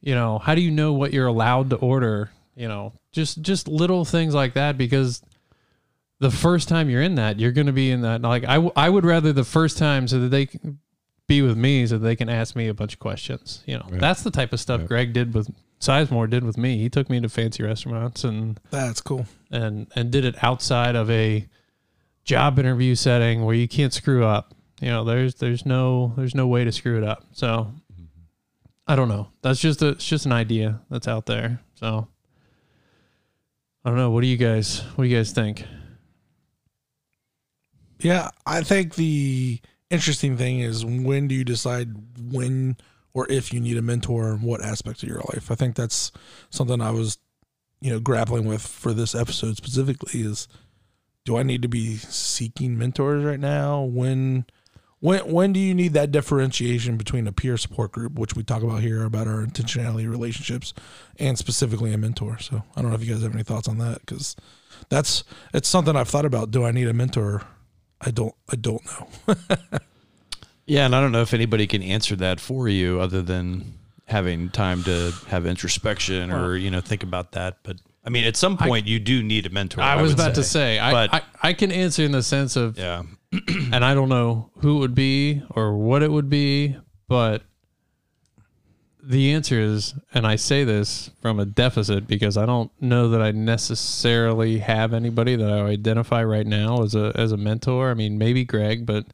you 0.00 0.14
know 0.14 0.38
how 0.38 0.54
do 0.54 0.60
you 0.60 0.70
know 0.70 0.92
what 0.92 1.12
you're 1.12 1.26
allowed 1.26 1.70
to 1.70 1.76
order? 1.76 2.30
You 2.54 2.68
know, 2.68 2.92
just 3.10 3.42
just 3.42 3.66
little 3.66 4.04
things 4.04 4.36
like 4.36 4.54
that 4.54 4.78
because 4.78 5.20
the 6.20 6.30
first 6.30 6.68
time 6.68 6.90
you're 6.90 7.02
in 7.02 7.14
that, 7.16 7.38
you're 7.38 7.52
going 7.52 7.66
to 7.68 7.72
be 7.72 7.90
in 7.90 8.02
that. 8.02 8.22
Like 8.22 8.44
I 8.44 8.54
w- 8.54 8.72
I 8.76 8.88
would 8.88 9.04
rather 9.04 9.32
the 9.32 9.44
first 9.44 9.78
time 9.78 10.08
so 10.08 10.18
that 10.20 10.28
they 10.28 10.46
can- 10.46 10.78
be 11.26 11.42
with 11.42 11.58
me 11.58 11.86
so 11.86 11.98
that 11.98 12.04
they 12.04 12.16
can 12.16 12.30
ask 12.30 12.56
me 12.56 12.68
a 12.68 12.72
bunch 12.74 12.94
of 12.94 12.98
questions. 13.00 13.62
You 13.66 13.76
know, 13.76 13.86
that's 13.90 14.22
the 14.22 14.30
type 14.30 14.54
of 14.54 14.60
stuff 14.60 14.86
Greg 14.86 15.12
did 15.12 15.34
with 15.34 15.50
Sizemore 15.78 16.30
did 16.30 16.42
with 16.42 16.56
me. 16.56 16.78
He 16.78 16.88
took 16.88 17.10
me 17.10 17.20
to 17.20 17.28
fancy 17.28 17.62
restaurants 17.62 18.24
and 18.24 18.58
That's 18.70 19.02
cool. 19.02 19.26
and 19.50 19.86
and 19.94 20.10
did 20.10 20.24
it 20.24 20.42
outside 20.42 20.96
of 20.96 21.10
a 21.10 21.46
job 22.24 22.58
interview 22.58 22.94
setting 22.94 23.44
where 23.44 23.54
you 23.54 23.68
can't 23.68 23.92
screw 23.92 24.24
up. 24.24 24.54
You 24.80 24.88
know, 24.88 25.04
there's 25.04 25.34
there's 25.34 25.66
no 25.66 26.14
there's 26.16 26.34
no 26.34 26.46
way 26.46 26.64
to 26.64 26.72
screw 26.72 26.96
it 26.96 27.04
up. 27.04 27.24
So 27.32 27.72
I 28.86 28.96
don't 28.96 29.08
know. 29.08 29.28
That's 29.42 29.60
just 29.60 29.82
a 29.82 29.88
it's 29.88 30.08
just 30.08 30.24
an 30.24 30.32
idea 30.32 30.80
that's 30.90 31.06
out 31.08 31.26
there. 31.26 31.60
So 31.74 32.08
I 33.84 33.90
don't 33.90 33.98
know. 33.98 34.10
What 34.12 34.22
do 34.22 34.28
you 34.28 34.38
guys 34.38 34.80
what 34.94 35.04
do 35.04 35.10
you 35.10 35.16
guys 35.18 35.32
think? 35.32 35.62
Yeah, 37.98 38.30
I 38.46 38.62
think 38.62 38.94
the 38.94 39.60
interesting 39.90 40.36
thing 40.36 40.60
is 40.60 40.84
when 40.84 41.28
do 41.28 41.34
you 41.34 41.44
decide 41.44 41.94
when 42.20 42.76
or 43.14 43.26
if 43.30 43.52
you 43.52 43.60
need 43.60 43.76
a 43.76 43.82
mentor 43.82 44.30
in 44.30 44.42
what 44.42 44.62
aspect 44.62 45.02
of 45.02 45.08
your 45.08 45.22
life? 45.32 45.50
I 45.50 45.54
think 45.54 45.74
that's 45.74 46.12
something 46.50 46.80
I 46.80 46.90
was, 46.90 47.18
you 47.80 47.90
know, 47.90 48.00
grappling 48.00 48.44
with 48.44 48.62
for 48.62 48.92
this 48.92 49.14
episode 49.14 49.56
specifically 49.56 50.20
is 50.20 50.46
do 51.24 51.36
I 51.36 51.42
need 51.42 51.62
to 51.62 51.68
be 51.68 51.96
seeking 51.96 52.78
mentors 52.78 53.24
right 53.24 53.40
now? 53.40 53.82
When 53.82 54.46
when 55.00 55.30
when 55.30 55.52
do 55.52 55.60
you 55.60 55.74
need 55.74 55.92
that 55.94 56.10
differentiation 56.10 56.96
between 56.96 57.26
a 57.26 57.32
peer 57.32 57.56
support 57.56 57.92
group, 57.92 58.18
which 58.18 58.34
we 58.34 58.42
talk 58.42 58.62
about 58.62 58.82
here 58.82 59.04
about 59.04 59.26
our 59.26 59.44
intentionality 59.44 60.08
relationships, 60.08 60.74
and 61.18 61.36
specifically 61.36 61.92
a 61.92 61.98
mentor? 61.98 62.38
So 62.38 62.62
I 62.76 62.82
don't 62.82 62.90
know 62.90 62.96
if 62.96 63.04
you 63.04 63.12
guys 63.12 63.22
have 63.22 63.34
any 63.34 63.44
thoughts 63.44 63.68
on 63.68 63.78
that 63.78 64.00
because 64.00 64.36
that's 64.88 65.24
it's 65.52 65.68
something 65.68 65.96
I've 65.96 66.08
thought 66.08 66.24
about. 66.24 66.50
Do 66.50 66.64
I 66.64 66.70
need 66.70 66.88
a 66.88 66.94
mentor? 66.94 67.42
I 68.00 68.10
don't. 68.10 68.34
I 68.50 68.56
don't 68.56 68.82
know. 68.84 69.34
Yeah, 70.70 70.84
and 70.84 70.94
I 70.94 71.00
don't 71.00 71.12
know 71.12 71.22
if 71.22 71.32
anybody 71.32 71.66
can 71.66 71.82
answer 71.82 72.14
that 72.16 72.40
for 72.40 72.68
you 72.68 73.00
other 73.00 73.22
than 73.22 73.78
having 74.04 74.50
time 74.50 74.82
to 74.84 75.12
have 75.28 75.46
introspection 75.46 76.30
or 76.30 76.56
you 76.56 76.70
know 76.70 76.82
think 76.82 77.02
about 77.02 77.32
that. 77.32 77.56
But 77.62 77.78
I 78.04 78.10
mean, 78.10 78.24
at 78.24 78.36
some 78.36 78.58
point, 78.58 78.86
you 78.86 78.98
do 78.98 79.22
need 79.22 79.46
a 79.46 79.48
mentor. 79.50 79.80
I 79.80 80.00
was 80.00 80.10
would 80.12 80.20
about 80.20 80.34
to 80.34 80.44
say 80.44 80.78
I, 80.78 80.92
But- 80.92 81.14
I 81.14 81.48
I 81.48 81.52
can 81.54 81.72
answer 81.72 82.02
in 82.02 82.12
the 82.12 82.22
sense 82.22 82.54
of 82.54 82.76
yeah, 82.78 83.04
and 83.72 83.82
I 83.82 83.94
don't 83.94 84.10
know 84.10 84.50
who 84.58 84.76
it 84.76 84.80
would 84.80 84.94
be 84.94 85.42
or 85.52 85.74
what 85.74 86.02
it 86.02 86.12
would 86.12 86.28
be, 86.28 86.76
but 87.08 87.44
the 89.08 89.32
answer 89.32 89.58
is, 89.58 89.94
and 90.12 90.26
I 90.26 90.36
say 90.36 90.64
this 90.64 91.10
from 91.22 91.40
a 91.40 91.46
deficit 91.46 92.06
because 92.06 92.36
I 92.36 92.44
don't 92.44 92.70
know 92.78 93.08
that 93.08 93.22
I 93.22 93.30
necessarily 93.30 94.58
have 94.58 94.92
anybody 94.92 95.34
that 95.34 95.50
I 95.50 95.60
identify 95.62 96.22
right 96.22 96.46
now 96.46 96.82
as 96.82 96.94
a 96.94 97.12
as 97.14 97.32
a 97.32 97.38
mentor. 97.38 97.90
I 97.90 97.94
mean, 97.94 98.18
maybe 98.18 98.44
Greg, 98.44 98.84
but 98.84 99.06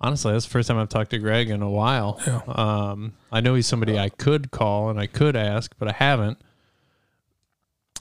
honestly, 0.00 0.32
that's 0.32 0.44
the 0.44 0.52
first 0.52 0.68
time 0.68 0.78
I've 0.78 0.88
talked 0.88 1.10
to 1.10 1.18
Greg 1.18 1.50
in 1.50 1.62
a 1.62 1.68
while. 1.70 2.20
Um, 2.46 3.14
I 3.32 3.40
know 3.40 3.56
he's 3.56 3.66
somebody 3.66 3.98
I 3.98 4.08
could 4.08 4.52
call 4.52 4.88
and 4.88 5.00
I 5.00 5.06
could 5.06 5.34
ask, 5.34 5.74
but 5.80 5.88
I 5.88 5.92
haven't. 5.92 6.38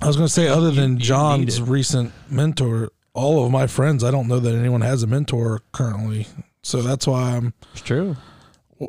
I 0.02 0.06
was 0.06 0.16
going 0.16 0.28
to 0.28 0.34
say, 0.34 0.48
other 0.48 0.70
than 0.70 0.96
need 0.96 1.04
John's 1.04 1.62
recent 1.62 2.12
mentor, 2.30 2.92
all 3.14 3.44
of 3.46 3.52
my 3.52 3.66
friends, 3.66 4.04
I 4.04 4.12
don't 4.12 4.28
know 4.28 4.40
that 4.40 4.54
anyone 4.54 4.82
has 4.82 5.02
a 5.02 5.08
mentor 5.08 5.62
currently. 5.72 6.28
So 6.62 6.82
that's 6.84 7.08
why 7.08 7.38
I'm 7.38 7.54
It's 7.72 7.82
true. 7.82 8.18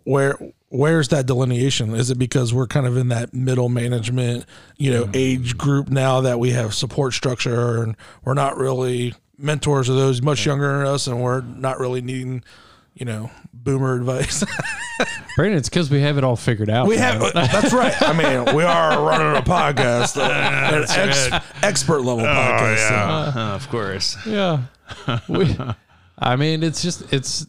where. 0.04 0.36
Where's 0.74 1.08
that 1.08 1.26
delineation? 1.26 1.94
Is 1.94 2.10
it 2.10 2.18
because 2.18 2.52
we're 2.52 2.66
kind 2.66 2.84
of 2.86 2.96
in 2.96 3.08
that 3.08 3.32
middle 3.32 3.68
management, 3.68 4.44
you 4.76 4.90
know, 4.90 5.08
age 5.14 5.56
group 5.56 5.88
now 5.88 6.22
that 6.22 6.40
we 6.40 6.50
have 6.50 6.74
support 6.74 7.12
structure 7.14 7.82
and 7.82 7.96
we're 8.24 8.34
not 8.34 8.56
really 8.56 9.14
mentors 9.38 9.88
of 9.88 9.94
those 9.96 10.20
much 10.20 10.44
younger 10.44 10.78
than 10.78 10.86
us, 10.86 11.06
and 11.06 11.22
we're 11.22 11.42
not 11.42 11.78
really 11.78 12.00
needing, 12.02 12.42
you 12.94 13.04
know, 13.04 13.30
boomer 13.52 13.94
advice. 13.94 14.42
Brandon, 15.36 15.58
it's 15.58 15.68
because 15.68 15.90
we 15.90 16.00
have 16.00 16.18
it 16.18 16.24
all 16.24 16.36
figured 16.36 16.70
out. 16.70 16.86
We 16.88 16.96
man. 16.96 17.20
have. 17.20 17.32
That's 17.34 17.72
right. 17.72 17.94
I 18.02 18.12
mean, 18.12 18.54
we 18.56 18.62
are 18.64 19.00
running 19.04 19.36
a 19.36 19.42
podcast, 19.44 20.16
uh, 20.20 20.74
an 20.76 20.84
ex, 20.88 21.46
expert 21.62 22.00
level 22.02 22.24
podcast. 22.24 22.88
so- 22.88 22.94
Uh, 23.40 23.54
of 23.54 23.68
course. 23.68 24.16
Yeah. 24.26 24.62
We, 25.28 25.56
I 26.18 26.34
mean, 26.36 26.62
it's 26.62 26.82
just 26.82 27.12
it's. 27.12 27.46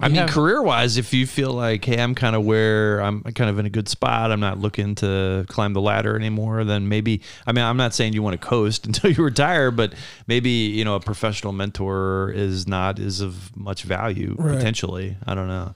I 0.00 0.08
mean, 0.08 0.28
career 0.28 0.62
wise, 0.62 0.96
if 0.96 1.12
you 1.12 1.26
feel 1.26 1.52
like, 1.52 1.84
hey, 1.84 2.00
I'm 2.00 2.14
kind 2.14 2.36
of 2.36 2.44
where 2.44 3.00
I'm 3.00 3.22
kind 3.22 3.50
of 3.50 3.58
in 3.58 3.66
a 3.66 3.70
good 3.70 3.88
spot, 3.88 4.30
I'm 4.30 4.40
not 4.40 4.58
looking 4.58 4.94
to 4.96 5.44
climb 5.48 5.72
the 5.72 5.80
ladder 5.80 6.14
anymore, 6.16 6.64
then 6.64 6.88
maybe, 6.88 7.20
I 7.46 7.52
mean, 7.52 7.64
I'm 7.64 7.76
not 7.76 7.94
saying 7.94 8.12
you 8.12 8.22
want 8.22 8.40
to 8.40 8.46
coast 8.46 8.86
until 8.88 9.10
you 9.10 9.22
retire, 9.24 9.70
but 9.70 9.94
maybe, 10.26 10.50
you 10.50 10.84
know, 10.84 10.94
a 10.94 11.00
professional 11.00 11.52
mentor 11.52 12.30
is 12.34 12.66
not 12.68 12.98
is 12.98 13.20
of 13.20 13.56
much 13.56 13.82
value 13.82 14.34
Right. 14.38 14.56
potentially. 14.56 15.16
I 15.26 15.34
don't 15.34 15.48
know. 15.48 15.74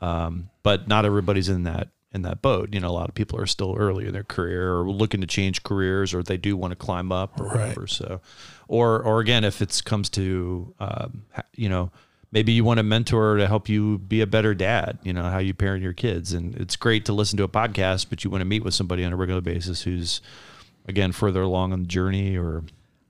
Um, 0.00 0.50
but 0.62 0.88
not 0.88 1.04
everybody's 1.04 1.48
in 1.48 1.62
that 1.64 1.88
in 2.14 2.22
that 2.22 2.42
boat. 2.42 2.74
You 2.74 2.80
know, 2.80 2.88
a 2.88 2.92
lot 2.92 3.08
of 3.08 3.14
people 3.14 3.40
are 3.40 3.46
still 3.46 3.74
early 3.78 4.06
in 4.06 4.12
their 4.12 4.24
career 4.24 4.74
or 4.76 4.90
looking 4.90 5.20
to 5.22 5.26
change 5.26 5.62
careers 5.62 6.12
or 6.12 6.22
they 6.22 6.36
do 6.36 6.56
want 6.58 6.72
to 6.72 6.76
climb 6.76 7.10
up 7.10 7.40
or 7.40 7.44
Right. 7.44 7.60
whatever. 7.60 7.86
So, 7.86 8.20
or 8.68 9.00
or 9.02 9.20
again, 9.20 9.44
if 9.44 9.62
it 9.62 9.80
comes 9.84 10.10
to 10.10 10.74
um, 10.80 11.24
you 11.56 11.68
know 11.68 11.90
maybe 12.32 12.52
you 12.52 12.64
want 12.64 12.80
a 12.80 12.82
mentor 12.82 13.36
to 13.36 13.46
help 13.46 13.68
you 13.68 13.98
be 13.98 14.20
a 14.20 14.26
better 14.26 14.54
dad. 14.54 14.98
You 15.02 15.12
know 15.12 15.22
how 15.24 15.38
you 15.38 15.54
parent 15.54 15.82
your 15.82 15.92
kids, 15.92 16.32
and 16.32 16.54
it's 16.56 16.76
great 16.76 17.04
to 17.04 17.12
listen 17.12 17.36
to 17.36 17.44
a 17.44 17.48
podcast, 17.48 18.06
but 18.10 18.24
you 18.24 18.30
want 18.30 18.40
to 18.40 18.46
meet 18.46 18.64
with 18.64 18.74
somebody 18.74 19.04
on 19.04 19.12
a 19.12 19.16
regular 19.16 19.40
basis 19.40 19.82
who's 19.82 20.20
again 20.88 21.12
further 21.12 21.42
along 21.42 21.72
on 21.72 21.80
the 21.82 21.88
journey 21.88 22.36
or. 22.36 22.64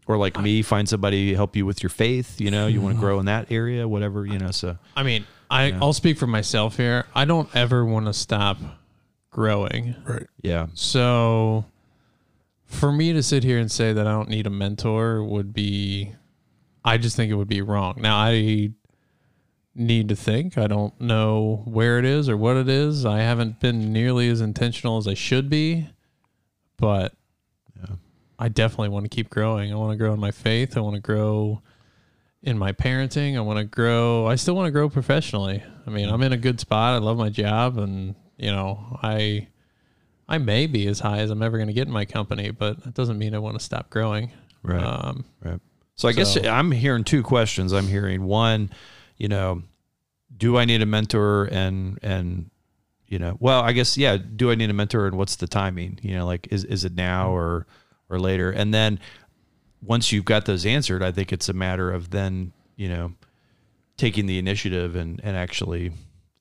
Or 0.09 0.17
like 0.19 0.37
me, 0.37 0.63
find 0.63 0.89
somebody 0.89 1.33
help 1.33 1.55
you 1.55 1.65
with 1.65 1.81
your 1.81 1.89
faith. 1.89 2.41
You 2.41 2.51
know, 2.51 2.67
you 2.67 2.81
want 2.81 2.97
to 2.97 3.01
grow 3.01 3.21
in 3.21 3.27
that 3.27 3.53
area, 3.53 3.87
whatever. 3.87 4.27
You 4.27 4.37
know, 4.37 4.51
so 4.51 4.77
I 4.97 5.05
mean, 5.05 5.25
I 5.49 5.71
I'll 5.81 5.93
speak 5.93 6.19
for 6.19 6.27
myself 6.27 6.77
here. 6.77 7.07
I 7.15 7.25
don't 7.25 7.49
ever 7.55 7.85
want 7.85 8.07
to 8.07 8.13
stop 8.13 8.59
growing. 9.31 9.95
Right. 10.05 10.27
yeah, 10.43 10.67
So, 10.75 11.65
for 12.65 12.93
me 12.93 13.13
to 13.13 13.23
sit 13.23 13.45
here 13.45 13.59
and 13.59 13.71
say 13.71 13.93
that 13.93 14.07
I 14.07 14.11
don't 14.11 14.29
need 14.29 14.47
a 14.47 14.51
mentor 14.51 15.25
would 15.25 15.53
be, 15.53 16.13
I 16.85 16.99
just 16.99 17.17
think 17.17 17.31
it 17.31 17.35
would 17.35 17.49
be 17.49 17.63
wrong. 17.63 17.99
Now 18.01 18.17
I 18.17 18.71
need 19.75 20.09
to 20.09 20.17
think. 20.17 20.59
I 20.59 20.67
don't 20.67 20.99
know 21.01 21.63
where 21.65 21.99
it 21.99 22.05
is 22.05 22.29
or 22.29 22.37
what 22.37 22.57
it 22.57 22.69
is. 22.69 23.07
I 23.07 23.21
haven't 23.21 23.61
been 23.61 23.93
nearly 23.93 24.29
as 24.29 24.41
intentional 24.41 24.99
as 24.99 25.09
I 25.09 25.15
should 25.15 25.49
be, 25.49 25.89
but 26.77 27.15
I 28.39 28.49
definitely 28.49 28.89
want 28.89 29.05
to 29.05 29.09
keep 29.09 29.31
growing. 29.31 29.73
I 29.73 29.77
want 29.77 29.93
to 29.93 29.97
grow 29.97 30.13
in 30.13 30.19
my 30.19 30.33
faith. 30.33 30.77
I 30.77 30.81
want 30.81 30.97
to 30.97 31.01
grow 31.01 31.63
in 32.43 32.59
my 32.59 32.73
parenting. 32.73 33.37
I 33.37 33.41
want 33.41 33.61
to 33.61 33.65
grow. 33.65 34.27
I 34.27 34.35
still 34.35 34.57
want 34.57 34.67
to 34.67 34.73
grow 34.73 34.91
professionally. 34.91 35.63
I 35.87 35.91
mean, 35.91 36.09
I'm 36.09 36.23
in 36.23 36.33
a 36.33 36.37
good 36.37 36.59
spot. 36.59 36.95
I 36.95 36.99
love 36.99 37.17
my 37.17 37.29
job, 37.29 37.79
and 37.79 38.17
you 38.37 38.51
know, 38.51 38.99
I 39.01 39.47
I 40.29 40.39
may 40.39 40.67
be 40.67 40.89
as 40.89 40.99
high 40.99 41.19
as 41.19 41.31
I'm 41.31 41.41
ever 41.41 41.57
going 41.57 41.69
to 41.69 41.73
get 41.73 41.87
in 41.87 41.93
my 41.93 42.05
company, 42.05 42.51
but 42.51 42.83
that 42.83 42.95
doesn't 42.95 43.17
mean 43.17 43.33
I 43.35 43.39
want 43.39 43.59
to 43.59 43.65
stop 43.65 43.91
growing. 43.91 44.33
Right. 44.65 44.83
Um, 44.83 45.25
Right. 45.45 45.61
So 45.95 46.09
I 46.09 46.13
guess 46.13 46.37
I'm 46.45 46.73
hearing 46.73 47.05
two 47.05 47.23
questions. 47.23 47.73
I'm 47.73 47.87
hearing 47.87 48.25
one, 48.25 48.71
you 49.23 49.29
know, 49.29 49.63
do 50.37 50.59
I 50.59 50.65
need 50.65 50.83
a 50.83 50.87
mentor 50.87 51.45
and 51.45 51.97
and 52.03 52.51
you 53.07 53.21
know, 53.21 53.37
well, 53.39 53.63
I 53.63 53.71
guess 53.71 53.97
yeah, 53.97 54.17
do 54.17 54.51
I 54.51 54.57
need 54.57 54.69
a 54.69 54.73
mentor 54.73 55.07
and 55.07 55.17
what's 55.17 55.37
the 55.37 55.47
timing? 55.47 56.01
You 56.03 56.17
know, 56.17 56.27
like 56.27 56.49
is 56.51 56.65
is 56.65 56.85
it 56.85 56.97
now 56.97 57.27
mm-hmm. 57.27 57.35
or 57.35 57.67
or 58.11 58.19
later? 58.19 58.51
And 58.51 58.75
then 58.75 58.99
once 59.81 60.11
you've 60.11 60.25
got 60.25 60.47
those 60.47 60.67
answered, 60.67 61.05
I 61.05 61.13
think 61.13 61.33
it's 61.33 61.49
a 61.49 61.53
matter 61.53 61.93
of 61.93 62.11
then, 62.11 62.53
you 62.75 62.89
know, 62.89 63.13
taking 63.97 64.27
the 64.27 64.41
initiative 64.41 64.97
and 64.97 65.21
and 65.23 65.37
actually 65.37 65.93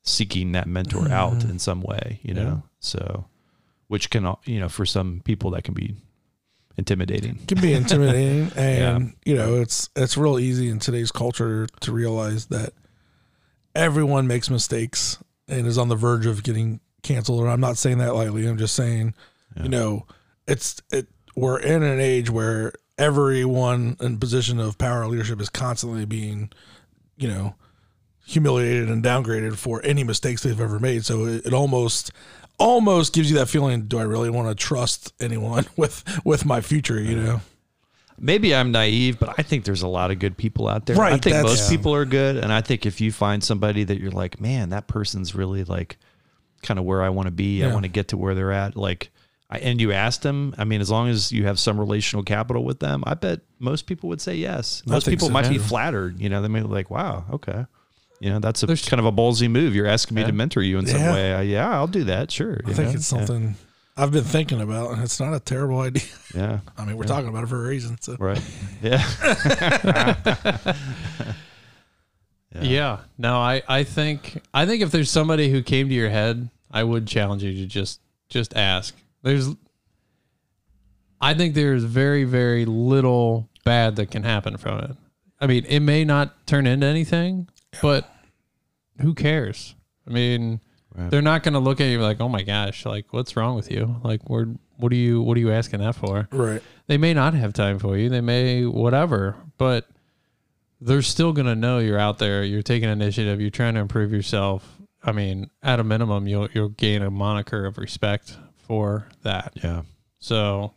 seeking 0.02 0.54
that 0.54 0.68
mentor 0.68 1.08
out 1.12 1.34
mm-hmm. 1.34 1.52
in 1.52 1.60
some 1.60 1.82
way, 1.82 2.20
you 2.24 2.34
know. 2.34 2.64
So 2.80 3.26
which 3.90 4.10
can 4.10 4.34
you 4.46 4.60
know, 4.60 4.70
for 4.70 4.88
some 4.88 5.22
people 5.24 5.52
that 5.52 5.64
can 5.64 5.76
be 5.76 5.98
intimidating. 6.82 7.38
can 7.48 7.62
be 7.62 7.74
intimidating 7.74 8.52
and 8.58 9.14
you 9.26 9.36
know 9.36 9.62
it's 9.62 9.90
it's 9.96 10.18
real 10.18 10.40
easy 10.40 10.70
in 10.70 10.80
today's 10.80 11.12
culture 11.12 11.68
to 11.80 11.92
realize 11.92 12.48
that 12.48 12.74
everyone 13.76 14.28
makes 14.28 14.50
mistakes 14.50 15.18
and 15.48 15.68
is 15.68 15.78
on 15.78 15.88
the 15.88 15.96
verge 15.96 16.26
of 16.26 16.44
getting 16.44 16.80
canceled 17.04 17.42
and 17.42 17.50
i'm 17.50 17.62
not 17.62 17.78
saying 17.78 17.98
that 18.00 18.16
lightly. 18.16 18.46
I'm 18.48 18.58
just 18.58 18.76
saying 18.76 19.14
you 19.62 19.70
know 19.70 20.06
it's 20.48 20.82
it 20.92 21.08
we're 21.36 21.60
in 21.60 21.84
an 21.84 22.00
age 22.00 22.30
where 22.30 22.74
everyone 22.98 23.98
in 24.00 24.18
position 24.18 24.60
of 24.60 24.78
power 24.78 25.04
and 25.04 25.12
leadership 25.12 25.40
is 25.42 25.50
constantly 25.50 26.06
being 26.06 26.52
you 27.18 27.28
know 27.28 27.56
humiliated 28.26 28.90
and 28.90 29.04
downgraded 29.04 29.58
for 29.58 29.82
any 29.84 30.04
mistakes 30.04 30.44
they've 30.44 30.62
ever 30.62 30.80
made. 30.80 31.04
So 31.04 31.26
it, 31.26 31.48
it 31.48 31.54
almost 31.54 32.12
almost 32.62 33.14
gives 33.14 33.30
you 33.30 33.38
that 33.38 33.48
feeling 33.48 33.84
do 33.84 33.98
i 33.98 34.04
really 34.04 34.30
want 34.30 34.48
to 34.48 34.56
trust 34.56 35.14
anyone 35.20 35.66
with 35.76 36.04
with 36.26 36.46
my 36.46 36.62
future 36.62 37.02
you 37.02 37.16
know 37.16 37.42
maybe 38.22 38.54
I'm 38.54 38.72
naive, 38.72 39.20
but 39.20 39.34
I 39.38 39.42
think 39.42 39.66
there's 39.66 39.82
a 39.82 39.88
lot 39.88 40.12
of 40.12 40.20
good 40.20 40.38
people 40.38 40.68
out 40.68 40.86
there. 40.86 40.96
Right, 40.96 41.14
I 41.14 41.18
think 41.18 41.42
most 41.42 41.64
Yeah. 41.64 41.76
people 41.76 41.96
are 41.96 42.06
good, 42.06 42.38
and 42.38 42.54
I 42.54 42.62
think 42.62 42.86
if 42.86 43.02
you 43.02 43.12
find 43.12 43.44
somebody 43.44 43.84
that 43.84 44.00
you're 44.00 44.12
like, 44.12 44.40
man, 44.40 44.70
that 44.70 44.88
person's 44.88 45.34
really 45.34 45.64
like 45.64 45.98
kind 46.62 46.80
of 46.80 46.86
where 46.86 47.02
I 47.02 47.10
want 47.10 47.28
to 47.28 47.32
be. 47.32 47.64
I 47.64 47.74
want 47.74 47.84
to 47.84 47.90
get 47.90 48.10
to 48.10 48.18
where 48.18 48.36
they're 48.36 48.52
at. 48.52 48.76
Like, 48.76 49.12
I, 49.50 49.60
and 49.60 49.82
you 49.82 49.92
asked 49.92 50.22
them. 50.22 50.54
I 50.58 50.64
mean, 50.64 50.82
as 50.82 50.90
long 50.90 51.10
as 51.10 51.32
you 51.32 51.46
have 51.46 51.60
some 51.60 51.80
relational 51.80 52.24
capital 52.24 52.64
with 52.64 52.80
them, 52.80 53.04
I 53.06 53.16
bet 53.16 53.42
most 53.60 53.88
people 53.88 54.10
would 54.10 54.22
say 54.22 54.36
yes. 54.36 54.84
Most 54.86 55.08
people 55.08 55.28
so, 55.28 55.34
might 55.34 55.50
be 55.50 55.58
flattered. 55.58 56.20
You 56.20 56.30
know, 56.30 56.42
they 56.42 56.48
may 56.48 56.62
be 56.62 56.68
like, 56.68 56.90
wow, 56.90 57.26
okay. 57.32 57.66
You 58.22 58.30
know, 58.30 58.40
that's 58.40 58.62
a 58.62 58.68
There's- 58.68 58.88
kind 58.88 59.00
of 59.00 59.06
a 59.08 59.12
ballsy 59.12 59.50
move. 59.50 59.74
You're 59.76 59.88
asking 59.88 60.16
me 60.16 60.22
Yeah. 60.22 60.28
to 60.28 60.34
mentor 60.34 60.62
you 60.62 60.78
in 60.78 60.86
some 60.86 61.02
Yeah. 61.02 61.14
way. 61.14 61.34
Uh, 61.34 61.42
yeah, 61.42 61.70
I'll 61.72 61.88
do 61.88 62.04
that. 62.04 62.30
Sure. 62.32 62.60
I 62.66 62.72
think 62.74 62.90
know? 62.90 62.94
it's 62.96 63.08
something 63.08 63.56
I've 63.98 64.12
been 64.12 64.24
thinking 64.24 64.62
about, 64.62 64.92
and 64.92 65.02
it's 65.04 65.20
not 65.20 65.34
a 65.34 65.40
terrible 65.40 65.80
idea. 65.82 66.04
Yeah. 66.36 66.60
I 66.78 66.86
mean, 66.86 66.98
we're 66.98 67.06
talking 67.06 67.28
about 67.30 67.44
it 67.44 67.48
for 67.48 67.66
a 67.66 67.68
reason. 67.68 67.98
So 68.00 68.16
yeah. 68.82 69.04
Right. 69.18 70.76
Yeah. 72.54 72.62
Yeah. 72.64 72.98
No, 73.18 73.38
I, 73.38 73.62
I 73.68 73.84
think 73.86 74.42
I 74.54 74.66
think 74.66 74.82
if 74.84 74.92
there's 74.92 75.10
somebody 75.10 75.50
who 75.50 75.64
came 75.64 75.88
to 75.88 75.96
your 75.96 76.10
head, 76.10 76.50
I 76.70 76.84
would 76.84 77.08
challenge 77.08 77.44
you 77.44 77.54
to 77.54 77.66
just 77.66 78.02
just 78.30 78.56
ask. 78.58 78.94
There's 79.24 79.48
I 81.22 81.34
think 81.34 81.54
there's 81.56 81.84
very, 81.86 82.24
very 82.26 82.66
little 82.66 83.48
bad 83.64 83.96
that 83.98 84.12
can 84.12 84.24
happen 84.24 84.58
from 84.58 84.80
it. 84.80 84.92
I 85.40 85.48
mean, 85.48 85.64
it 85.66 85.80
may 85.80 86.04
not 86.04 86.46
turn 86.46 86.68
into 86.68 86.86
anything, 86.86 87.48
but 87.82 88.10
who 89.02 89.14
cares? 89.14 89.76
I 90.08 90.12
mean, 90.12 90.60
Right. 90.94 91.10
they're 91.10 91.22
not 91.22 91.44
going 91.44 91.54
to 91.54 91.60
look 91.60 91.80
at 91.80 91.86
you 91.86 92.02
like, 92.02 92.20
"Oh 92.20 92.28
my 92.28 92.42
gosh, 92.42 92.86
like 92.86 93.14
what's 93.14 93.38
wrong 93.38 93.56
with 93.56 93.72
you? 93.72 93.96
Like, 94.04 94.30
we're 94.30 94.48
what 94.76 94.92
are 94.92 94.96
you 94.96 95.22
what 95.22 95.38
are 95.38 95.40
you 95.40 95.50
asking 95.52 95.80
that 95.80 95.96
for?" 95.96 96.28
right, 96.34 96.62
they 96.88 96.98
may 96.98 97.14
not 97.14 97.34
have 97.34 97.54
time 97.54 97.80
for 97.80 97.96
you. 97.98 98.10
They 98.10 98.20
may 98.20 98.66
whatever, 98.66 99.38
but 99.58 99.88
they're 100.82 101.02
still 101.02 101.32
going 101.32 101.46
to 101.48 101.56
know 101.56 101.80
you're 101.80 101.98
out 101.98 102.20
there. 102.20 102.44
You're 102.44 102.62
taking 102.62 102.90
initiative. 102.90 103.40
You're 103.40 103.52
trying 103.52 103.76
to 103.76 103.80
improve 103.80 104.12
yourself. 104.12 104.82
I 105.04 105.14
mean, 105.14 105.50
at 105.64 105.80
a 105.80 105.84
minimum, 105.86 106.28
you'll 106.28 106.50
you'll 106.54 106.70
gain 106.70 107.02
a 107.04 107.10
moniker 107.10 107.66
of 107.66 107.78
respect 107.78 108.36
for 108.58 109.08
that. 109.24 109.54
Yeah. 109.64 109.84
So, 110.20 110.74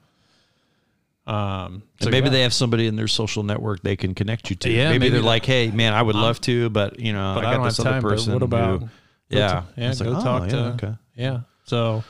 um, 1.26 1.82
so 2.00 2.06
And 2.06 2.10
maybe 2.10 2.26
yeah. 2.26 2.30
they 2.32 2.42
have 2.42 2.52
somebody 2.52 2.86
in 2.86 2.96
their 2.96 3.08
social 3.08 3.42
network 3.42 3.82
they 3.82 3.96
can 3.96 4.14
connect 4.14 4.50
you 4.50 4.56
to. 4.56 4.70
Yeah, 4.70 4.88
maybe, 4.90 4.98
maybe 4.98 5.10
they're 5.14 5.22
like, 5.22 5.46
"Hey, 5.46 5.70
man, 5.70 5.94
I 5.94 6.02
would 6.02 6.14
I'm- 6.16 6.22
love 6.24 6.40
to, 6.42 6.68
but 6.70 7.00
you 7.00 7.12
know, 7.12 7.32
But 7.34 7.44
I 7.44 7.48
I, 7.48 7.52
got 7.52 7.56
don't 7.58 7.66
this 7.68 7.76
have 7.78 7.86
other 7.86 7.94
time. 7.94 8.02
Person." 8.02 8.32
what 8.34 8.38
who- 8.40 8.44
about? 8.44 8.80
go 8.80 8.88
yeah, 9.30 9.48
to- 9.48 9.64
yeah. 9.76 9.90
It's 9.90 10.00
Go 10.02 10.10
like, 10.10 10.22
talk 10.24 10.42
oh, 10.42 10.48
to. 10.48 10.56
yeah, 10.56 10.62
okay. 10.74 10.92
Yeah. 11.16 11.40
So 11.64 12.04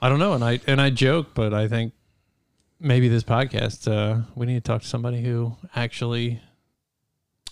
I 0.00 0.08
don't 0.08 0.18
know, 0.18 0.32
and 0.32 0.42
I 0.44 0.60
and 0.66 0.80
I 0.80 0.90
joke, 0.90 1.28
but 1.34 1.52
I 1.52 1.68
think 1.68 1.92
maybe 2.80 3.08
this 3.08 3.22
podcast, 3.22 3.86
uh, 3.90 4.22
we 4.34 4.46
need 4.46 4.54
to 4.54 4.60
talk 4.60 4.82
to 4.82 4.88
somebody 4.88 5.22
who 5.22 5.54
actually 5.76 6.40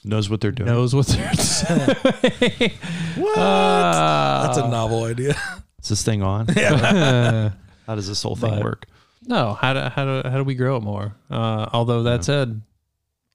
knows 0.05 0.29
what 0.31 0.41
they're 0.41 0.51
doing. 0.51 0.69
knows 0.69 0.95
what 0.95 1.07
they're 1.09 1.31
doing. 1.33 2.71
what? 3.17 3.39
Uh, 3.39 4.47
That's 4.47 4.59
a 4.59 4.69
novel 4.69 5.05
idea. 5.05 5.35
Is 5.83 5.89
this 5.91 6.03
thing 6.03 6.23
on? 6.23 6.49
uh, 6.59 7.51
How 7.87 7.95
does 7.95 8.09
this 8.09 8.23
whole 8.23 8.37
thing 8.37 8.55
But- 8.55 8.63
work? 8.65 8.87
No, 9.27 9.55
how 9.55 9.73
do 9.73 9.81
how 9.81 10.05
do 10.05 10.29
how 10.29 10.37
do 10.37 10.45
we 10.45 10.55
grow 10.55 10.77
it 10.77 10.83
more? 10.83 11.15
Uh, 11.31 11.69
although 11.73 12.03
that 12.05 12.25
said, 12.25 12.63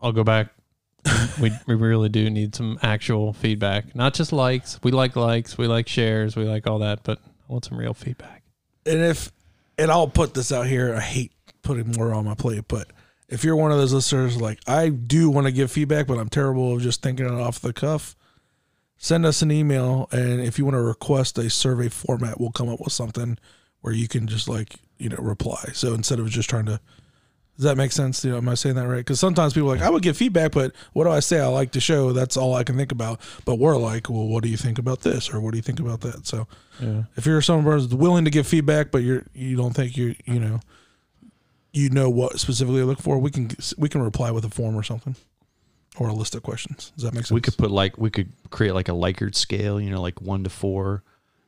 I'll 0.01 0.11
go 0.11 0.23
back. 0.23 0.49
we 1.41 1.51
we 1.67 1.75
really 1.75 2.09
do 2.09 2.29
need 2.29 2.55
some 2.55 2.79
actual 2.81 3.31
feedback, 3.33 3.95
not 3.95 4.13
just 4.13 4.33
likes. 4.33 4.79
We 4.83 4.91
like 4.91 5.15
likes, 5.15 5.57
we 5.57 5.67
like 5.67 5.87
shares, 5.87 6.35
we 6.35 6.43
like 6.43 6.67
all 6.67 6.79
that, 6.79 7.03
but 7.03 7.19
I 7.19 7.53
want 7.53 7.65
some 7.65 7.77
real 7.77 7.93
feedback. 7.93 8.43
and 8.85 8.99
if 9.01 9.31
and 9.77 9.91
I'll 9.91 10.07
put 10.09 10.33
this 10.33 10.51
out 10.51 10.67
here, 10.67 10.93
I 10.93 10.99
hate 10.99 11.31
putting 11.61 11.91
more 11.91 12.13
on 12.13 12.25
my 12.25 12.35
plate, 12.35 12.65
but 12.67 12.87
if 13.29 13.43
you're 13.43 13.55
one 13.55 13.71
of 13.71 13.77
those 13.77 13.93
listeners, 13.93 14.39
like 14.41 14.59
I 14.67 14.89
do 14.89 15.29
want 15.29 15.47
to 15.47 15.53
give 15.53 15.71
feedback, 15.71 16.07
but 16.07 16.17
I'm 16.17 16.29
terrible 16.29 16.73
of 16.75 16.81
just 16.81 17.01
thinking 17.01 17.25
it 17.25 17.31
off 17.31 17.59
the 17.59 17.73
cuff. 17.73 18.15
Send 18.97 19.25
us 19.25 19.41
an 19.41 19.51
email, 19.51 20.09
and 20.11 20.41
if 20.41 20.57
you 20.57 20.65
want 20.65 20.75
to 20.75 20.81
request 20.81 21.37
a 21.37 21.49
survey 21.49 21.87
format, 21.87 22.39
we'll 22.39 22.51
come 22.51 22.67
up 22.67 22.79
with 22.79 22.91
something 22.93 23.37
where 23.81 23.93
you 23.93 24.07
can 24.07 24.27
just 24.27 24.49
like 24.49 24.77
you 24.99 25.09
know 25.09 25.17
reply. 25.19 25.71
So 25.73 25.93
instead 25.93 26.19
of 26.19 26.27
just 26.29 26.49
trying 26.49 26.65
to, 26.65 26.79
does 27.55 27.63
that 27.63 27.75
make 27.77 27.91
sense? 27.91 28.23
You 28.23 28.31
know, 28.31 28.37
am 28.37 28.49
I 28.49 28.53
saying 28.55 28.75
that 28.75 28.87
right? 28.87 28.97
Because 28.97 29.19
sometimes 29.19 29.53
people 29.53 29.71
are 29.71 29.75
like 29.75 29.83
I 29.85 29.89
would 29.89 30.03
give 30.03 30.15
feedback, 30.17 30.51
but 30.51 30.73
what 30.93 31.05
do 31.05 31.11
I 31.11 31.19
say? 31.19 31.39
I 31.39 31.47
like 31.47 31.71
the 31.71 31.79
show. 31.79 32.13
That's 32.13 32.37
all 32.37 32.53
I 32.55 32.63
can 32.63 32.77
think 32.77 32.91
about. 32.91 33.19
But 33.45 33.55
we're 33.55 33.77
like, 33.77 34.09
well, 34.09 34.27
what 34.27 34.43
do 34.43 34.49
you 34.49 34.57
think 34.57 34.77
about 34.79 35.01
this, 35.01 35.33
or 35.33 35.39
what 35.39 35.51
do 35.51 35.57
you 35.57 35.63
think 35.63 35.79
about 35.79 36.01
that? 36.01 36.27
So 36.27 36.47
Yeah. 36.81 37.03
if 37.15 37.25
you're 37.25 37.41
someone 37.41 37.65
who's 37.79 37.93
willing 37.93 38.25
to 38.25 38.31
give 38.31 38.45
feedback, 38.47 38.91
but 38.91 38.99
you're 39.03 39.23
you 39.33 39.55
don't 39.57 39.73
think 39.73 39.97
you 39.97 40.15
you 40.25 40.39
know 40.39 40.59
you 41.73 41.89
know 41.89 42.09
what 42.09 42.39
specifically 42.39 42.79
to 42.79 42.85
look 42.85 42.99
for, 43.01 43.17
we 43.19 43.29
can 43.31 43.49
we 43.77 43.89
can 43.89 44.01
reply 44.01 44.31
with 44.31 44.45
a 44.45 44.49
form 44.49 44.75
or 44.75 44.83
something 44.83 45.15
or 45.99 46.07
a 46.09 46.13
list 46.13 46.35
of 46.35 46.43
questions. 46.43 46.91
Does 46.95 47.03
that 47.03 47.13
make 47.13 47.23
sense? 47.25 47.31
We 47.31 47.41
could 47.41 47.57
put 47.57 47.71
like 47.71 47.97
we 47.97 48.09
could 48.09 48.31
create 48.51 48.73
like 48.73 48.87
a 48.89 48.93
Likert 48.93 49.35
scale, 49.35 49.79
you 49.81 49.89
know, 49.89 50.01
like 50.01 50.21
one 50.21 50.43
to 50.43 50.49
four, 50.49 51.03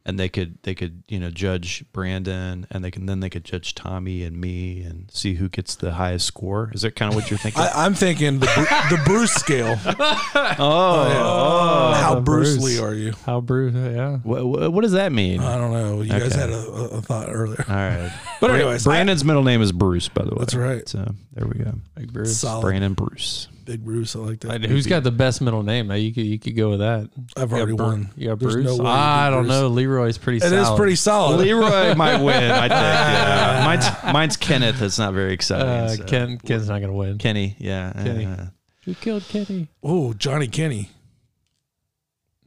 and 0.05 0.17
they 0.19 0.29
could 0.29 0.57
they 0.63 0.73
could 0.73 1.03
you 1.07 1.19
know 1.19 1.29
judge 1.29 1.83
Brandon, 1.91 2.65
and 2.71 2.83
they 2.83 2.91
can 2.91 3.05
then 3.05 3.19
they 3.19 3.29
could 3.29 3.43
judge 3.43 3.75
Tommy 3.75 4.23
and 4.23 4.39
me, 4.39 4.81
and 4.81 5.09
see 5.11 5.35
who 5.35 5.49
gets 5.49 5.75
the 5.75 5.93
highest 5.93 6.25
score. 6.25 6.71
Is 6.73 6.81
that 6.81 6.95
kind 6.95 7.11
of 7.11 7.15
what 7.15 7.29
you're 7.29 7.37
thinking? 7.37 7.61
I, 7.75 7.85
I'm 7.85 7.93
thinking 7.93 8.39
the 8.39 8.47
Bru- 8.55 8.97
the 8.97 9.03
Bruce 9.05 9.33
scale. 9.33 9.77
oh, 9.85 10.55
oh. 10.59 11.93
How 11.99 12.15
the 12.15 12.21
Bruce, 12.21 12.57
Bruce. 12.57 12.63
Lee 12.63 12.79
are 12.79 12.93
you? 12.93 13.13
How 13.25 13.41
Bruce? 13.41 13.73
Yeah. 13.75 14.17
what, 14.17 14.71
what 14.71 14.81
does 14.81 14.93
that 14.93 15.11
mean? 15.11 15.41
I 15.41 15.57
don't 15.57 15.71
know. 15.71 16.01
You 16.01 16.09
guys 16.09 16.33
had 16.33 16.49
a, 16.49 16.57
a 16.57 16.83
a 16.97 17.01
thought 17.01 17.29
earlier. 17.29 17.63
All 17.67 17.75
right, 17.75 18.11
But 18.41 18.51
anyways, 18.51 18.87
I- 18.87 18.91
Brandon's 18.91 19.23
middle 19.25 19.43
name 19.43 19.61
is 19.61 19.71
Bruce, 19.71 20.09
by 20.09 20.23
the 20.23 20.31
way. 20.31 20.39
That's 20.39 20.55
right. 20.55 20.87
So 20.87 21.13
there 21.33 21.47
we 21.47 21.63
go. 21.63 21.73
Big 21.95 22.11
Bruce. 22.13 22.37
Solid. 22.37 22.61
Brandon 22.61 22.93
Bruce. 22.93 23.47
Big 23.69 23.85
Bruce. 23.85 24.15
I 24.15 24.19
like 24.19 24.39
that. 24.39 24.63
I- 24.63 24.67
Who's 24.67 24.87
got 24.87 25.03
the 25.03 25.11
best 25.11 25.41
middle 25.41 25.61
name? 25.61 25.87
Now 25.89 25.93
you 25.93 26.11
could 26.11 26.25
you 26.25 26.39
could 26.39 26.55
go 26.55 26.71
with 26.71 26.79
that. 26.79 27.07
I've 27.37 27.51
You 27.51 27.57
already 27.57 27.73
Bru- 27.75 27.85
won. 27.85 28.09
You 28.15 28.29
got 28.29 28.39
There's 28.39 28.53
Bruce. 28.55 28.65
no 28.77 28.83
way 28.83 28.89
I 28.89 29.29
don't 29.29 29.43
Bruce. 29.43 29.49
know. 29.51 29.67
Leroy's 29.67 30.17
pretty. 30.17 30.37
It 30.37 30.51
is 30.51 30.65
solid. 30.65 30.77
pretty 30.77 30.95
solid. 30.95 31.37
Leroy 31.41 31.93
might 31.95 32.17
win. 32.17 32.51
I 32.51 32.61
think. 32.61 32.71
Yeah. 32.71 33.61
Mine's, 33.65 34.13
mine's 34.13 34.37
Kenneth. 34.37 34.81
It's 34.81 34.97
not 34.97 35.13
very 35.13 35.33
exciting. 35.33 35.67
Uh, 35.67 35.89
so. 35.89 36.03
Ken 36.05 36.39
Ken's 36.39 36.67
not 36.67 36.81
gonna 36.81 36.93
win. 36.93 37.19
Kenny. 37.19 37.55
Yeah. 37.59 37.93
Kenny. 37.93 38.25
uh, 38.25 38.45
Who 38.85 38.95
killed 38.95 39.23
Kenny? 39.29 39.67
Oh, 39.83 40.13
Johnny 40.13 40.47
Kenny. 40.47 40.89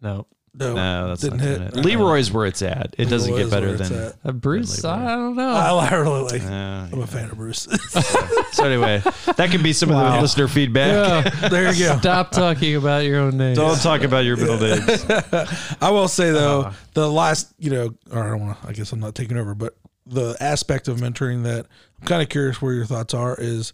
No, 0.00 0.26
No, 0.54 0.74
no, 0.74 1.08
that's 1.08 1.22
didn't 1.22 1.38
not 1.38 1.46
hit. 1.46 1.58
Kenneth. 1.72 1.84
Leroy's 1.84 2.30
where 2.30 2.44
it's 2.44 2.60
at. 2.60 2.94
It 2.98 3.06
doesn't 3.06 3.32
Leroy 3.32 3.44
get 3.44 3.50
better 3.50 3.72
than. 3.74 3.92
at. 4.08 4.16
uh, 4.22 4.32
Bruce. 4.32 4.84
Leroy. 4.84 4.96
I 4.96 5.06
don't 5.16 5.34
know. 5.36 5.50
I, 5.50 5.68
I 5.88 5.94
really 5.94 6.22
like. 6.24 6.42
Uh, 6.42 6.88
I'm 6.92 7.00
a 7.00 7.06
fan 7.06 7.30
of 7.30 7.38
Bruce. 7.38 7.62
so 8.52 8.64
anyway, 8.64 9.00
that 9.36 9.48
can 9.50 9.62
be 9.62 9.72
some 9.72 9.90
of 9.90 10.12
the 10.12 10.20
listener 10.20 10.48
feedback. 10.48 10.90
Yeah. 11.32 11.48
there 11.48 11.72
you 11.72 11.86
go. 11.86 11.96
Stop 12.00 12.32
talking 12.32 12.76
about 12.76 13.04
your 13.04 13.20
own 13.20 13.38
name. 13.38 13.54
Don't 13.54 13.80
talk 13.80 14.02
about 14.02 14.26
your 14.26 14.36
middle 14.36 14.58
names. 14.58 15.06
I 15.80 15.90
will 15.90 16.08
say 16.08 16.30
though, 16.32 16.60
Uh-huh. 16.62 16.72
the 16.92 17.10
last, 17.10 17.54
you 17.58 17.70
know, 17.70 17.94
or 18.10 18.22
I 18.22 18.28
don't 18.28 18.40
want 18.46 18.60
to. 18.60 18.68
I 18.68 18.72
guess 18.72 18.92
I'm 18.92 19.00
not 19.00 19.14
taking 19.14 19.38
over, 19.38 19.54
but 19.54 19.74
the 20.06 20.36
aspect 20.38 20.86
of 20.86 20.98
mentoring 20.98 21.44
that 21.44 21.66
I'm 22.00 22.06
kind 22.06 22.20
of 22.22 22.28
curious 22.28 22.60
where 22.60 22.74
your 22.74 22.84
thoughts 22.84 23.14
are 23.14 23.36
is, 23.38 23.72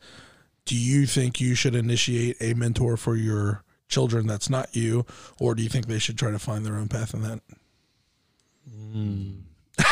do 0.65 0.77
you 0.77 1.07
think 1.07 1.41
you 1.41 1.57
should 1.57 1.75
initiate 1.75 2.37
a 2.41 2.55
mentor 2.55 2.97
for 2.97 3.17
your 3.17 3.65
children 3.89 4.27
that's 4.27 4.51
not 4.51 4.75
you, 4.77 5.05
or 5.41 5.55
do 5.55 5.63
you 5.63 5.69
think 5.69 5.87
they 5.87 5.99
should 5.99 6.19
try 6.19 6.31
to 6.31 6.39
find 6.39 6.65
their 6.65 6.77
own 6.77 6.89
path 6.89 7.15
in 7.15 7.23
that? 7.23 7.41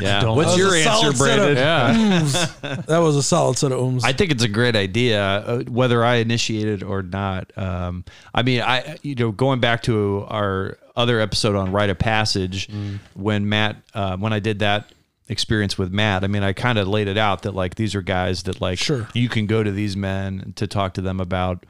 Yeah. 0.00 0.22
don't- 0.22 0.36
What's 0.36 0.52
That 0.52 0.58
your 0.58 0.66
was 0.72 0.74
a 0.74 0.78
answer, 0.90 1.12
solid 1.12 1.16
set 1.16 1.38
of- 1.38 1.56
yeah. 1.56 2.82
That 2.88 2.98
was 2.98 3.14
a 3.14 3.22
solid 3.22 3.56
set 3.58 3.70
of 3.70 3.78
ums. 3.80 4.02
I 4.04 4.12
think 4.12 4.32
it's 4.32 4.42
a 4.42 4.48
great 4.48 4.74
idea, 4.74 5.22
uh, 5.22 5.62
whether 5.68 6.04
I 6.04 6.16
initiate 6.16 6.66
it 6.66 6.82
or 6.82 7.00
not. 7.02 7.56
Um, 7.56 8.04
I 8.34 8.42
mean, 8.42 8.60
I 8.60 8.96
you 9.02 9.14
know, 9.14 9.30
going 9.30 9.60
back 9.60 9.84
to 9.84 10.24
our 10.28 10.78
other 10.96 11.20
episode 11.20 11.54
on 11.54 11.70
rite 11.70 11.90
of 11.90 11.98
passage, 12.00 12.68
when 13.14 13.48
Matt, 13.48 13.76
uh, 13.94 14.16
when 14.16 14.32
I 14.32 14.40
did 14.40 14.58
that 14.58 14.90
experience 15.28 15.78
with 15.78 15.92
Matt, 15.92 16.24
I 16.24 16.26
mean, 16.26 16.42
I 16.42 16.52
kind 16.54 16.76
of 16.78 16.88
laid 16.88 17.06
it 17.06 17.16
out 17.16 17.42
that 17.42 17.54
like 17.54 17.76
these 17.76 17.94
are 17.94 18.02
guys 18.02 18.42
that 18.44 18.60
like 18.60 18.78
Sure. 18.80 19.06
you 19.14 19.28
can 19.28 19.46
go 19.46 19.62
to 19.62 19.70
these 19.70 19.96
men 19.96 20.54
to 20.56 20.66
talk 20.66 20.94
to 20.94 21.02
them 21.02 21.20
about 21.20 21.66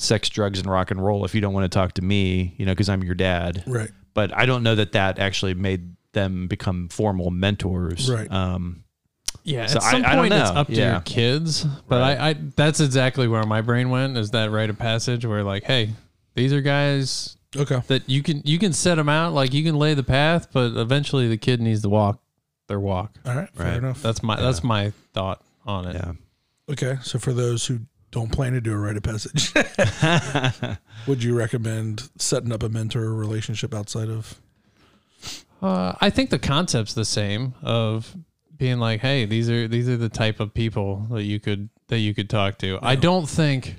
sex, 0.00 0.28
drugs, 0.28 0.58
and 0.58 0.68
rock 0.70 0.90
and 0.90 1.04
roll 1.04 1.24
if 1.24 1.34
you 1.34 1.40
don't 1.40 1.52
want 1.52 1.64
to 1.70 1.78
talk 1.78 1.92
to 1.94 2.02
me, 2.02 2.54
you 2.56 2.66
know, 2.66 2.72
because 2.72 2.88
I'm 2.88 3.02
your 3.04 3.14
dad. 3.14 3.62
right. 3.66 3.90
But 4.12 4.36
I 4.36 4.44
don't 4.46 4.62
know 4.64 4.74
that 4.74 4.92
that 4.92 5.18
actually 5.20 5.54
made 5.54 5.94
them 6.12 6.48
become 6.48 6.88
formal 6.88 7.30
mentors. 7.30 8.10
Right. 8.10 8.30
Um, 8.30 8.82
Yeah, 9.44 9.66
So 9.66 9.76
at 9.76 9.82
some 9.84 10.04
I- 10.04 10.08
I 10.12 10.14
don't 10.16 10.28
point 10.28 10.34
it's 10.34 10.50
up 10.50 10.66
to 10.66 10.72
Yeah. 10.74 10.90
your 10.92 11.00
kids. 11.02 11.64
But 11.88 12.02
I, 12.02 12.30
I 12.30 12.32
that's 12.56 12.80
exactly 12.80 13.26
where 13.28 13.44
my 13.44 13.60
brain 13.62 13.88
went 13.88 14.18
is 14.18 14.32
that 14.32 14.50
rite 14.50 14.68
of 14.68 14.78
passage 14.78 15.24
where 15.24 15.42
like, 15.44 15.62
hey, 15.64 15.90
these 16.34 16.52
are 16.52 16.60
guys 16.60 17.36
Okay. 17.56 17.80
that 17.86 18.08
you 18.08 18.22
can 18.22 18.42
you 18.44 18.58
can 18.58 18.72
set 18.72 18.96
them 18.96 19.08
out, 19.08 19.32
like 19.32 19.54
you 19.54 19.62
can 19.64 19.76
lay 19.76 19.94
the 19.94 20.02
path, 20.02 20.48
but 20.52 20.76
eventually 20.76 21.26
the 21.28 21.36
kid 21.38 21.60
needs 21.60 21.80
to 21.82 21.88
walk 21.88 22.20
their 22.66 22.80
walk. 22.80 23.14
All 23.24 23.34
right. 23.34 23.48
Fair 23.54 23.66
Right. 23.66 23.76
enough. 23.76 24.02
That's 24.02 24.22
my 24.22 24.36
that's 24.36 24.62
my 24.64 24.92
thought 25.14 25.42
on 25.64 25.86
it. 25.86 25.94
yeah. 25.94 26.12
Okay. 26.68 26.98
So 27.02 27.18
for 27.18 27.32
those 27.32 27.66
who 27.66 27.80
don't 28.10 28.32
plan 28.32 28.52
to 28.52 28.60
do 28.60 28.72
a 28.72 28.76
rite 28.76 28.96
of 28.96 29.02
passage, 29.02 29.52
would 31.06 31.22
you 31.22 31.36
recommend 31.36 32.10
setting 32.16 32.52
up 32.52 32.62
a 32.62 32.68
mentor 32.68 33.12
relationship 33.14 33.74
outside 33.74 34.08
of? 34.08 34.40
Uh, 35.62 35.94
I 36.00 36.10
think 36.10 36.30
the 36.30 36.38
concept's 36.38 36.94
the 36.94 37.04
same 37.04 37.54
of 37.62 38.16
being 38.56 38.78
like, 38.78 39.00
hey, 39.00 39.24
these 39.24 39.48
are 39.50 39.68
these 39.68 39.88
are 39.88 39.96
the 39.96 40.08
type 40.08 40.40
of 40.40 40.54
people 40.54 41.06
that 41.10 41.24
you 41.24 41.40
could 41.40 41.68
that 41.88 41.98
you 41.98 42.14
could 42.14 42.30
talk 42.30 42.58
to. 42.58 42.78
I 42.82 42.94
don't 42.96 43.28
think. 43.28 43.76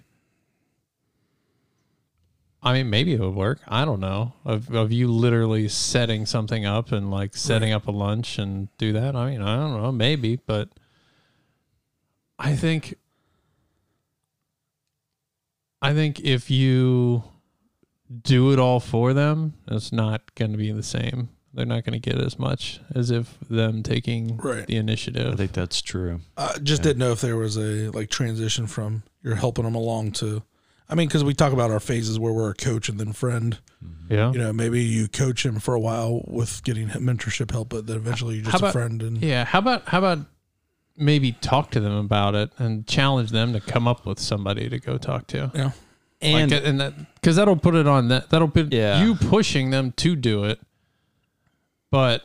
I 2.63 2.73
mean, 2.73 2.91
maybe 2.91 3.13
it 3.13 3.19
would 3.19 3.33
work. 3.33 3.61
I 3.67 3.85
don't 3.85 3.99
know. 3.99 4.33
Of 4.45 4.73
of 4.73 4.91
you 4.91 5.07
literally 5.07 5.67
setting 5.67 6.25
something 6.25 6.65
up 6.65 6.91
and 6.91 7.09
like 7.09 7.35
setting 7.35 7.71
up 7.71 7.87
a 7.87 7.91
lunch 7.91 8.37
and 8.37 8.75
do 8.77 8.93
that. 8.93 9.15
I 9.15 9.31
mean, 9.31 9.41
I 9.41 9.55
don't 9.55 9.81
know. 9.81 9.91
Maybe, 9.91 10.35
but 10.35 10.69
I 12.37 12.55
think. 12.55 12.95
I 15.81 15.93
think 15.93 16.19
if 16.19 16.51
you 16.51 17.23
do 18.21 18.51
it 18.51 18.59
all 18.59 18.79
for 18.79 19.13
them, 19.13 19.53
it's 19.67 19.91
not 19.91 20.35
going 20.35 20.51
to 20.51 20.57
be 20.57 20.71
the 20.71 20.83
same. 20.83 21.29
They're 21.53 21.65
not 21.65 21.83
going 21.83 21.99
to 21.99 22.09
get 22.09 22.19
as 22.21 22.39
much 22.39 22.79
as 22.95 23.11
if 23.11 23.37
them 23.49 23.83
taking 23.83 24.37
Right. 24.37 24.65
the 24.67 24.77
initiative. 24.77 25.33
I 25.33 25.35
think 25.35 25.51
that's 25.53 25.81
true. 25.81 26.21
I 26.37 26.57
just 26.63 26.81
didn't 26.81 26.99
know 26.99 27.11
if 27.11 27.19
there 27.21 27.35
was 27.35 27.57
a 27.57 27.89
like 27.91 28.09
transition 28.09 28.67
from 28.67 29.03
you're 29.21 29.35
helping 29.35 29.65
them 29.65 29.75
along 29.75 30.13
to, 30.13 30.43
I 30.89 30.95
mean, 30.95 31.07
because 31.09 31.23
we 31.25 31.33
talk 31.33 31.51
about 31.51 31.69
our 31.71 31.79
phases 31.81 32.17
where 32.19 32.31
we're 32.31 32.51
a 32.51 32.55
coach 32.55 32.87
and 32.87 32.99
then 32.99 33.11
friend. 33.11 33.57
Mm-hmm. 33.83 34.13
yeah. 34.13 34.31
You 34.31 34.37
know, 34.39 34.53
maybe 34.53 34.81
you 34.81 35.07
coach 35.09 35.45
him 35.45 35.59
for 35.59 35.73
a 35.73 35.79
while 35.79 36.21
with 36.27 36.63
getting 36.63 36.87
mentorship 36.89 37.51
help, 37.51 37.69
but 37.69 37.85
then 37.87 37.97
eventually 37.97 38.35
you're 38.35 38.45
How 38.45 38.51
just 38.51 38.63
a 38.63 38.71
friend. 38.71 39.01
And 39.01 39.21
Yeah. 39.21 39.43
How 39.43 39.59
about 39.59 39.87
how 39.89 39.97
about 39.97 40.19
maybe 40.97 41.31
talk 41.31 41.71
to 41.71 41.79
them 41.79 41.93
about 41.93 42.35
it 42.35 42.51
and 42.57 42.85
challenge 42.87 43.31
them 43.31 43.53
to 43.53 43.59
come 43.59 43.87
up 43.87 44.05
with 44.05 44.19
somebody 44.19 44.69
to 44.69 44.79
go 44.79 44.97
talk 44.97 45.27
to. 45.27 45.51
yeah, 45.55 45.71
And 46.21 46.51
like, 46.51 46.63
and 46.65 46.79
that 46.81 46.93
because 47.15 47.35
that'll 47.35 47.55
put 47.57 47.75
it 47.75 47.87
on 47.87 48.07
that 48.09 48.29
that'll 48.29 48.47
put 48.49 48.71
Yeah. 48.73 49.03
you 49.03 49.15
pushing 49.15 49.69
them 49.71 49.93
to 49.97 50.15
do 50.15 50.43
it. 50.43 50.59
But 51.89 52.23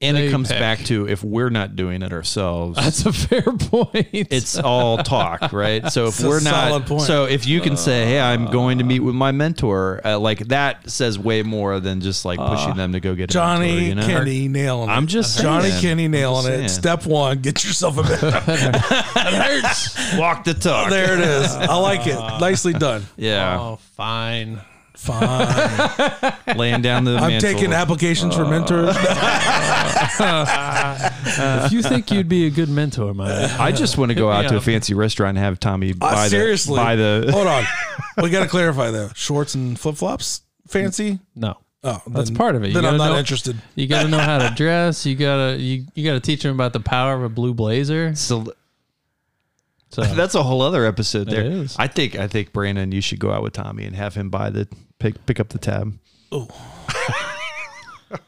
and 0.00 0.16
they 0.16 0.26
it 0.28 0.30
comes 0.30 0.48
pick. 0.48 0.58
back 0.58 0.78
to 0.86 1.08
if 1.08 1.24
we're 1.24 1.48
not 1.48 1.74
doing 1.76 2.02
it 2.02 2.12
ourselves, 2.12 2.76
that's 2.76 3.06
a 3.06 3.12
fair 3.12 3.42
point. 3.42 4.08
it's 4.12 4.58
all 4.58 4.98
talk, 4.98 5.52
right? 5.52 5.86
So 5.90 6.04
if 6.06 6.14
It's 6.16 6.22
we're 6.24 6.40
not, 6.40 6.68
solid 6.68 6.86
point. 6.86 7.02
so 7.02 7.24
if 7.24 7.46
you 7.46 7.60
can 7.60 7.76
say, 7.76 8.04
"Hey, 8.04 8.20
I'm 8.20 8.46
going 8.50 8.78
to 8.78 8.84
meet 8.84 9.00
with 9.00 9.14
my 9.14 9.32
mentor," 9.32 10.00
uh, 10.04 10.18
like 10.18 10.48
that 10.48 10.90
says 10.90 11.18
way 11.18 11.42
more 11.42 11.80
than 11.80 12.00
just 12.00 12.24
like 12.24 12.38
pushing 12.38 12.74
them 12.76 12.92
to 12.92 13.00
go 13.00 13.14
get 13.14 13.30
a 13.30 13.32
Johnny 13.32 13.72
mentor, 13.72 13.82
you 13.88 13.94
know? 13.94 14.06
Kenny 14.06 14.48
nailing 14.48 14.88
it. 14.90 14.92
I'm 14.92 15.06
just 15.06 15.40
Johnny 15.40 15.70
saying. 15.70 15.80
Kenny 15.82 16.08
nailing 16.08 16.46
I'm 16.46 16.60
it. 16.64 16.68
Step 16.68 17.06
one, 17.06 17.38
get 17.40 17.64
yourself 17.64 17.96
a 17.98 18.02
mentor. 18.04 18.28
it 18.28 19.62
hurts. 19.62 20.16
walk 20.18 20.44
the 20.44 20.54
talk. 20.54 20.90
there 20.90 21.14
it 21.14 21.20
is. 21.20 21.52
I 21.54 21.74
like 21.76 22.06
it. 22.06 22.18
Nicely 22.40 22.72
done. 22.74 23.02
Yeah, 23.16 23.58
Oh, 23.60 23.76
fine. 23.96 24.60
Fine. 24.94 26.32
laying 26.56 26.80
down 26.82 27.04
the. 27.04 27.16
I'm 27.16 27.28
mantle. 27.28 27.52
taking 27.52 27.72
applications 27.72 28.34
for 28.34 28.44
mentors. 28.46 28.96
If 29.98 31.72
you 31.72 31.82
think 31.82 32.10
you'd 32.10 32.28
be 32.28 32.46
a 32.46 32.50
good 32.50 32.68
mentor, 32.68 33.14
my 33.14 33.28
man, 33.28 33.60
I 33.60 33.72
just 33.72 33.98
want 33.98 34.10
to 34.10 34.14
go 34.14 34.30
out 34.30 34.48
to 34.48 34.56
a 34.56 34.60
fancy 34.60 34.94
restaurant 34.94 35.36
and 35.36 35.44
have 35.44 35.58
Tommy 35.60 35.92
Uh, 35.92 35.94
buy 35.96 36.28
seriously. 36.28 36.76
the 36.78 36.82
buy 36.84 36.96
the. 36.96 37.28
Hold 37.32 37.46
on. 37.46 37.64
We 38.22 38.30
got 38.30 38.42
to 38.44 38.48
clarify 38.48 38.90
though. 38.90 39.10
Shorts 39.14 39.54
and 39.54 39.78
flip 39.78 39.96
flops, 39.96 40.40
fancy. 40.66 41.18
no. 41.34 41.58
Oh, 41.84 42.02
That's 42.08 42.30
then- 42.30 42.36
part 42.36 42.56
of 42.56 42.64
it. 42.64 42.68
You 42.68 42.72
Then 42.74 42.84
I'm 42.86 42.92
gotta 42.96 42.98
not 43.10 43.12
know- 43.12 43.18
interested. 43.18 43.56
You 43.74 43.86
got 43.86 44.02
to 44.04 44.08
know 44.08 44.18
how 44.18 44.38
to 44.38 44.54
dress. 44.56 45.04
You 45.06 45.14
gotta 45.16 45.56
you, 45.58 45.84
you 45.94 46.04
got 46.04 46.14
to 46.14 46.20
teach 46.20 46.42
them 46.42 46.54
about 46.54 46.72
the 46.72 46.80
power 46.80 47.14
of 47.14 47.22
a 47.22 47.28
blue 47.28 47.52
blazer. 47.54 48.14
So 48.16 48.52
So 49.90 50.02
that's 50.14 50.34
a 50.34 50.42
whole 50.42 50.62
other 50.62 50.84
episode. 50.86 51.28
It 51.28 51.32
There, 51.32 51.44
is. 51.44 51.76
I 51.78 51.86
think. 51.88 52.16
I 52.16 52.26
think 52.26 52.52
Brandon, 52.52 52.90
you 52.90 53.00
should 53.02 53.18
go 53.20 53.30
out 53.30 53.42
with 53.42 53.52
Tommy 53.52 53.84
and 53.84 53.94
have 53.94 54.14
him 54.14 54.30
buy 54.30 54.48
the 54.50 54.66
pick 54.98 55.24
pick 55.26 55.38
up 55.38 55.50
the 55.50 55.58
tab. 55.58 55.96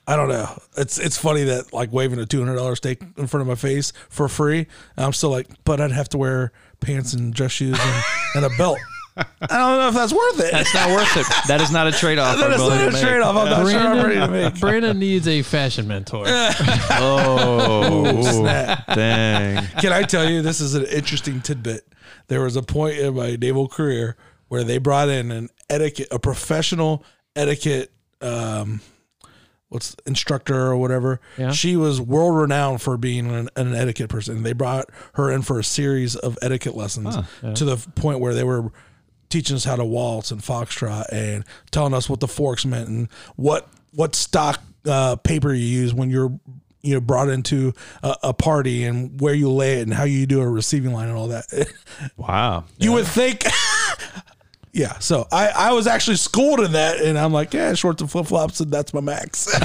I 0.06 0.16
don't 0.16 0.28
know. 0.28 0.60
It's 0.76 0.98
it's 0.98 1.18
funny 1.18 1.44
that 1.44 1.72
like 1.72 1.92
waving 1.92 2.18
a 2.18 2.26
two 2.26 2.38
hundred 2.38 2.56
dollar 2.56 2.76
steak 2.76 3.02
in 3.16 3.26
front 3.26 3.42
of 3.42 3.46
my 3.48 3.54
face 3.54 3.92
for 4.08 4.28
free. 4.28 4.66
And 4.96 5.06
I'm 5.06 5.12
still 5.12 5.30
like, 5.30 5.48
but 5.64 5.80
I'd 5.80 5.92
have 5.92 6.08
to 6.10 6.18
wear 6.18 6.52
pants 6.80 7.12
and 7.12 7.32
dress 7.34 7.52
shoes 7.52 7.78
and, 7.80 8.04
and 8.36 8.44
a 8.44 8.50
belt. 8.56 8.78
I 9.16 9.24
don't 9.58 9.78
know 9.78 9.88
if 9.88 9.94
that's 9.94 10.12
worth 10.12 10.40
it. 10.40 10.52
That's 10.52 10.72
not 10.72 10.90
worth 10.90 11.16
it. 11.16 11.26
That 11.48 11.60
is 11.60 11.72
not 11.72 11.88
a 11.88 11.92
trade 11.92 12.18
off. 12.18 12.38
That 12.38 12.52
is 12.52 12.60
not 12.60 12.94
a 12.94 13.00
trade 13.00 13.20
off. 13.20 13.36
I'm 13.36 13.50
not 13.50 13.68
sure 13.70 13.80
I'm 13.80 14.06
ready 14.06 14.20
to 14.20 14.28
make. 14.28 14.60
Brandon 14.60 14.96
needs 14.98 15.26
a 15.26 15.42
fashion 15.42 15.88
mentor. 15.88 16.24
Oh, 17.00 18.22
snap. 18.22 18.86
dang! 18.94 19.66
Can 19.80 19.92
I 19.92 20.02
tell 20.02 20.28
you 20.28 20.42
this 20.42 20.60
is 20.60 20.74
an 20.74 20.84
interesting 20.86 21.40
tidbit? 21.40 21.86
There 22.28 22.42
was 22.42 22.56
a 22.56 22.62
point 22.62 22.98
in 22.98 23.14
my 23.14 23.36
naval 23.36 23.68
career 23.68 24.16
where 24.48 24.64
they 24.64 24.78
brought 24.78 25.08
in 25.08 25.30
an 25.30 25.48
etiquette, 25.68 26.08
a 26.10 26.18
professional 26.18 27.04
etiquette, 27.36 27.92
um, 28.20 28.80
what's 29.68 29.94
instructor 30.06 30.54
or 30.56 30.76
whatever. 30.76 31.20
Yeah. 31.36 31.50
She 31.52 31.76
was 31.76 32.00
world 32.00 32.36
renowned 32.36 32.80
for 32.82 32.96
being 32.96 33.30
an, 33.30 33.48
an 33.56 33.74
etiquette 33.74 34.08
person. 34.08 34.42
They 34.42 34.52
brought 34.54 34.88
her 35.14 35.30
in 35.30 35.42
for 35.42 35.58
a 35.58 35.64
series 35.64 36.16
of 36.16 36.38
etiquette 36.42 36.74
lessons 36.76 37.16
to 37.54 37.64
the 37.64 37.76
point 37.94 38.20
where 38.20 38.34
they 38.34 38.44
were 38.44 38.72
teaching 39.28 39.56
us 39.56 39.64
how 39.64 39.76
to 39.76 39.84
waltz 39.84 40.30
and 40.30 40.40
foxtrot 40.40 41.04
and 41.12 41.44
telling 41.70 41.92
us 41.92 42.08
what 42.08 42.20
the 42.20 42.28
forks 42.28 42.64
meant 42.64 42.88
and 42.88 43.08
what 43.36 43.68
what 43.92 44.14
stock 44.14 44.62
uh, 44.86 45.16
paper 45.16 45.52
you 45.52 45.66
use 45.66 45.92
when 45.92 46.08
you're 46.08 46.38
you 46.80 46.94
know 46.94 47.00
brought 47.00 47.28
into 47.28 47.74
a, 48.02 48.16
a 48.22 48.32
party 48.32 48.84
and 48.84 49.20
where 49.20 49.34
you 49.34 49.50
lay 49.50 49.80
it 49.80 49.82
and 49.82 49.92
how 49.92 50.04
you 50.04 50.24
do 50.26 50.40
a 50.40 50.48
receiving 50.48 50.92
line 50.92 51.08
and 51.08 51.18
all 51.18 51.28
that. 51.28 51.44
Wow. 52.16 52.64
you 52.78 52.92
would 52.92 53.06
think. 53.06 53.44
Yeah, 54.78 54.96
so 55.00 55.26
I, 55.32 55.48
I 55.48 55.72
was 55.72 55.88
actually 55.88 56.18
schooled 56.18 56.60
in 56.60 56.70
that, 56.72 57.00
and 57.00 57.18
I'm 57.18 57.32
like, 57.32 57.52
yeah, 57.52 57.74
shorts 57.74 58.00
and 58.00 58.08
flip 58.08 58.26
flops, 58.26 58.60
and 58.60 58.70
that's 58.70 58.94
my 58.94 59.00
max. 59.00 59.46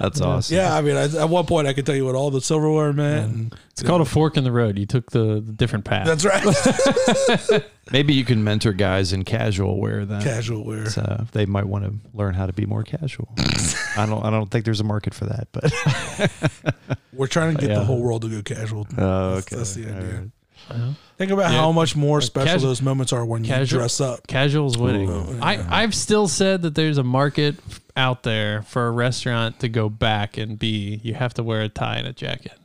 That's 0.00 0.20
awesome. 0.20 0.56
yeah, 0.56 0.74
I 0.74 0.80
mean, 0.80 0.96
I, 0.96 1.04
at 1.04 1.28
one 1.28 1.46
point 1.46 1.68
I 1.68 1.72
could 1.72 1.86
tell 1.86 1.94
you 1.94 2.04
what 2.04 2.16
all 2.16 2.30
the 2.32 2.40
silverware 2.40 2.92
meant. 2.92 3.32
And 3.32 3.54
It's 3.70 3.82
called 3.82 4.00
a 4.00 4.04
fork 4.04 4.36
in 4.36 4.42
the 4.42 4.50
road. 4.50 4.76
You 4.76 4.86
took 4.86 5.12
the, 5.12 5.40
the 5.40 5.52
different 5.52 5.84
path. 5.84 6.04
that's 6.06 6.24
right. 6.24 7.62
Maybe 7.92 8.12
you 8.12 8.24
can 8.24 8.42
mentor 8.42 8.72
guys 8.72 9.12
in 9.12 9.22
casual 9.24 9.78
wear 9.80 10.04
then. 10.04 10.20
Casual 10.20 10.64
wear. 10.64 10.90
So 10.90 11.24
they 11.30 11.46
might 11.46 11.66
want 11.66 11.84
to 11.84 11.94
learn 12.12 12.34
how 12.34 12.46
to 12.46 12.52
be 12.52 12.66
more 12.66 12.82
casual. 12.82 13.28
I 13.96 14.06
don't. 14.06 14.24
I 14.24 14.30
don't 14.30 14.50
think 14.50 14.64
there's 14.64 14.80
a 14.80 14.84
market 14.84 15.14
for 15.14 15.26
that. 15.26 15.46
But 15.52 16.98
We're 17.12 17.28
trying 17.28 17.54
to 17.54 17.60
get 17.60 17.70
Yeah. 17.70 17.78
the 17.78 17.84
whole 17.84 18.00
world 18.02 18.22
to 18.22 18.28
go 18.28 18.42
casual. 18.42 18.88
Oh, 18.98 19.34
That's- 19.36 19.46
okay. 19.46 19.56
That's 19.56 19.74
the 19.74 19.86
idea. 19.96 20.30
All 20.70 20.76
right. 20.78 20.94
Think 21.16 21.30
about 21.30 21.52
Yeah. 21.52 21.58
how 21.58 21.70
much 21.72 21.94
more 21.94 22.20
special 22.20 22.54
Casual- 22.54 22.70
those 22.70 22.82
moments 22.82 23.12
are 23.12 23.24
when 23.24 23.44
you 23.44 23.66
dress 23.66 24.00
up. 24.00 24.26
Casual's 24.26 24.76
winning. 24.76 25.08
Ooh. 25.08 25.38
I, 25.40 25.82
I've 25.82 25.94
still 25.94 26.26
said 26.26 26.62
that 26.62 26.74
there's 26.74 26.98
a 26.98 27.04
market 27.04 27.54
out 27.96 28.24
there 28.24 28.62
for 28.62 28.88
a 28.88 28.90
restaurant 28.90 29.60
to 29.60 29.68
go 29.68 29.88
back 29.88 30.36
and 30.38 30.58
be 30.58 31.00
you 31.04 31.14
have 31.14 31.32
to 31.34 31.44
wear 31.44 31.62
a 31.62 31.68
tie 31.68 31.98
and 31.98 32.08
a 32.08 32.12
jacket. 32.12 32.58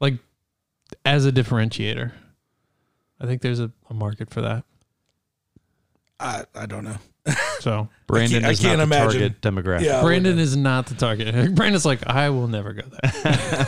Like 0.00 0.14
as 1.04 1.26
a 1.26 1.32
differentiator. 1.32 2.12
I 3.20 3.26
think 3.26 3.42
there's 3.42 3.60
a, 3.60 3.70
a 3.90 3.94
market 3.94 4.30
for 4.30 4.40
that. 4.42 4.64
I, 6.18 6.44
I 6.54 6.66
don't 6.66 6.84
know. 6.84 6.96
So 7.60 7.88
Brandon 8.06 8.44
I 8.44 8.50
is 8.50 8.60
can't 8.60 8.78
not 8.78 8.88
the 8.88 8.96
imagine. 8.96 9.20
target 9.20 9.40
demographic. 9.42 9.82
Yeah. 9.84 10.00
Brandon 10.02 10.38
is 10.38 10.56
not 10.56 10.86
the 10.86 10.94
target. 10.94 11.34
Brandon's 11.54 11.84
like, 11.84 12.06
I 12.06 12.30
will 12.30 12.48
never 12.48 12.72
go 12.72 12.82
there. 13.02 13.66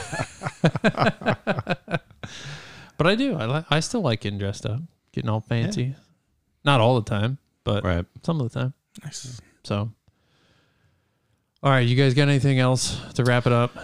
but 2.97 3.07
I 3.07 3.15
do. 3.15 3.37
I 3.37 3.45
like. 3.47 3.65
I 3.71 3.81
still 3.81 4.03
like 4.03 4.21
getting 4.21 4.39
dressed 4.39 4.67
up, 4.67 4.81
getting 5.13 5.31
all 5.31 5.41
fancy. 5.41 5.95
Not 6.65 6.81
all 6.81 7.01
the 7.01 7.09
time, 7.09 7.39
but 7.63 7.85
Right. 7.85 8.05
some 8.23 8.41
of 8.41 8.51
the 8.51 8.61
time. 8.61 8.75
Nice. 9.03 9.41
So, 9.65 9.91
all 11.63 11.71
right, 11.71 11.87
you 11.87 11.97
guys 11.97 12.15
got 12.15 12.29
anything 12.29 12.59
else 12.59 13.01
to 13.15 13.25
wrap 13.25 13.47
it 13.47 13.53
up? 13.53 13.77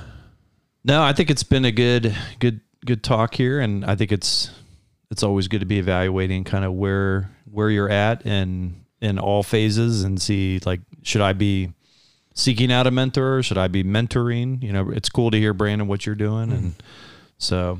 No, 0.84 1.02
I 1.02 1.12
think 1.12 1.30
it's 1.30 1.42
been 1.42 1.64
a 1.64 1.72
good, 1.72 2.14
good, 2.38 2.61
good 2.86 3.02
talk 3.02 3.34
here, 3.34 3.61
and 3.61 3.84
I 3.84 3.96
think 3.96 4.12
it's 4.12 4.50
it's 5.11 5.22
always 5.22 5.48
good 5.48 5.61
to 5.61 5.66
be 5.66 5.78
evaluating 5.78 6.44
kind 6.44 6.64
of 6.64 6.72
where 6.72 7.30
where 7.50 7.68
you're 7.68 7.90
at 7.90 8.24
and 8.24 8.84
in 9.00 9.18
all 9.18 9.42
phases 9.42 10.04
and 10.04 10.20
see 10.20 10.61
like 10.64 10.80
should 11.02 11.20
I 11.20 11.32
be 11.32 11.72
seeking 12.34 12.70
out 12.70 12.86
a 12.86 12.90
mentor? 12.90 13.42
Should 13.42 13.58
I 13.58 13.68
be 13.68 13.82
mentoring? 13.82 14.62
You 14.62 14.72
know, 14.72 14.90
it's 14.90 15.08
cool 15.08 15.30
to 15.30 15.38
hear 15.38 15.52
Brandon 15.52 15.88
what 15.88 16.06
you're 16.06 16.14
doing, 16.14 16.52
and 16.52 16.62
mm-hmm. 16.62 16.80
so 17.38 17.78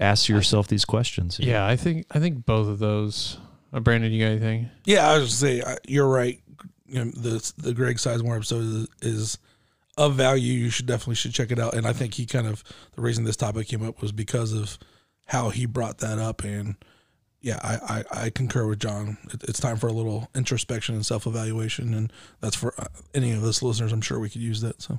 ask 0.00 0.28
yourself 0.28 0.68
these 0.68 0.84
questions. 0.84 1.38
Yeah, 1.38 1.66
I 1.66 1.76
think 1.76 2.06
I 2.10 2.18
think 2.20 2.44
both 2.46 2.68
of 2.68 2.78
those. 2.78 3.38
Uh, 3.72 3.80
Brandon, 3.80 4.12
you 4.12 4.20
got 4.24 4.30
anything? 4.30 4.70
Yeah, 4.84 5.08
I 5.10 5.18
was 5.18 5.28
just 5.28 5.40
say 5.40 5.60
I- 5.62 5.78
you're 5.86 6.08
right. 6.08 6.40
You 6.86 7.04
know, 7.06 7.10
the 7.10 7.52
the 7.56 7.74
Greg 7.74 7.96
Sizemore 7.96 8.36
episode 8.36 8.62
is, 8.62 8.88
is 9.02 9.38
of 9.96 10.14
value. 10.14 10.52
You 10.52 10.70
should 10.70 10.86
definitely 10.86 11.16
should 11.16 11.32
check 11.34 11.50
it 11.50 11.58
out. 11.58 11.74
And 11.74 11.86
I 11.86 11.92
think 11.92 12.14
he 12.14 12.26
kind 12.26 12.46
of 12.46 12.62
the 12.94 13.02
reason 13.02 13.24
this 13.24 13.36
topic 13.36 13.68
came 13.68 13.82
up 13.86 14.00
was 14.00 14.12
because 14.12 14.52
of 14.52 14.78
how 15.26 15.50
he 15.50 15.66
brought 15.66 15.98
that 15.98 16.18
up. 16.18 16.44
And 16.44 16.76
yeah, 17.40 17.58
I 17.62 18.04
I, 18.10 18.24
I 18.26 18.30
concur 18.30 18.66
with 18.68 18.78
John. 18.80 19.18
It, 19.32 19.42
it's 19.48 19.60
time 19.60 19.76
for 19.76 19.88
a 19.88 19.92
little 19.92 20.28
introspection 20.34 20.94
and 20.94 21.04
self 21.04 21.26
evaluation, 21.26 21.94
and 21.94 22.12
that's 22.40 22.56
for 22.56 22.74
uh, 22.78 22.86
any 23.14 23.32
of 23.32 23.42
us 23.42 23.62
listeners. 23.62 23.92
I'm 23.92 24.00
sure 24.00 24.20
we 24.20 24.30
could 24.30 24.42
use 24.42 24.60
that. 24.60 24.80
So 24.82 24.98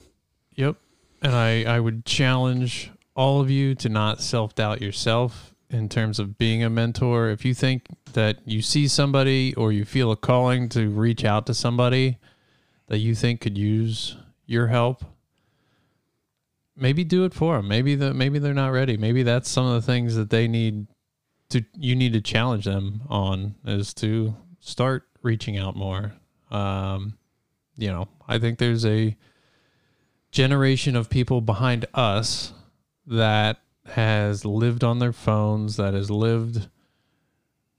Yep. 0.55 0.75
And 1.21 1.33
I, 1.33 1.63
I 1.63 1.79
would 1.79 2.05
challenge 2.05 2.91
all 3.15 3.41
of 3.41 3.49
you 3.49 3.75
to 3.75 3.89
not 3.89 4.21
self 4.21 4.55
doubt 4.55 4.81
yourself 4.81 5.55
in 5.69 5.89
terms 5.89 6.19
of 6.19 6.37
being 6.37 6.63
a 6.63 6.69
mentor. 6.69 7.29
If 7.29 7.43
you 7.45 7.53
think 7.53 7.87
that 8.13 8.39
you 8.45 8.61
see 8.61 8.87
somebody 8.87 9.53
or 9.55 9.71
you 9.71 9.85
feel 9.85 10.11
a 10.11 10.15
calling 10.15 10.69
to 10.69 10.89
reach 10.89 11.23
out 11.23 11.45
to 11.47 11.53
somebody 11.53 12.17
that 12.87 12.99
you 12.99 13.15
think 13.15 13.41
could 13.41 13.57
use 13.57 14.17
your 14.45 14.67
help, 14.67 15.03
maybe 16.75 17.03
do 17.03 17.25
it 17.25 17.33
for 17.33 17.57
them. 17.57 17.67
Maybe 17.67 17.95
the 17.95 18.13
maybe 18.13 18.39
they're 18.39 18.53
not 18.53 18.71
ready. 18.71 18.97
Maybe 18.97 19.23
that's 19.23 19.49
some 19.49 19.65
of 19.65 19.73
the 19.73 19.81
things 19.81 20.15
that 20.15 20.29
they 20.29 20.47
need 20.47 20.87
to 21.49 21.63
you 21.73 21.95
need 21.95 22.13
to 22.13 22.21
challenge 22.21 22.65
them 22.65 23.01
on 23.07 23.55
is 23.65 23.93
to 23.95 24.35
start 24.59 25.07
reaching 25.21 25.57
out 25.57 25.75
more. 25.75 26.13
Um, 26.51 27.17
you 27.77 27.89
know, 27.89 28.07
I 28.27 28.39
think 28.39 28.59
there's 28.59 28.85
a 28.85 29.15
generation 30.31 30.95
of 30.95 31.09
people 31.09 31.41
behind 31.41 31.85
us 31.93 32.53
that 33.07 33.59
has 33.85 34.45
lived 34.45 34.83
on 34.83 34.99
their 34.99 35.13
phones, 35.13 35.77
that 35.77 35.93
has 35.93 36.09
lived 36.09 36.67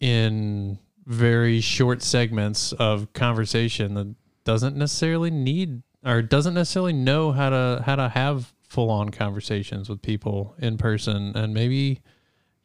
in 0.01 0.79
very 1.07 1.61
short 1.61 2.03
segments 2.03 2.73
of 2.73 3.13
conversation 3.13 3.95
that 3.95 4.15
doesn't 4.45 4.77
necessarily 4.77 5.31
need 5.31 5.83
or 6.05 6.23
doesn't 6.23 6.55
necessarily 6.55 6.93
know 6.93 7.33
how 7.33 7.51
to 7.51 7.83
how 7.87 7.97
to 7.97 8.09
have 8.09 8.53
full 8.69 8.91
on 8.91 9.11
conversations 9.11 9.89
with 9.89 10.03
people 10.03 10.55
in 10.59 10.77
person 10.77 11.37
and 11.37 11.55
maybe 11.55 12.01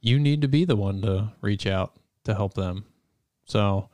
you 0.02 0.20
need 0.20 0.42
to 0.42 0.48
be 0.48 0.66
the 0.66 0.76
one 0.76 1.02
to 1.02 1.32
reach 1.42 1.68
out 1.68 1.94
to 2.24 2.34
help 2.34 2.56
them. 2.56 2.86
So 3.46 3.90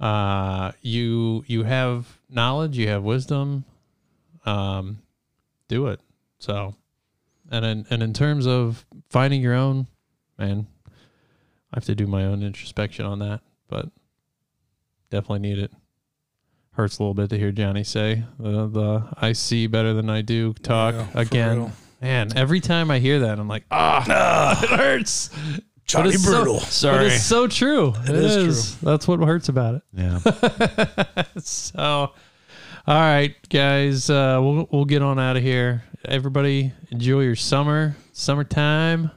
uh 0.00 0.72
you 0.80 1.44
you 1.46 1.64
have 1.64 2.20
knowledge, 2.30 2.78
you 2.78 2.88
have 2.88 3.02
wisdom, 3.02 3.64
um 4.46 5.02
do 5.68 5.88
it. 5.88 6.00
So 6.38 6.74
and 7.50 7.64
in, 7.64 7.86
and 7.90 8.02
in 8.02 8.12
terms 8.12 8.46
of 8.46 8.84
finding 9.10 9.40
your 9.40 9.54
own, 9.54 9.86
man, 10.38 10.66
I 10.88 11.76
have 11.76 11.84
to 11.86 11.94
do 11.94 12.06
my 12.06 12.24
own 12.24 12.42
introspection 12.42 13.04
on 13.06 13.18
that, 13.20 13.40
but 13.68 13.88
definitely 15.10 15.40
need 15.40 15.58
it. 15.58 15.72
Hurts 16.72 16.98
a 16.98 17.02
little 17.02 17.14
bit 17.14 17.28
to 17.30 17.38
hear 17.38 17.50
Johnny 17.50 17.82
say 17.82 18.22
the 18.38 18.68
the 18.68 19.08
I 19.16 19.32
see 19.32 19.66
better 19.66 19.92
than 19.94 20.08
I 20.08 20.22
do 20.22 20.52
talk 20.54 20.94
Yeah, 20.94 21.06
again. 21.14 21.56
real. 21.56 21.72
Man, 22.00 22.28
every 22.36 22.60
time 22.60 22.92
I 22.92 23.00
hear 23.00 23.18
that, 23.20 23.40
I'm 23.40 23.48
like, 23.48 23.64
ah, 23.72 24.60
it 24.62 24.70
hurts. 24.70 25.30
Johnny 25.86 26.10
it's 26.10 26.22
so- 26.22 26.30
Brutal. 26.30 26.54
But 26.60 26.62
Sorry. 26.68 27.06
it's 27.06 27.24
so 27.24 27.48
true. 27.48 27.94
it 28.04 28.10
is 28.10 28.36
is. 28.36 28.78
That's 28.80 29.08
what 29.08 29.18
hurts 29.20 29.48
about 29.48 29.74
it. 29.74 29.82
Yeah. 29.92 31.24
so, 31.38 31.82
all 31.82 32.14
right, 32.86 33.34
guys, 33.48 34.08
uh, 34.08 34.38
we'll 34.40 34.68
we'll 34.70 34.84
get 34.84 35.02
on 35.02 35.18
out 35.18 35.36
of 35.36 35.42
here. 35.42 35.82
Everybody, 36.04 36.72
enjoy 36.90 37.20
your 37.22 37.36
summer, 37.36 37.96
summertime. 38.12 39.10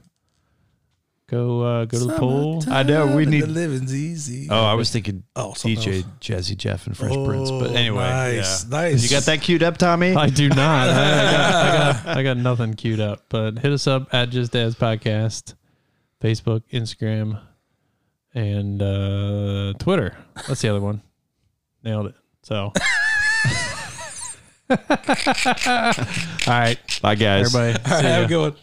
Go 1.27 1.61
uh, 1.61 1.85
go 1.85 1.97
to 1.99 2.05
the 2.05 2.17
pool. 2.17 2.61
I 2.69 2.83
know, 2.83 3.15
we 3.15 3.25
need. 3.25 3.43
The 3.43 3.47
need- 3.47 3.53
living's 3.53 3.95
easy. 3.95 4.47
Oh, 4.49 4.65
I 4.65 4.73
was 4.73 4.89
thinking 4.91 5.23
Oh, 5.35 5.53
something 5.53 5.77
DJ 5.79 6.03
else. 6.03 6.05
Jazzy 6.19 6.57
Jeff 6.57 6.87
and 6.87 6.97
Fresh 6.97 7.13
Prince. 7.13 7.49
But 7.51 7.69
Oh, 7.69 7.73
anyway, 7.73 8.03
nice, 8.09 8.63
yeah. 8.65 8.69
nice. 8.69 9.03
You 9.03 9.09
got 9.09 9.23
that 9.23 9.41
queued 9.41 9.63
up, 9.63 9.77
Tommy? 9.77 10.13
I 10.13 10.27
do 10.29 10.49
not. 10.49 10.89
I, 10.89 10.91
I, 10.91 10.95
got, 10.95 11.53
I, 11.55 12.03
got, 12.03 12.17
I 12.17 12.23
got 12.23 12.37
nothing 12.37 12.73
queued 12.73 12.99
up. 12.99 13.25
But 13.29 13.59
hit 13.59 13.71
us 13.71 13.87
up 13.87 14.13
at 14.13 14.29
Just 14.29 14.51
Dads 14.51 14.75
Podcast, 14.75 15.53
Facebook, 16.19 16.63
Instagram, 16.73 17.39
and 18.33 18.81
uh, 18.81 19.73
Twitter. 19.79 20.17
That's 20.47 20.61
the 20.61 20.67
other 20.69 20.81
one. 20.81 21.01
Nailed 21.81 22.07
it. 22.07 22.15
So, 22.43 22.73
all 24.71 26.53
right, 26.59 26.77
Bye, 27.01 27.15
guys. 27.15 27.53
everybody. 27.55 27.77
All 27.85 27.91
right, 27.91 28.01
see 28.01 28.07
have 28.07 28.19
ya. 28.21 28.25
a 28.25 28.27
good 28.27 28.39
one. 28.41 28.55